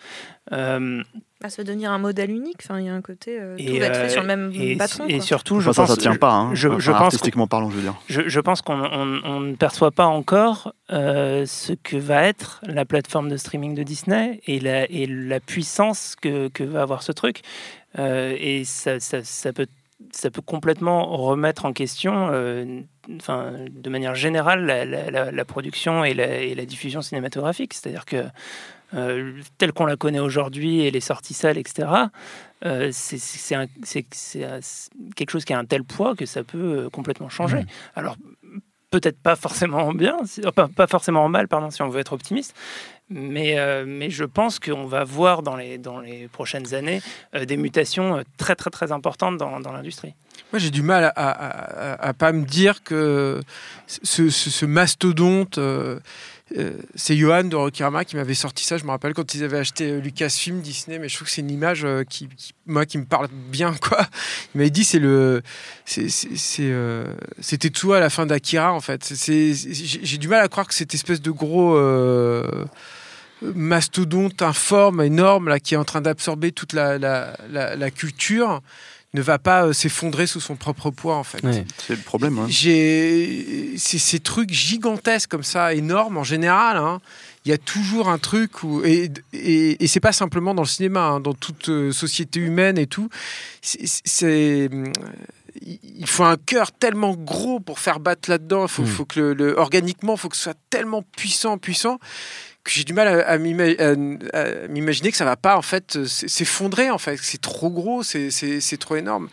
[1.43, 2.57] Euh, À se devenir un modèle unique.
[2.63, 4.27] Enfin, il y a un côté euh, tout et, va être fait euh, sur le
[4.27, 5.05] même et, patron.
[5.07, 5.21] et quoi.
[5.25, 6.55] surtout, je Enfin, ça, pense, ça tient pas, hein.
[6.55, 7.95] je- je Enfin, pense qu'on- artistiquement parlant, je veux dire.
[8.07, 12.61] je, je pense qu'on on- on ne perçoit pas encore euh, ce que va être
[12.65, 17.03] la plateforme de streaming de Disney et la, et la puissance que, que va avoir
[17.03, 17.41] ce truc.
[17.99, 19.67] Euh, et ça, ça- ça peut,
[20.11, 22.79] ça peut complètement remettre en question, euh,
[23.17, 27.73] enfin, de manière générale, la, la- la- la production et la, et la diffusion cinématographique.
[27.73, 28.23] C'est-à-dire que
[28.93, 31.87] euh, telle qu'on la connaît aujourd'hui et les sorties salles, etc.,
[32.65, 33.17] euh, c'est-
[35.15, 37.57] quelque chose qui a un tel poids que ça peut euh, complètement changer.
[37.57, 37.65] Mhm.
[37.95, 38.15] Alors,
[38.91, 40.17] peut-être pas forcément en bien,
[40.55, 42.55] pas, pas forcément en mal, pardon, si on veut être optimiste,
[43.09, 47.01] Mais, euh, mais je pense qu'on va voir dans les, dans les prochaines années
[47.35, 50.13] euh, des mutations très très très importantes dans, dans l'industrie.
[50.51, 51.29] Moi, j'ai du mal à, à,
[51.93, 53.41] à- à pas me dire que
[53.87, 55.57] ce, ce- ce mastodonte.
[55.57, 55.99] euh,
[56.57, 58.77] euh, c'est Johan de Rokirama qui m'avait sorti ça.
[58.77, 61.41] Je me rappelle quand ils avaient acheté euh, Lucasfilm, Disney, mais je trouve que c'est
[61.41, 62.29] une image euh, qui,
[62.67, 64.05] moi, qui me parle bien, quoi.
[64.53, 65.41] Il m'avait dit c'est le,
[65.85, 69.13] c'était tout à la fin d'Akira, en fait.
[69.25, 71.77] J'ai, du mal à croire que cette espèce de gros
[73.41, 78.61] mastodonte informe, énorme, là, qui est en train d'absorber toute la culture,
[79.13, 81.43] ne va pas euh, s'effondrer sous son propre poids, en fait.
[81.43, 81.65] Ouais.
[81.85, 82.39] C'est le problème.
[82.39, 82.45] hein.
[82.49, 86.77] J'ai ces trucs gigantesques comme ça, énormes en général.
[86.77, 86.99] hein,
[87.45, 90.67] Il y a toujours un truc où et et, et c'est pas simplement dans le
[90.67, 93.09] cinéma, hein, dans toute euh, société humaine et tout.
[93.61, 94.69] C'est c'est-
[95.61, 98.63] il faut un cœur tellement gros pour faire battre là-dedans.
[98.63, 98.87] Il faut, Mm.
[98.87, 101.99] faut que le, le- organiquement, il faut que ce soit tellement puissant, puissant
[102.63, 105.61] que j'ai du mal à, à m'ima- à- à m'imaginer que ça va pas en
[105.61, 106.89] fait euh, s'effondrer.
[106.89, 109.29] En fait, c'est trop gros, c'est- c'est c'est trop énorme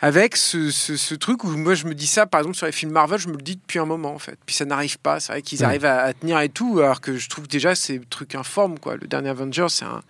[0.00, 2.72] avec ce, ce- ce truc où moi je me dis ça par exemple sur les
[2.72, 5.18] films Marvel je me le dis depuis un moment en fait puis ça n'arrive pas
[5.18, 5.64] c'est vrai qu'ils Ouais.
[5.66, 8.96] arrivent à, à tenir et tout alors que je trouve déjà c'est truc informe quoi
[8.96, 10.02] le dernier Avengers c'est un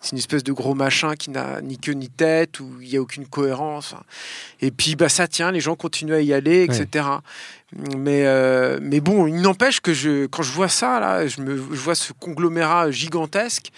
[0.00, 2.96] c'est une espèce de gros machin qui n'a ni queue ni tête où il y
[2.96, 3.94] a aucune cohérence
[4.60, 7.06] et puis bah ça tient les gens continuent à y aller etc
[7.96, 11.56] mais euh, mais bon il n'empêche que je quand je vois ça là je me
[11.56, 13.72] je vois ce conglomérat gigantesque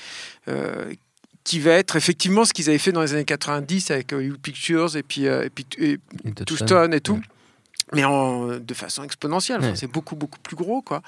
[0.48, 0.92] euh,
[1.44, 4.96] qui va être effectivement ce qu'ils avaient fait dans les années 90 avec Hollywood Pictures
[4.96, 5.98] et puis, euh, et puis et Et
[6.32, 6.44] Touchstone.
[6.44, 7.20] Touchstone et tout.
[7.92, 9.76] Mais en, de façon exponentielle, Enfin, Ouais.
[9.76, 11.02] c'est beaucoup beaucoup plus gros quoi.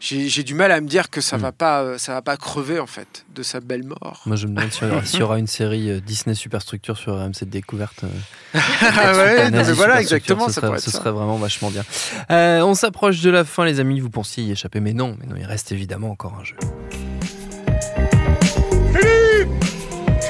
[0.00, 1.40] J'ai du mal à me dire que ça Mm.
[1.40, 4.22] va pas euh, ça va pas crever en fait de sa belle mort.
[4.26, 6.96] Moi, je me demande s'il y aura- s'il y aura une série euh, Disney Superstructure
[6.96, 8.04] sur RMC de découverte.
[8.04, 8.08] euh,
[8.82, 10.98] Ah ouais, non, mais voilà exactement ce ça serait, pourrait être ce ça.
[10.98, 11.84] serait vraiment vachement bien.
[12.30, 14.00] Euh, on s'approche de la fin, les amis.
[14.00, 16.56] Vous pensiez y échapper, mais non, mais non, il reste évidemment encore un jeu.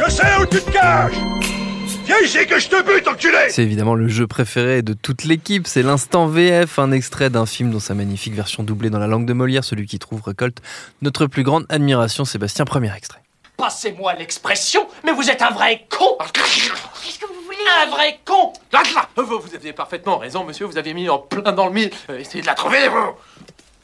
[0.04, 1.14] Je sais où tu te caches
[2.12, 5.66] Viens ici que je te bute, enculé C'est évidemment le jeu préféré de toute l'équipe,
[5.66, 9.24] c'est l'instant VF, un extrait d'un film dans sa magnifique version doublée dans la langue
[9.24, 9.64] de Molière.
[9.64, 10.58] Celui qui trouve récolte
[11.00, 12.26] notre plus grande admiration.
[12.26, 13.20] Sébastien, premier extrait.
[13.56, 18.52] Passez-moi l'expression, mais vous êtes un vrai con Qu'est-ce que vous voulez Un vrai con
[19.16, 21.90] vous aviez parfaitement raison, monsieur, vous aviez mis en plein dans le mille.
[22.10, 23.14] Euh, essayez de la trouver, vous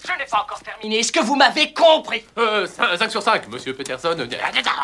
[0.07, 1.01] Je n'ai pas encore terminé.
[1.01, 4.14] Est-ce que vous m'avez compris Euh, 5 sur 5, monsieur Peterson.
[4.18, 4.26] euh,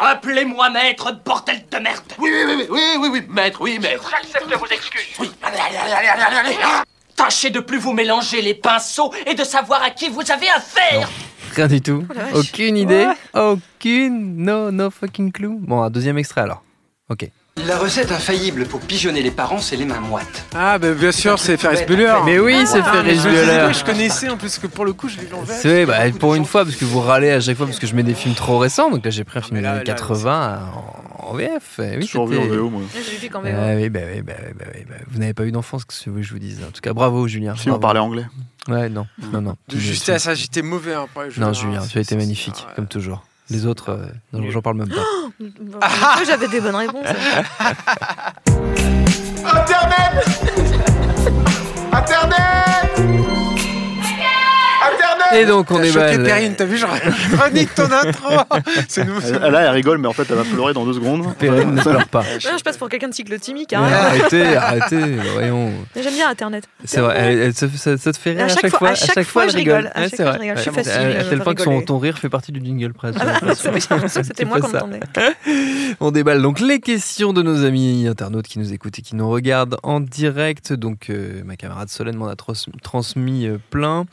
[0.02, 4.10] Appelez-moi maître, bordel de merde Oui, oui, oui, oui, oui, oui, oui, maître, oui, maître.
[4.10, 5.14] J'accepte vos excuses.
[5.20, 6.56] Oui, allez, allez, allez, allez, allez.
[7.16, 11.08] Tâchez de plus vous mélanger les pinceaux et de savoir à qui vous avez affaire.
[11.54, 12.04] Rien du tout.
[12.34, 12.38] Oh.
[12.40, 13.06] Aucune idée.
[13.34, 14.36] Aucune.
[14.38, 15.56] No, no fucking clue.
[15.60, 16.62] Bon, un deuxième extrait alors.
[17.08, 17.28] Ok.
[17.66, 20.44] La recette infaillible pour pigeonner les parents, c'est les mains moites.
[20.57, 21.84] Ah bah bien sûr c'est Ferris.
[21.86, 22.12] Bueller.
[22.24, 23.72] Mais oui, c'est Ah, Ferris Bueller.
[23.72, 25.61] Je connaissais en plus que pour le coup je l'ai vu en VF.
[25.62, 27.94] C'est bah, pour une fois, parce que vous râlez à chaque fois parce que je
[27.94, 28.90] mets des films trop récents.
[28.90, 30.61] Donc là, j'ai pris un film des années là, 80
[31.18, 31.78] en, VF.
[31.80, 32.82] Eh Oui, Toujours vu en VO, moi.
[33.20, 33.80] Vu qu'en Ah VO.
[33.80, 36.11] oui, bah oui, bah oui, bah oui, bah vous n'avez pas eu d'enfance, que je
[36.11, 36.61] vous dise.
[36.68, 37.55] En tout cas, bravo, Julien.
[37.57, 38.26] Si on parlait anglais.
[38.66, 39.57] Ouais, non, non, non.
[39.68, 41.07] De Tu- justesse, j'étais mauvais hein.
[41.38, 43.22] Non, hein, Julien, tu c'est- as été magnifique, comme toujours.
[43.55, 44.96] Les autres, euh, j'en parle même pas.
[45.80, 47.07] En fait, J'avais des bonnes réponses.
[49.44, 50.26] Internet
[51.92, 52.53] Internet
[55.35, 56.22] Et donc, on est choqué mal.
[56.24, 56.97] Perrine, t'as vu, genre,
[57.37, 58.35] chronique ton intro.
[58.89, 59.20] C'est nouveau.
[59.43, 61.35] Elle, là, elle rigole, mais en fait, elle va pleurer dans deux secondes.
[61.37, 62.20] Perrine ne pleure pas.
[62.20, 63.72] Ouais, je passe pour quelqu'un de cyclotimique.
[63.72, 63.82] Hein.
[63.85, 65.72] arrêtez, arrêtez, voyons.
[65.97, 66.64] Mais J'aime bien Internet.
[66.85, 68.89] C'est vrai, elle- elle se- ça, ça te fait rire À à chaque fois- fois.
[68.91, 69.91] à chaque fois, elle je rigole.
[69.95, 70.41] À Ouais, chaque c'est fois, je vrai.
[70.51, 70.57] rigole.
[70.57, 72.93] Je suis facile, À, euh, tel pour point que ton rire fait partie du jingle
[72.93, 73.18] presque.
[73.20, 73.55] Ah
[74.09, 74.78] c'était moi pas qu'on ça.
[74.78, 75.01] entendait.
[76.01, 79.28] On déballe donc les questions de nos amis internautes qui nous écoutent et qui nous
[79.28, 80.72] regardent en direct.
[80.72, 82.35] Donc, euh, ma camarade Solène m'en a
[82.82, 84.05] transmis euh, plein.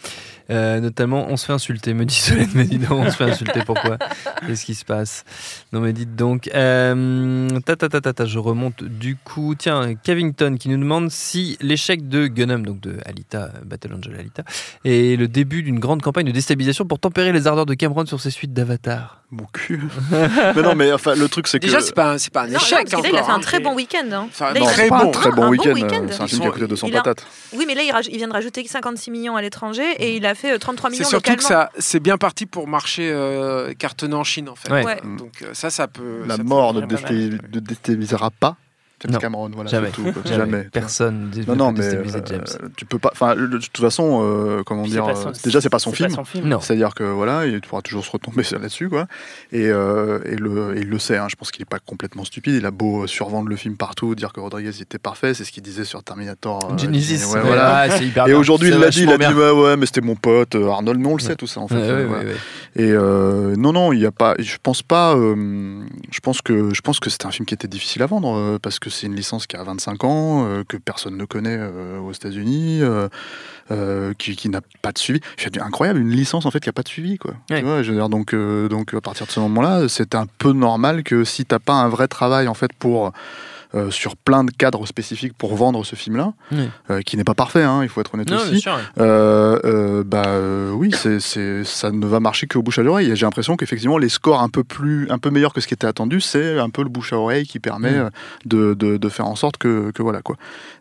[0.51, 2.49] Euh, notamment, on se fait insulter, me dit Solène.
[2.53, 3.97] Mais dis on se fait insulter, pourquoi?
[4.45, 5.23] Qu'est-ce qui se passe?
[5.71, 6.49] Non, mais dites donc.
[6.53, 9.55] Euh, ta, ta, ta, ta, je remonte du coup.
[9.57, 14.43] Tiens, Cavington qui nous demande si l'échec de Gunham, donc de Alita, Battle Angel Alita,
[14.83, 18.19] est le début d'une grande campagne de déstabilisation pour tempérer les ardeurs de Cameron sur
[18.19, 19.20] ses suites d'Avatar.
[19.33, 19.79] Mon cul.
[20.55, 21.65] mais non, mais enfin, le truc, c'est que.
[21.65, 22.89] Déjà, c'est pas, un- c'est pas un Non, non, échec.
[22.89, 23.39] parce que là, il a fait un hein.
[23.39, 24.05] très bon week-end.
[24.11, 24.27] hein.
[24.29, 25.11] Enfin, non, très bon.
[25.11, 25.71] très Un bon bon week-end.
[25.73, 26.05] week-end.
[26.09, 27.25] C'est un Ils film qui a coûté 200 il a- patates.
[27.53, 30.25] Oui, mais là, il, raj- il vient de rajouter 56 millions à l'étranger et il
[30.25, 33.73] a fait euh, 33 C'est millions surtout que ça, c'est bien parti pour marcher euh,
[33.73, 34.69] cartonner en Chine en fait.
[34.69, 34.83] Ouais.
[34.85, 34.99] Ouais.
[35.17, 36.23] Donc euh, ça, ça peut.
[36.27, 36.81] La ça mort ne
[37.59, 38.57] déstabilisera pas
[39.01, 39.19] James Non.
[39.19, 39.49] Cameron.
[39.53, 39.89] Voilà, Jamais.
[39.89, 40.03] tout.
[40.25, 40.37] Jamais.
[40.37, 40.63] Jamais.
[40.71, 42.43] Personne ne Non, non, mais euh, James.
[42.77, 43.09] tu peux pas.
[43.13, 46.09] Enfin, de toute façon, euh, comment Puis dire euh, son- Déjà, c'est pas son film.
[46.09, 46.47] pas son film.
[46.47, 46.59] Non.
[46.59, 49.07] C'est-à-dire que voilà, il pourra toujours se retomber là-dessus, quoi.
[49.51, 51.17] Et, euh, et, le, et il le sait.
[51.17, 51.27] hein.
[51.29, 52.53] Je pense qu'il est pas complètement stupide.
[52.55, 55.33] Il a beau survendre le film partout, dire que Rodriguez était parfait.
[55.33, 56.71] C'est ce qu'il disait sur Terminator.
[56.71, 57.89] euh, Genesis, ouais, ouais, voilà.
[57.97, 59.03] c'est hyper Et aujourd'hui, il l'a dit.
[59.03, 59.33] Il a dit bien.
[59.35, 60.99] ouais, ouais, mais c'était mon pote Arnold.
[60.99, 62.05] Mais on le sait tout ça en fait.
[62.75, 64.35] Et non, non, il y a pas.
[64.39, 65.15] Je pense pas.
[65.15, 68.77] je pense que je pense que c'était un film qui était difficile à vendre parce
[68.79, 72.11] que c'est une licence qui a 25 ans, euh, que personne ne connaît euh, aux
[72.11, 72.81] États-Unis,
[73.71, 75.21] euh, qui, qui n'a pas de suivi.
[75.37, 77.33] C'est incroyable, une licence en fait qui a pas de suivi, quoi.
[77.49, 80.51] Tu vois, je veux dire, donc donc à partir de ce moment-là, c'est un peu
[80.51, 83.11] normal que si t'as pas un vrai travail en fait pour
[83.73, 86.69] euh, sur plein de cadres spécifiques pour vendre ce film-là, Oui.
[86.89, 88.51] euh, qui n'est pas parfait, hein, il faut être honnête Non, aussi.
[88.51, 88.81] bien sûr, ouais.
[88.99, 93.09] Euh, euh, bah euh, oui, c'est, c'est, ça ne va marcher qu'au bouche à l'oreille.
[93.11, 95.73] Et j'ai l'impression qu'effectivement les scores un peu plus, un peu meilleurs que ce qui
[95.73, 98.09] était attendu, c'est un peu le bouche à oreille qui permet Mm.
[98.45, 100.35] de, de, de faire en sorte que, que voilà quoi.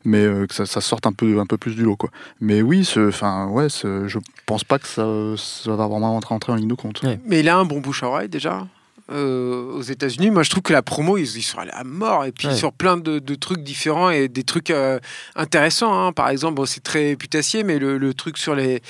[0.05, 2.11] Mais euh, que ça, ça sorte un peu, un peu plus du lot quoi.
[2.41, 6.69] Mais oui, enfin ouais, je pense pas que ça, ça va vraiment rentrer en ligne
[6.69, 7.03] de compte.
[7.27, 8.67] Mais il a un bon bouche à oreille déjà.
[9.11, 12.25] Euh, aux États-Unis, moi je trouve que la promo ils, ils sont allés à mort
[12.25, 12.55] et puis Ouais.
[12.57, 14.99] sur plein de, de trucs différents et des trucs euh,
[15.37, 15.93] intéressants.
[16.07, 16.13] hein.
[16.13, 18.81] Par exemple, bon, c'est très putassier, mais le, le truc sur les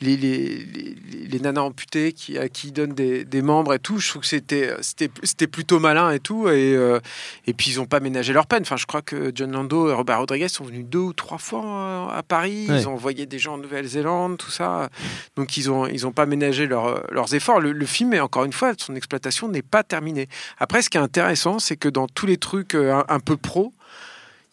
[0.00, 0.96] les, les, les,
[1.28, 4.22] les nanas amputées qui à qui ils donnent des, des membres et tout, je trouve
[4.22, 7.00] que c'était c'était c'était plutôt malin et tout et euh,
[7.46, 8.62] et puis ils ont pas ménagé leur peine.
[8.62, 11.64] Enfin, je crois que John Lando et Robert Rodriguez sont venus deux ou trois fois
[11.64, 12.66] euh, à Paris.
[12.68, 12.80] Ouais.
[12.80, 14.88] Ils ont envoyé des gens en Nouvelle-Zélande, tout ça.
[15.36, 17.60] Donc ils ont ils ont pas ménagé leur- leurs efforts.
[17.60, 20.28] Le, le film est encore une fois son exploitation n'est pas terminée.
[20.58, 23.36] Après, ce qui est intéressant, c'est que dans tous les trucs euh, un, un peu
[23.36, 23.72] pro,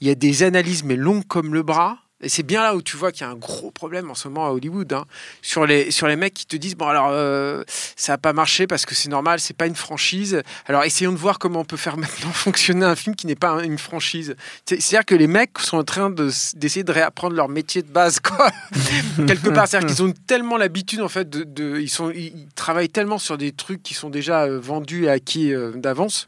[0.01, 1.99] il y a des analyses mais longues comme le bras.
[2.21, 4.29] Et c'est bien là où tu vois qu'il y a un gros problème en ce
[4.29, 4.91] moment à Hollywood.
[4.93, 5.05] hein.
[5.41, 7.63] Sur, les, sur les mecs qui te disent Bon, alors, euh,
[7.97, 10.41] ça n'a pas marché parce que c'est normal, c'est pas une franchise.
[10.65, 13.49] Alors, essayons de voir comment on peut faire maintenant fonctionner un film qui n'est pas
[13.49, 14.35] un- une franchise.
[14.65, 17.89] C'est- C'est-à-dire que les mecs sont en train de d'essayer de réapprendre leur métier de
[17.91, 18.49] base, quoi.
[19.27, 19.67] Quelque part.
[19.67, 21.43] C'est-à-dire qu'ils ont tellement l'habitude, en fait, de.
[21.43, 25.05] de- ils, sont, ils, ils travaillent tellement sur des trucs qui sont déjà euh, vendus
[25.05, 26.27] et acquis euh, d'avance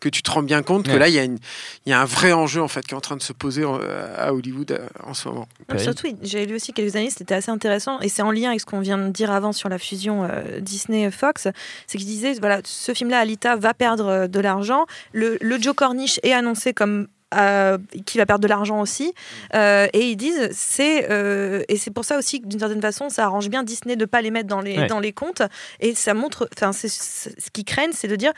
[0.00, 1.38] que tu te rends bien compte que là, il y, a une-
[1.86, 3.62] il y a un vrai enjeu en fait qui est en train de se poser
[3.64, 5.48] euh, à Hollywood euh, en ce moment.
[5.72, 8.60] Non, Surtout, j'ai lu aussi quelques analyses, c'était assez intéressant, et c'est en lien avec
[8.60, 11.48] ce qu'on vient de dire avant sur la fusion euh, Disney-Fox,
[11.86, 16.20] c'est qu'ils disaient, voilà, ce film-là, Alita, va perdre de l'argent, le, le Joe Cornish
[16.22, 17.08] est annoncé comme...
[17.34, 19.12] euh, qui va perdre de l'argent aussi
[19.54, 23.08] Euh, et ils disent c'est euh, et c'est pour ça aussi que d'une certaine façon
[23.08, 24.86] ça arrange bien Disney de pas les mettre dans les Ouais.
[24.88, 25.42] dans les comptes
[25.78, 28.32] et ça montre enfin ce qu'ils craignent c'est de dire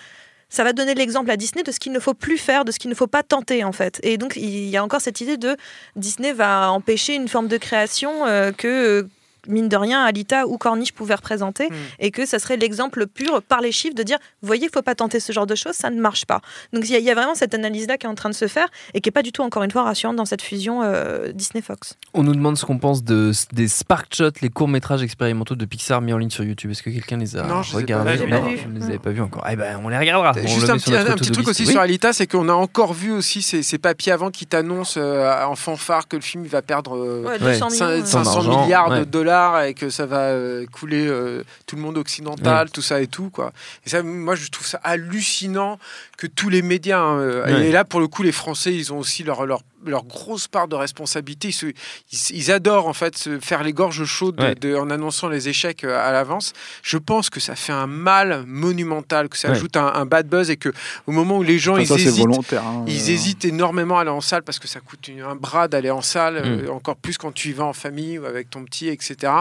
[0.53, 2.79] ça va donner l'exemple à Disney de ce qu'il ne faut plus faire, de ce
[2.79, 3.99] qu'il ne faut pas tenter en fait.
[4.03, 5.57] Et donc il y a encore cette idée de
[5.97, 9.09] Disney va empêcher une forme de création euh, que euh,
[9.49, 11.69] mine de rien Alita ou Corniche pouvaient représenter
[11.99, 14.83] et que ça serait l'exemple pur par les chiffres de dire vous voyez il faut
[14.83, 16.41] pas tenter ce genre de choses ça ne marche pas
[16.73, 18.31] donc il y, a- il y a vraiment cette analyse là qui est en train
[18.31, 20.43] de se faire et qui est pas du tout encore une fois rassurante dans cette
[20.43, 24.49] fusion euh, Disney Fox On nous demande ce qu'on pense de, des Spark Shots, les
[24.51, 26.71] courts-métrages expérimentaux de Pixar mis en ligne sur YouTube.
[26.71, 28.41] Est-ce que quelqu'un les a Non, je les ai regardés pas Non.
[28.65, 29.45] Vous ne les avez pas vus encore.
[29.51, 30.33] Eh ben, on les regardera.
[30.37, 31.73] On Juste le un petit, un truc aussi Oui.
[31.73, 35.45] sur Alita, c'est qu'on a encore vu aussi ces, ces papiers avant qui t'annoncent euh,
[35.45, 38.39] en fanfare que le film il va perdre euh, Ouais, 200 cin- millions, 500 Son
[38.39, 39.07] argent, milliards de ouais.
[39.33, 43.07] Dollars et que ça va euh, couler euh, tout le monde occidental, tout ça et
[43.07, 43.53] tout quoi.
[43.87, 45.79] Et ça, moi je trouve ça hallucinant
[46.19, 48.99] que tous les médias hein, euh, et là pour le coup les Français ils ont
[48.99, 51.49] aussi leur leur leur grosse part de responsabilité.
[51.49, 54.55] Ils, se- ils- ils adorent en fait se faire les gorges chaudes de- Ouais.
[54.55, 56.53] de- en annonçant les échecs euh, à l'avance.
[56.83, 59.55] Je pense que ça fait un mal monumental, que ça Ouais.
[59.57, 60.71] ajoute un, un bad buzz et que
[61.07, 62.85] au moment où les gens Enfin, ils ça, hésitent, volontaire, hein.
[62.87, 63.13] ils Euh.
[63.15, 66.01] hésitent énormément à aller en salle parce que ça coûte une- un bras d'aller en
[66.03, 66.67] salle, Mm.
[66.67, 69.33] euh, encore plus quand tu y vas en famille ou avec ton petit, etc.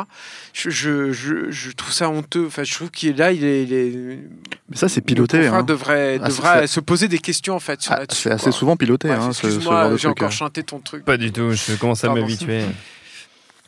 [0.53, 2.45] Je, je, je, je trouve ça honteux.
[2.47, 3.63] Enfin, je trouve qu'il est là, il est.
[3.63, 4.19] il est-
[4.69, 5.47] Mais ça, c'est piloté.
[5.47, 5.63] hein.
[5.63, 9.07] devrait, Ah, devrait se poser des questions en fait sur Ah, c'est assez souvent piloté,
[9.09, 11.05] Bref, hein, ce- genre de truc, encore chanté ton truc.
[11.05, 12.63] Pas du tout, je commence à m'habituer.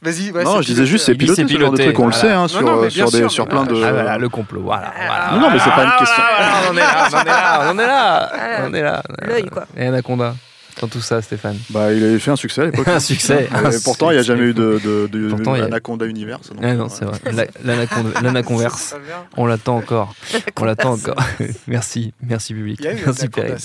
[0.01, 0.85] Vas-y, ouais, non, c'est je disais piloté.
[0.91, 2.47] juste, c'est Il piloté, s'est ce genre de piloté, truc, on le sait, hein, Non,
[2.49, 3.81] sur, non, sur, des, sûr, sur plein de...
[3.81, 4.61] Ah, voilà, le complot.
[4.61, 5.31] Voilà, voilà.
[5.31, 6.23] Non, non, mais c'est pas une question.
[6.37, 8.63] Voilà, on est là, on est là, on est là.
[8.67, 9.03] On est là.
[9.21, 9.65] L'œil, quoi.
[9.77, 10.35] Et Anaconda,
[10.83, 11.57] dans tout ça, Stéphane?
[11.69, 12.87] Bah, il avait fait un succès à l'époque.
[12.93, 15.61] Un succès, Et pourtant, il n'y a jamais eu de, de, de, Pourtant, il y
[15.61, 16.49] a- Anaconda Universe.
[16.49, 17.49] donc, Ah non, euh, c'est vrai.
[18.21, 18.95] L'anaconverse.
[19.37, 20.13] On l'attend encore.
[20.59, 21.15] On l'attend encore.
[21.67, 22.81] merci, merci public.
[23.05, 23.55] Merci Pérez.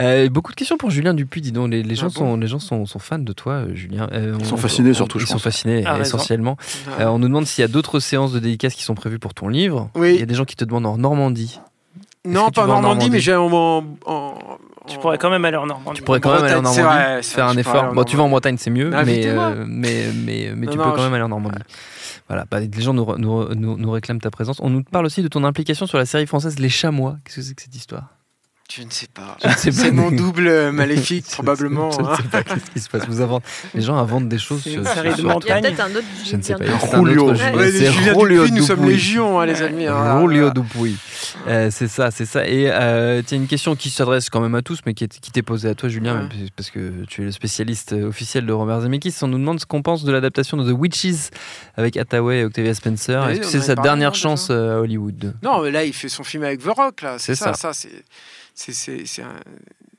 [0.00, 1.70] Euh, beaucoup de questions pour Julien Dupuis, dis donc.
[1.70, 4.08] Les, les gens, Ah bon sont, les gens sont, sont fans de toi, euh, Julien.
[4.12, 6.56] Euh, Ils sont on- fascinés on- surtout, je Ils sont fascinés Ah, essentiellement.
[6.98, 7.02] Ah.
[7.02, 9.32] Euh, on nous demande s'il y a d'autres séances de dédicaces qui sont prévues pour
[9.34, 9.90] ton livre.
[9.94, 10.14] Oui.
[10.14, 11.58] Il y a des gens qui te demandent en Normandie.
[12.26, 14.34] Non, pas en Normandie, Normandie mais j'ai en, en-
[14.88, 15.98] Tu pourrais quand même aller en Normandie.
[15.98, 17.92] Tu pourrais quand même aller en Normandie, faire vrai, un effort.
[17.94, 18.28] Bon, tu vas en.
[18.28, 19.44] Bretagne, c'est mieux, Mais mais, invitez-moi.
[19.44, 21.58] euh, mais, mais, mais Non, tu non, peux quand je- même aller en Normandie.
[22.28, 23.06] Voilà, bah, les gens nous,
[23.54, 24.58] nous réclament ta présence.
[24.60, 27.16] On nous parle aussi de ton implication sur la série française Les Chamois.
[27.24, 28.04] Qu'est-ce que c'est que cette histoire?
[28.70, 29.38] Je ne sais pas.
[29.56, 31.90] C'est mon double euh, maléfique, probablement.
[31.90, 32.16] Je ne hein.
[32.16, 33.06] sais pas qu'est-ce qui se passe.
[33.08, 35.80] Vous inventez- Les gens inventent des choses sur sur- de sur- Il y a peut-être
[35.80, 36.64] un autre Je ne sais pas.
[36.66, 37.34] Julio.
[37.34, 38.42] Julien.
[38.42, 39.86] Dupuis, nous sommes légion, hein, les amis.
[39.86, 40.18] hein.
[40.18, 40.96] Rolio Dupuis.
[41.46, 42.46] Euh, c'est ça, c'est ça.
[42.46, 45.30] Et euh, tiens, une question qui s'adresse quand même à tous, mais qui, est- qui
[45.32, 49.14] t'est posée à toi, Julien, parce que tu es le spécialiste officiel de Robert Zemeckis.
[49.22, 51.30] On nous demande ce qu'on pense de l'adaptation de The Witches
[51.78, 53.28] avec Hathaway et Octavia Spencer.
[53.30, 55.34] Est-ce que c'est sa dernière chance à Hollywood?
[55.42, 57.16] Non, mais là, il fait son film avec The Rock, là.
[57.18, 57.54] C'est ça.
[57.54, 57.88] ça, c'est.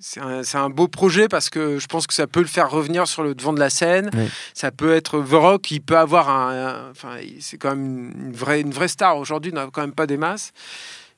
[0.02, 3.24] C'est un, beau projet parce que je pense que ça peut le faire revenir sur
[3.24, 4.10] le devant de la scène.
[4.14, 4.28] Oui.
[4.54, 6.90] Ça peut être The Rock, il peut avoir un.
[6.92, 9.18] Enfin, c'est quand même une vraie, une vraie star.
[9.18, 10.52] Aujourd'hui, il n'a quand même pas des masses.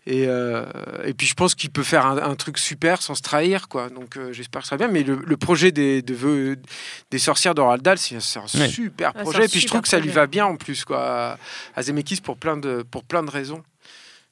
[0.08, 0.66] Et, euh,
[1.06, 3.90] et puis je pense qu'il peut faire un, un truc super sans se trahir, quoi.
[3.90, 4.92] Donc euh, j'espère que ça va bien.
[4.92, 6.58] Mais le, le projet des, de vœux-
[7.12, 9.46] des sorcières de Roald Dahl, c'est un super c'est projet.
[9.46, 11.38] et puis je trouve que ça lui va bien en plus, quoi,
[11.76, 13.62] à Zemeckis pour plein de, pour plein de raisons.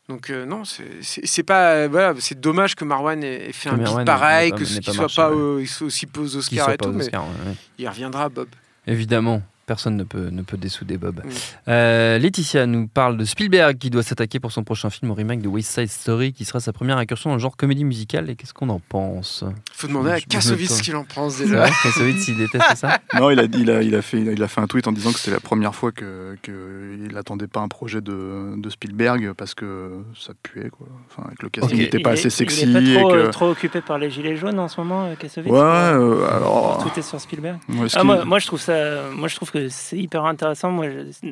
[0.09, 3.75] Donc euh, non, c'est- pas euh, voilà, c'est dommage que Marwan ait, ait fait Que
[3.75, 5.63] un beat pareil, que n'ait qu'il soit marché, pas ouais.
[5.81, 7.55] aussi pas aux Oscars et tout, mais Oscars, ouais, ouais.
[7.77, 8.47] il reviendra Bob.
[8.87, 9.43] Évidemment.
[9.69, 11.21] Personne ne peut, ne peut dessouder Bob.
[11.67, 15.43] Euh, Laetitia nous parle de Spielberg qui doit s'attaquer pour son prochain film au remake
[15.43, 18.31] de West Side Story qui sera sa première incursion dans le genre comédie musicale.
[18.31, 19.43] Et qu'est-ce qu'on en pense?
[19.71, 21.69] Faut demander à Kassovitz ce qu'il en pense déjà.
[21.83, 22.97] Kassovitz, il déteste ça?
[23.19, 25.11] Non, il a, il, a, il, a fait, il a fait un tweet en disant
[25.11, 26.07] que c'était la première fois qu'il
[26.41, 30.69] que il n'attendait pas un projet de, de Spielberg parce que ça puait.
[30.71, 30.87] Quoi.
[31.09, 32.63] Enfin, que le casting n'était pas Il assez est- sexy.
[32.63, 33.31] Il est pas trop, et euh, que...
[33.31, 35.51] trop occupé par les gilets jaunes en ce moment, euh, Kassovitz?
[35.51, 36.79] Ouais, euh, alors.
[36.81, 37.59] tweeter sur Spielberg.
[37.93, 38.73] Ah, moi, je trouve ça,
[39.13, 40.71] moi, je trouve que c'est hyper intéressant.
[40.71, 40.87] Moi,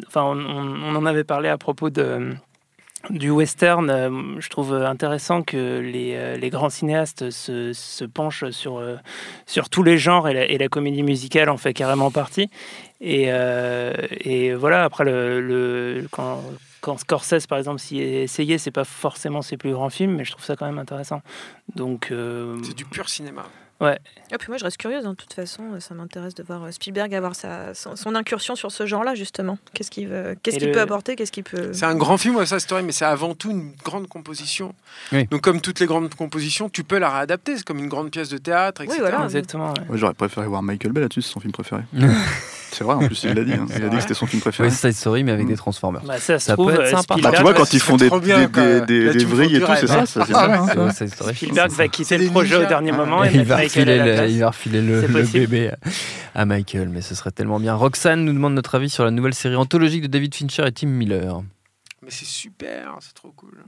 [0.08, 2.34] enfin, on, en avait parlé à propos de
[3.10, 3.90] du western.
[3.90, 8.98] Euh, Je trouve intéressant que les, euh, les grands cinéastes se, penchent sur euh,
[9.46, 12.50] sur tous les genres et la, comédie musicale en fait carrément partie.
[13.00, 13.32] Et,
[14.56, 14.84] voilà.
[14.84, 16.42] Après le, quand
[16.82, 20.24] quand Scorsese, par exemple, s'y est essayé, c'est pas forcément ses plus grands films, mais
[20.24, 21.22] je trouve ça quand même intéressant.
[21.76, 22.14] Donc,
[22.64, 23.46] C'est du pur cinéma.
[23.82, 24.00] Ouais.
[24.32, 25.64] Et puis moi, je reste curieuse, hein, de toute façon.
[25.80, 29.58] Ça m'intéresse de voir euh, Spielberg avoir sa, son, son incursion sur ce genre-là, justement.
[29.74, 31.72] Qu'est-ce qu'il veut- qu'est-ce qu'il le- peut apporter Qu'est-ce qu'il peut.
[31.74, 34.74] C'est un grand film, Side Story, mais c'est avant tout une grande composition.
[35.14, 35.26] Oui.
[35.32, 37.56] Donc comme toutes les grandes compositions, tu peux la réadapter.
[37.58, 38.98] C'est comme une grande pièce de théâtre, etc.
[39.00, 39.24] voilà.
[39.24, 39.70] Exactement.
[39.74, 39.82] ouais.
[39.90, 41.84] Ouais, J'aurais préféré voir Michael Bay là-dessus, c'est son film préféré.
[42.72, 43.54] c'est vrai, en plus, il l'a dit.
[43.54, 43.66] hein.
[43.76, 44.68] Il a dit que c'était son film préféré.
[44.70, 45.50] West Side Story, mais avec Mm.
[45.50, 46.02] des Transformers.
[46.04, 47.16] Bah, ça Ça trouve, peut être euh, sympa.
[47.22, 49.72] Bah, tu vois, quand ils font des, bien, des, des, Là, des- vrilles et tout,
[49.80, 51.08] c'est ça, ça Ah, ça.
[51.34, 54.06] Spielberg va quitter le projet au dernier moment et il va Michael refiler à la
[54.06, 54.32] le, place.
[54.32, 55.72] il va refiler le, le bébé
[56.36, 57.74] à Michael, mais ce serait tellement bien.
[57.76, 60.88] Roxane nous demande notre avis sur la nouvelle série anthologique de David Fincher et Tim
[60.88, 61.42] Miller.
[62.04, 63.64] Mais c'est super, c'est trop cool.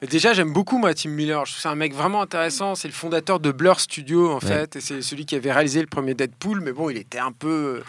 [0.00, 1.44] Mais déjà, j'aime beaucoup moi Tim Miller.
[1.44, 2.74] Je trouve que c'est un mec vraiment intéressant.
[2.76, 4.40] C'est le fondateur de Blur Studio en Ouais.
[4.40, 6.60] fait, et c'est celui qui avait réalisé le premier Deadpool.
[6.60, 7.82] Mais bon, il était un peu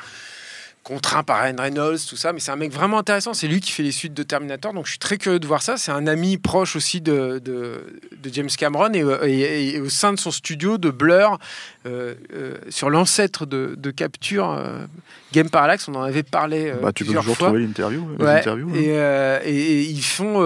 [0.84, 2.34] contraint par Ryan Reynolds, tout ça.
[2.34, 3.34] Mais c'est un mec vraiment intéressant.
[3.34, 4.74] C'est lui qui fait les suites de Terminator.
[4.74, 5.78] Donc je suis très curieux de voir ça.
[5.78, 7.86] C'est un ami proche aussi de, de,
[8.22, 11.38] de James Cameron et, euh, et- et au sein de son studio de Blur,
[11.86, 14.86] euh, euh, sur l'ancêtre de, de Capture, euh,
[15.32, 17.48] Game Parallax, on en avait parlé Bah, tu peux toujours fois.
[17.50, 18.08] trouver l'interview.
[18.18, 19.40] Ouais, hein.
[19.46, 20.40] et, et- ils font.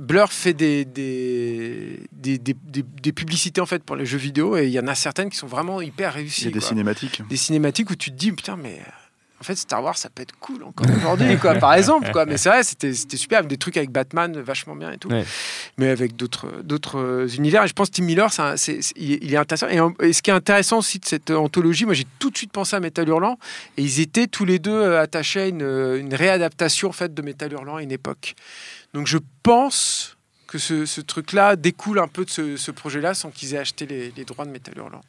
[0.00, 4.56] Blur fait des, des, des, des- des- des publicités en fait pour les jeux vidéo
[4.56, 6.42] et il y en a certaines qui sont vraiment hyper réussies.
[6.42, 6.68] Il y a des quoi.
[6.68, 7.22] cinématiques.
[7.28, 8.80] Des cinématiques où tu te dis putain, mais.
[9.40, 12.26] Euh, En fait, Star Wars, ça peut être cool encore aujourd'hui, quoi, par exemple, quoi.
[12.26, 15.08] Mais c'est vrai, c'était c'était super, des trucs avec Batman, vachement bien et tout.
[15.08, 15.24] Ouais.
[15.78, 17.64] Mais avec d'autres d'autres euh, univers.
[17.64, 19.68] Et je pense que Tim Miller, c'est un- c'est- c'est- il est- intéressant.
[19.68, 22.36] Et, en- et ce qui est intéressant aussi de cette anthologie, moi, j'ai tout de
[22.36, 23.38] suite pensé à Metal Hurlant.
[23.76, 25.62] Et ils étaient tous les deux euh, attachés à une,
[25.98, 28.34] une réadaptation en fait de Metal Hurlant à une époque.
[28.94, 33.30] Donc je pense que ce, ce truc-là découle un peu de ce, ce projet-là sans
[33.30, 35.00] qu'ils aient acheté les, les droits de Metal Hurlant.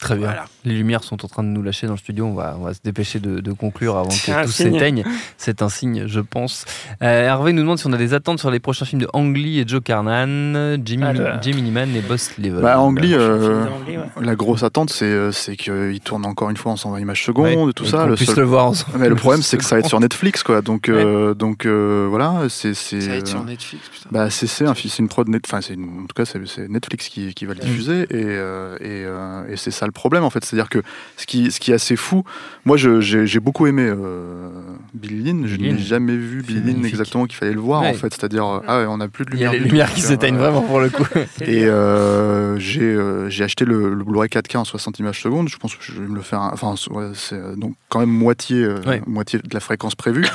[0.00, 0.26] Très bien.
[0.26, 0.44] Voilà.
[0.64, 2.26] Les lumières sont en train de nous lâcher dans le studio.
[2.26, 5.02] On va, on va se dépêcher de, de conclure avant que tout s'éteigne.
[5.38, 6.64] C'est un signe, je pense.
[7.02, 9.34] Euh, Hervé nous demande si on a des attentes sur les prochains films de Ang
[9.34, 12.60] Lee et Joe Carnan, Jimmy, Ah, Jimmy Neiman et Boss Level.
[12.60, 13.98] Bah, Ang Lee, Film euh, ouais.
[14.20, 17.44] la grosse attente, c'est euh, c'est qu'il tourne encore une fois en 120 images secondes
[17.46, 18.06] Ouais, et tout et ça.
[18.06, 18.98] Le, puisse seul- le voir ensemble.
[18.98, 20.60] Mais le problème, c'est que ça va être sur Netflix, quoi.
[20.60, 22.74] Donc, euh, donc euh, voilà, c'est.
[22.74, 24.08] Ça va être sur Netflix, putain.
[24.10, 24.58] Bah, c'est
[24.98, 28.02] une prod net, enfin une- en tout cas c'est Netflix qui, qui va le diffuser
[28.02, 30.82] et, euh, et, euh, et c'est ça le problème en fait, c'est-à-dire que
[31.16, 32.24] ce qui ce qui est assez fou,
[32.66, 34.50] moi j'ai beaucoup aimé euh,
[34.92, 37.88] Billy Lynn, je n'ai jamais vu Billy Lynn exactement qu'il fallait le voir Ouais.
[37.88, 39.62] en fait, c'est-à-dire euh, ah ouais, on n'a plus de Il y a lumière.
[39.62, 41.04] les lumières qui s'éteignent vraiment pour le coup.
[41.40, 45.48] Et euh, j'ai euh, j'ai acheté le, le Blu-ray 4K en 60 images secondes.
[45.48, 46.40] Je pense que je vais me le faire.
[46.52, 49.00] Enfin, ouais, c'est euh, donc quand même moitié, euh, Ouais.
[49.06, 50.26] moitié de la fréquence prévue.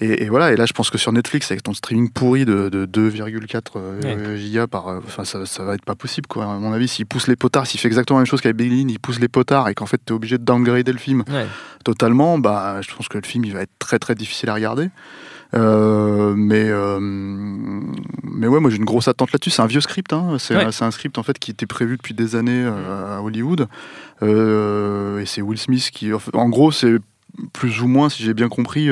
[0.00, 2.68] Et, et voilà, et là je pense que sur Netflix, avec ton streaming pourri de,
[2.70, 4.88] de 2,4 euh, gigas par.
[4.88, 6.44] euh, Enfin, ça, ça va être pas possible, quoi.
[6.44, 8.72] À mon avis, s'il pousse les potards, s'il fait exactement la même chose qu'avec Big
[8.90, 11.46] il pousse les potards et qu'en fait t'es obligé de downgrader le film Ouais.
[11.84, 14.88] totalement, bah je pense que le film il va être très très difficile à regarder.
[15.52, 19.50] Euh, mais euh, mais ouais, moi j'ai une grosse attente là-dessus.
[19.50, 20.36] C'est un vieux script, hein.
[20.38, 20.64] c'est Ouais.
[20.80, 23.66] un script en fait qui était prévu depuis des années euh, à Hollywood.
[24.22, 26.96] Et c'est Will Smith qui, en gros, c'est
[27.52, 28.88] plus ou moins, si j'ai bien compris.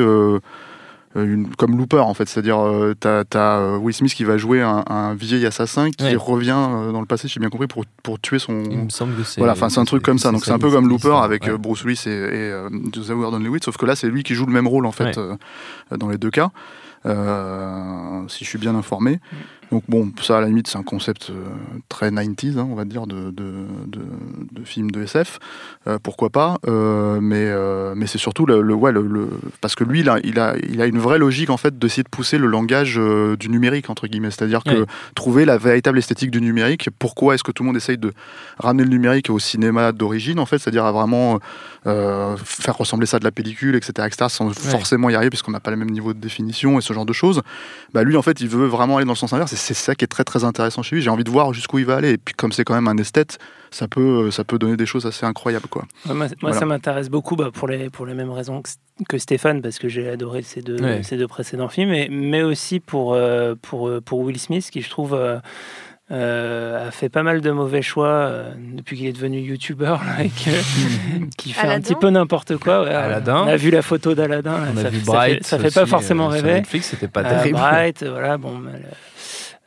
[1.17, 4.37] Euh, une- comme Looper en fait, c'est-à-dire euh, t'as t'as, euh, Will Smith qui va
[4.37, 6.17] jouer un, un vieil assassin qui Ouais.
[6.17, 8.63] revient euh, dans le passé, si j'ai bien compris, pour, pour tuer son.
[8.71, 9.41] Il me semble que c'est.
[9.41, 10.29] Voilà, enfin c'est un truc comme ça.
[10.29, 11.57] c'est Donc c'est un peu comme Looper avec ouais.
[11.59, 12.13] Bruce Willis et, et
[12.53, 15.17] euh, Joseph Gordon-Levitt, sauf que là c'est lui qui joue le même rôle en fait
[15.17, 15.19] Ouais.
[15.19, 16.51] euh, dans les deux cas.
[17.07, 19.21] Euh, si je suis bien informé.
[19.71, 21.35] Donc bon, ça à la limite c'est un concept euh,
[21.91, 23.53] très 90s, hein, on va dire, de, de,
[23.87, 24.01] de,
[24.53, 25.39] de film de SF.
[25.87, 27.53] Euh, pourquoi pas Euh, Mais,
[27.95, 29.29] mais c'est surtout le, le- ouais, le, le-
[29.61, 32.03] parce que lui, il a, il, a, il a une vraie logique en fait d'essayer
[32.03, 32.99] de pousser le langage
[33.39, 36.89] du numérique entre guillemets, c'est-à-dire que trouver la véritable esthétique du numérique.
[36.99, 38.13] Pourquoi est-ce que tout le monde essaye de
[38.59, 41.41] ramener le numérique au cinéma d'origine en fait, c'est-à-dire à vraiment
[42.45, 45.61] faire ressembler ça à de la pellicule, etc., etc., sans forcément y arriver puisqu'on n'a
[45.61, 47.43] pas le même niveau de définition et ce genre de choses.
[47.95, 50.05] Bah lui en fait, il veut vraiment aller dans le sens inverse c'est ça qui
[50.05, 51.03] est très très intéressant chez lui.
[51.03, 52.97] J'ai envie de voir jusqu'où il va aller et puis comme c'est quand même un
[52.97, 53.39] esthète,
[53.71, 55.83] ça peut ça peut donner des choses assez incroyables quoi.
[56.07, 56.59] Ouais, moi, moi, Voilà.
[56.59, 58.71] ça m'intéresse beaucoup bah, pour, les, pour les mêmes raisons que,
[59.09, 61.03] que Stéphane, parce que j'ai adoré ces deux, Ouais.
[61.03, 64.81] ces deux précédents films, mais, mais aussi pour, euh, pour, euh, pour Will Smith, qui
[64.81, 65.39] je trouve euh,
[66.11, 71.27] euh, a fait pas mal de mauvais choix euh, depuis qu'il est devenu youtubeur, que-
[71.37, 72.85] qui fait un petit peu n'importe quoi.
[72.85, 72.95] ouais.
[72.95, 73.43] Aladdin.
[73.45, 76.37] On a vu la photo d'Aladin, ça, fait- ça fait, ça fait pas forcément euh,
[76.37, 76.55] sur rêver.
[76.61, 77.59] Netflix, c'était pas Euh, terrible.
[77.59, 78.63] Bright, voilà, bon.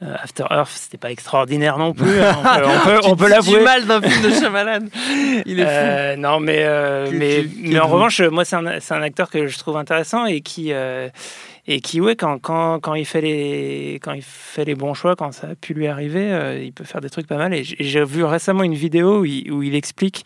[0.04, 2.20] Euh, After Earth, c'était pas extraordinaire non plus.
[2.22, 3.60] hein, on peut, on peut, on peut l'avouer.
[3.60, 4.86] du mal d'un film de Shyamalan.
[5.46, 5.70] Il est fou.
[5.72, 9.48] Euh, non, mais, euh, mais, mais en revanche, moi, c'est un, c'est un acteur que
[9.48, 11.10] je trouve intéressant et qui, euh,
[11.68, 15.16] et qui ouais, quand, quand, quand, il fait les, quand il fait les bons choix,
[15.16, 17.54] quand ça a pu lui arriver, euh, il peut faire des trucs pas mal.
[17.54, 20.26] Et j'ai vu récemment une vidéo où il, où il explique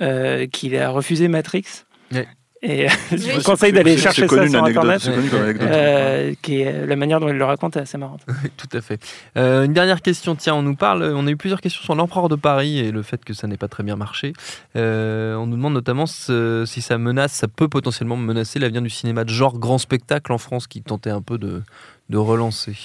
[0.00, 1.64] euh, qu'il a refusé Matrix.
[2.12, 2.26] Ouais.
[2.62, 3.30] Et je Oui.
[3.36, 5.00] vous conseille d'aller chercher ça sur anecdote, Internet.
[5.00, 5.68] c'est connu comme anecdote.
[5.70, 8.20] Euh, qui est, la manière dont il le raconte est assez marrante.
[8.58, 9.00] Tout à fait.
[9.38, 12.28] Euh, une dernière question, tiens, on nous parle, on a eu plusieurs questions sur l'empereur
[12.28, 14.34] de Paris et le fait que ça n'ait pas très bien marché.
[14.76, 18.90] Euh, on nous demande notamment ce- si ça menace, ça peut potentiellement menacer l'avenir du
[18.90, 21.62] cinéma de genre grand spectacle en France qui tentait un peu de,
[22.10, 22.76] de relancer.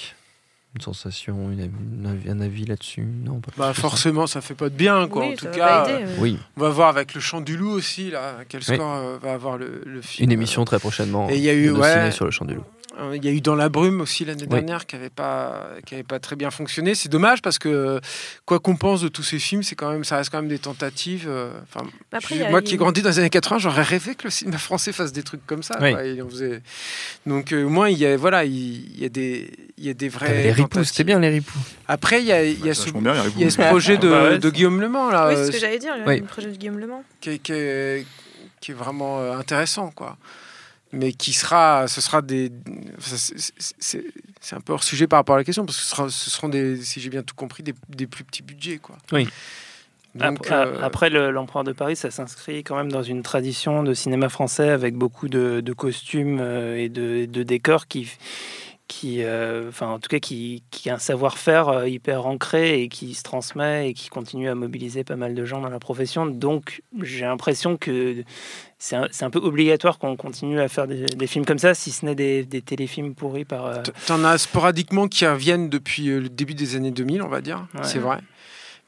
[0.76, 1.70] Une sensation, une-
[2.30, 3.00] un avis là-dessus?
[3.24, 5.22] Non, pas Bah forcément, ça fait pas de bien, quoi.
[5.26, 6.16] Oui, en tout cas, aider, euh.
[6.18, 6.38] Oui.
[6.58, 8.74] on va voir avec le chant du loup aussi, là, quel Oui.
[8.76, 10.24] score euh, va avoir le, le film.
[10.26, 11.30] Une émission très prochainement.
[11.30, 12.64] Et il y a eu, ouais, sur le champ du loup.
[12.98, 14.48] Euh, Il y a eu Dans la brume aussi l'année Oui.
[14.48, 16.94] dernière qui avait pas qui avait pas très bien fonctionné.
[16.94, 18.00] C'est dommage parce que
[18.46, 20.58] quoi qu'on pense de tous ces films, c'est quand même ça reste quand même des
[20.58, 21.26] tentatives.
[21.28, 24.14] euh, Enfin, Après, je- a- moi qui ai grandi dans les années 80, j'aurais rêvé
[24.14, 25.76] que le cinéma français fasse des trucs comme ça.
[25.80, 25.92] Oui.
[25.92, 26.04] quoi.
[26.04, 26.62] Et on faisait-
[27.26, 29.94] Donc euh, au moins il y a voilà il, y a des il y a
[29.94, 30.42] des vrais.
[30.44, 31.58] Les ripoux, c'était bien les ripoux.
[31.88, 33.38] Après il y a il y a ce vachement bien, les ripoux.
[33.40, 35.28] il y a ce projet de, Bah ouais, de Guillaume Le Mans là.
[35.28, 36.20] Oui, euh, c'est ce que j'allais dire, oui.
[36.20, 37.04] le projet de Guillaume Le Mans.
[37.20, 38.06] qui est, qui est-
[38.60, 40.16] qui est vraiment euh, intéressant, quoi.
[40.92, 42.50] Mais qui sera, ce sera des,
[42.98, 44.04] c'est-
[44.52, 46.48] un peu hors sujet par rapport à la question parce que ce, sera- ce seront
[46.48, 48.96] des, si j'ai bien tout compris, des, des plus petits budgets, quoi.
[49.12, 49.26] Oui.
[50.14, 53.82] Donc, après, euh, après, le- l'Empereur de Paris, ça s'inscrit quand même dans une tradition
[53.82, 58.08] de cinéma français avec beaucoup de, de costumes euh, et de, de décors qui,
[58.88, 62.88] qui euh, enfin, en tout cas, qui, qui a un savoir-faire euh, hyper ancré et
[62.88, 66.24] qui se transmet et qui continue à mobiliser pas mal de gens dans la profession.
[66.24, 68.22] Donc, j'ai l'impression que
[68.78, 72.04] c'est un, peu obligatoire qu'on continue à faire des, des films comme ça, si ce
[72.04, 73.64] n'est des, des téléfilms pourris par.
[73.66, 77.40] euh, T'en as sporadiquement qui reviennent depuis euh, le début des années 2000, on va
[77.40, 77.80] dire, Ouais.
[77.84, 78.18] c'est vrai.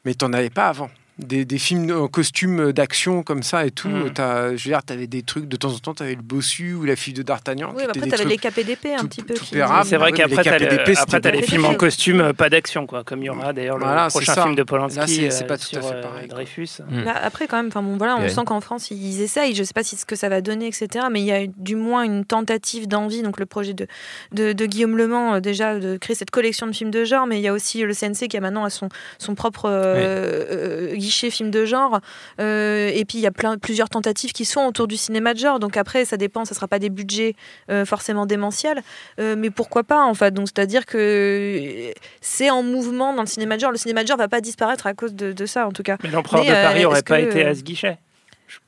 [0.05, 0.90] Mais t'en avais pas avant.
[1.18, 3.88] Des, des films en costume d'action comme ça et tout.
[3.88, 4.12] Mm.
[4.12, 6.84] t'as- Je veux dire, t'avais des trucs de temps en temps, t'avais le bossu ou
[6.84, 7.70] la fille de D'Artagnan.
[7.76, 9.34] Oui, bah après, des t'avais les KPDP un tout- petit peu.
[9.34, 9.56] C'est
[9.96, 12.20] vrai Ah qu'après, les t'as le- KPDP, c'était après, t'as les pas films en costume,
[12.20, 13.02] euh, pas d'action, quoi.
[13.02, 14.42] Comme il y aura d'ailleurs le Voilà, prochain ça.
[14.44, 16.28] film de Polanski c'est- c'est euh, pas tout à sur fait euh, pareil.
[16.28, 16.68] Dreyfus.
[16.88, 17.08] Mm.
[17.08, 18.28] Après, quand même, enfin bon, voilà, on Ouais.
[18.28, 19.54] sent qu'en France, ils essayent.
[19.56, 21.06] Je sais pas si ce que ça va donner, etc.
[21.10, 23.22] Mais il y a du moins une tentative d'envie.
[23.22, 23.88] Donc, le projet de,
[24.32, 27.26] de, de Guillaume Le Mans, euh, déjà, de créer cette collection de films de genre.
[27.26, 28.88] Mais il y a aussi le CNC qui a maintenant son,
[29.18, 32.01] son propre euh, euh, guichet film de genre.
[32.40, 35.39] Euh, et puis, il y a plein, plusieurs tentatives qui sont autour du cinéma de
[35.39, 35.59] genre.
[35.59, 36.44] Donc, après, ça dépend.
[36.44, 37.35] Ça sera pas des budgets
[37.70, 38.82] euh, forcément démentiels.
[39.18, 40.32] Euh, mais pourquoi pas, en fait?
[40.35, 43.72] Donc, c'est-à-dire que c'est en mouvement dans le cinéma de genre.
[43.72, 45.97] Le cinéma de genre va pas disparaître à cause de, de ça, en tout cas.
[46.02, 47.98] Mais l'empereur de Paris aurait est-ce pas que, été à ce guichet?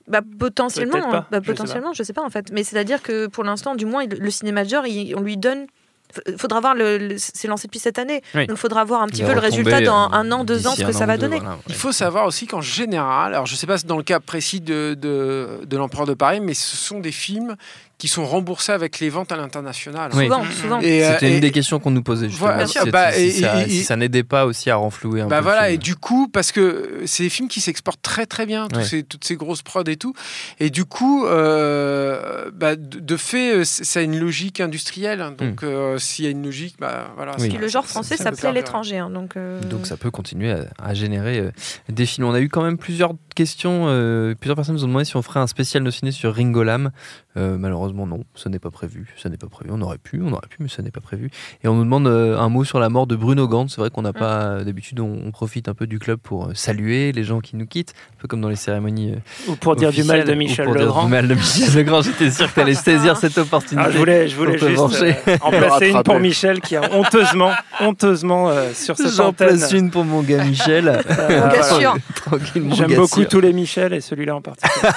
[0.08, 1.26] Bah, potentiellement, pas, hein.
[1.30, 2.50] Bah, je sais potentiellement, je sais pas en fait.
[2.52, 5.66] Mais c'est-à-dire que pour l'instant, du moins, le cinéma de genre, il- on lui donne.
[6.14, 8.46] F- Faudra voir le, le- c'est lancé depuis cette année, Oui.
[8.46, 10.74] donc faudra voir un petit Il peu le résultat dans euh, un an, deux ans,
[10.74, 11.38] ce que ça va deux, donner.
[11.40, 11.60] voilà, ouais.
[11.68, 14.60] Il faut savoir aussi qu'en général, alors je ne sais pas dans le cas précis
[14.60, 17.56] de, de, de l'Empereur de Paris, mais ce sont des films
[18.00, 20.10] qui sont remboursés avec les ventes à l'international.
[20.14, 20.24] Oui.
[20.24, 20.80] Souvent, souvent.
[20.80, 22.48] Et, euh, C'était et- une des questions qu'on nous posait justement.
[22.48, 22.86] Voilà, sûr.
[22.90, 25.36] Bah, si et- ça, et- si et- ça n'aidait pas aussi à renflouer un Bah
[25.36, 25.40] peu.
[25.40, 25.74] le voilà, film.
[25.74, 28.84] et du coup, parce que c'est des films qui s'exportent très très bien, tous Ouais.
[28.84, 30.14] ces, toutes ces grosses prods et tout.
[30.58, 35.20] Et du coup, euh, bah, de, de fait, euh, ça a une logique industrielle.
[35.20, 35.34] hein.
[35.38, 37.32] Donc, euh, s'il y a une logique, bah voilà.
[37.38, 37.48] Oui.
[37.50, 38.98] Le genre français, ça, plaît à l'étranger.
[38.98, 41.50] hein, donc, euh, Donc ça peut continuer à, à générer euh,
[41.88, 42.26] des films.
[42.26, 43.86] On a eu quand même plusieurs questions.
[43.88, 46.62] euh, plusieurs personnes nous ont demandé si on ferait un spécial no ciné sur Ringo
[46.62, 46.90] Lam.
[47.92, 49.12] Malheureusement non, ce n'est pas prévu.
[49.16, 49.70] Ce n'est pas prévu.
[49.72, 51.30] On aurait pu, on aurait pu, mais ce n'est pas prévu.
[51.64, 53.72] Et on nous demande euh, un mot sur la mort de Bruno Gantz.
[53.74, 56.46] C'est vrai qu'on n'a pas euh, d'habitude, on, on profite un peu du club pour
[56.46, 59.12] euh, saluer les gens qui nous quittent, un peu comme dans les cérémonies.
[59.12, 61.04] euh, Ou pour dire du mal de officielles, ou Michel pour dire Legrand.
[61.04, 62.02] du mal de Michel Legrand.
[62.02, 63.86] J'étais sûr que tu allais saisir cette opportunité.
[63.88, 66.20] Ah, je voulais, je voulais juste euh, en placer une pour.
[66.20, 69.56] Michel qui a honteusement, honteusement euh, sur cette J'en antenne.
[69.58, 70.88] place une pour mon gars Michel.
[70.88, 71.50] Euh,
[72.72, 74.88] J'aime beaucoup tous les Michel et celui-là en particulier.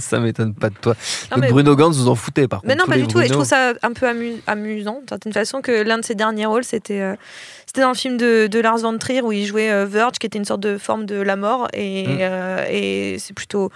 [0.00, 0.94] Ça m'étonne pas de toi.
[1.38, 2.68] Mais- Bruno Gantz, vous en foutez par contre.
[2.68, 3.20] Mais non, pas du tout.
[3.20, 6.14] Et je trouve ça un peu amu- amusant, d'une certaine façon, que l'un de ses
[6.14, 7.14] derniers rôles, c'était euh,
[7.66, 10.26] c'était dans le film de, de Lars von Trier où il jouait euh, Verge, qui
[10.26, 11.68] était une sorte de forme de la mort.
[11.72, 12.18] Et, Mm.
[12.20, 13.70] euh, et c'est plutôt,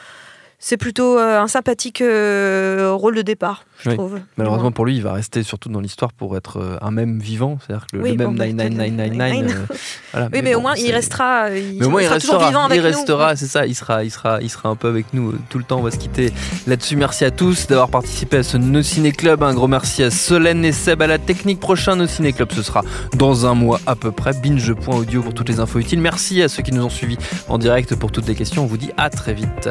[0.62, 3.96] c'est plutôt euh, un sympathique euh, rôle de départ, je Oui.
[3.96, 4.18] trouve.
[4.36, 7.58] Malheureusement pour lui, il va rester surtout dans l'histoire pour être euh, un même vivant,
[7.66, 9.52] c'est-à-dire que le, Oui, le même bon, bah, 99999.
[9.70, 9.74] euh,
[10.12, 10.28] voilà.
[10.32, 12.50] Oui, mais, au bon, moins, il restera, il, Mais au moins, il sera toujours restera,
[12.50, 15.14] vivant avec il restera, c'est ça, il sera, il sera, il sera un peu avec
[15.14, 15.78] nous tout le temps.
[15.78, 16.30] On va se quitter
[16.66, 16.94] là-dessus.
[16.96, 19.42] Merci à tous d'avoir participé à ce No Ciné Club.
[19.42, 21.58] Un gros merci à Solène et Seb à la technique.
[21.58, 22.82] Prochain No Ciné Club, ce sera
[23.16, 24.32] dans un mois à peu près.
[24.34, 26.00] Binge.audio pour toutes les infos utiles.
[26.00, 27.16] Merci à ceux qui nous ont suivis
[27.48, 28.64] en direct pour toutes les questions.
[28.64, 29.70] On vous dit à très vite.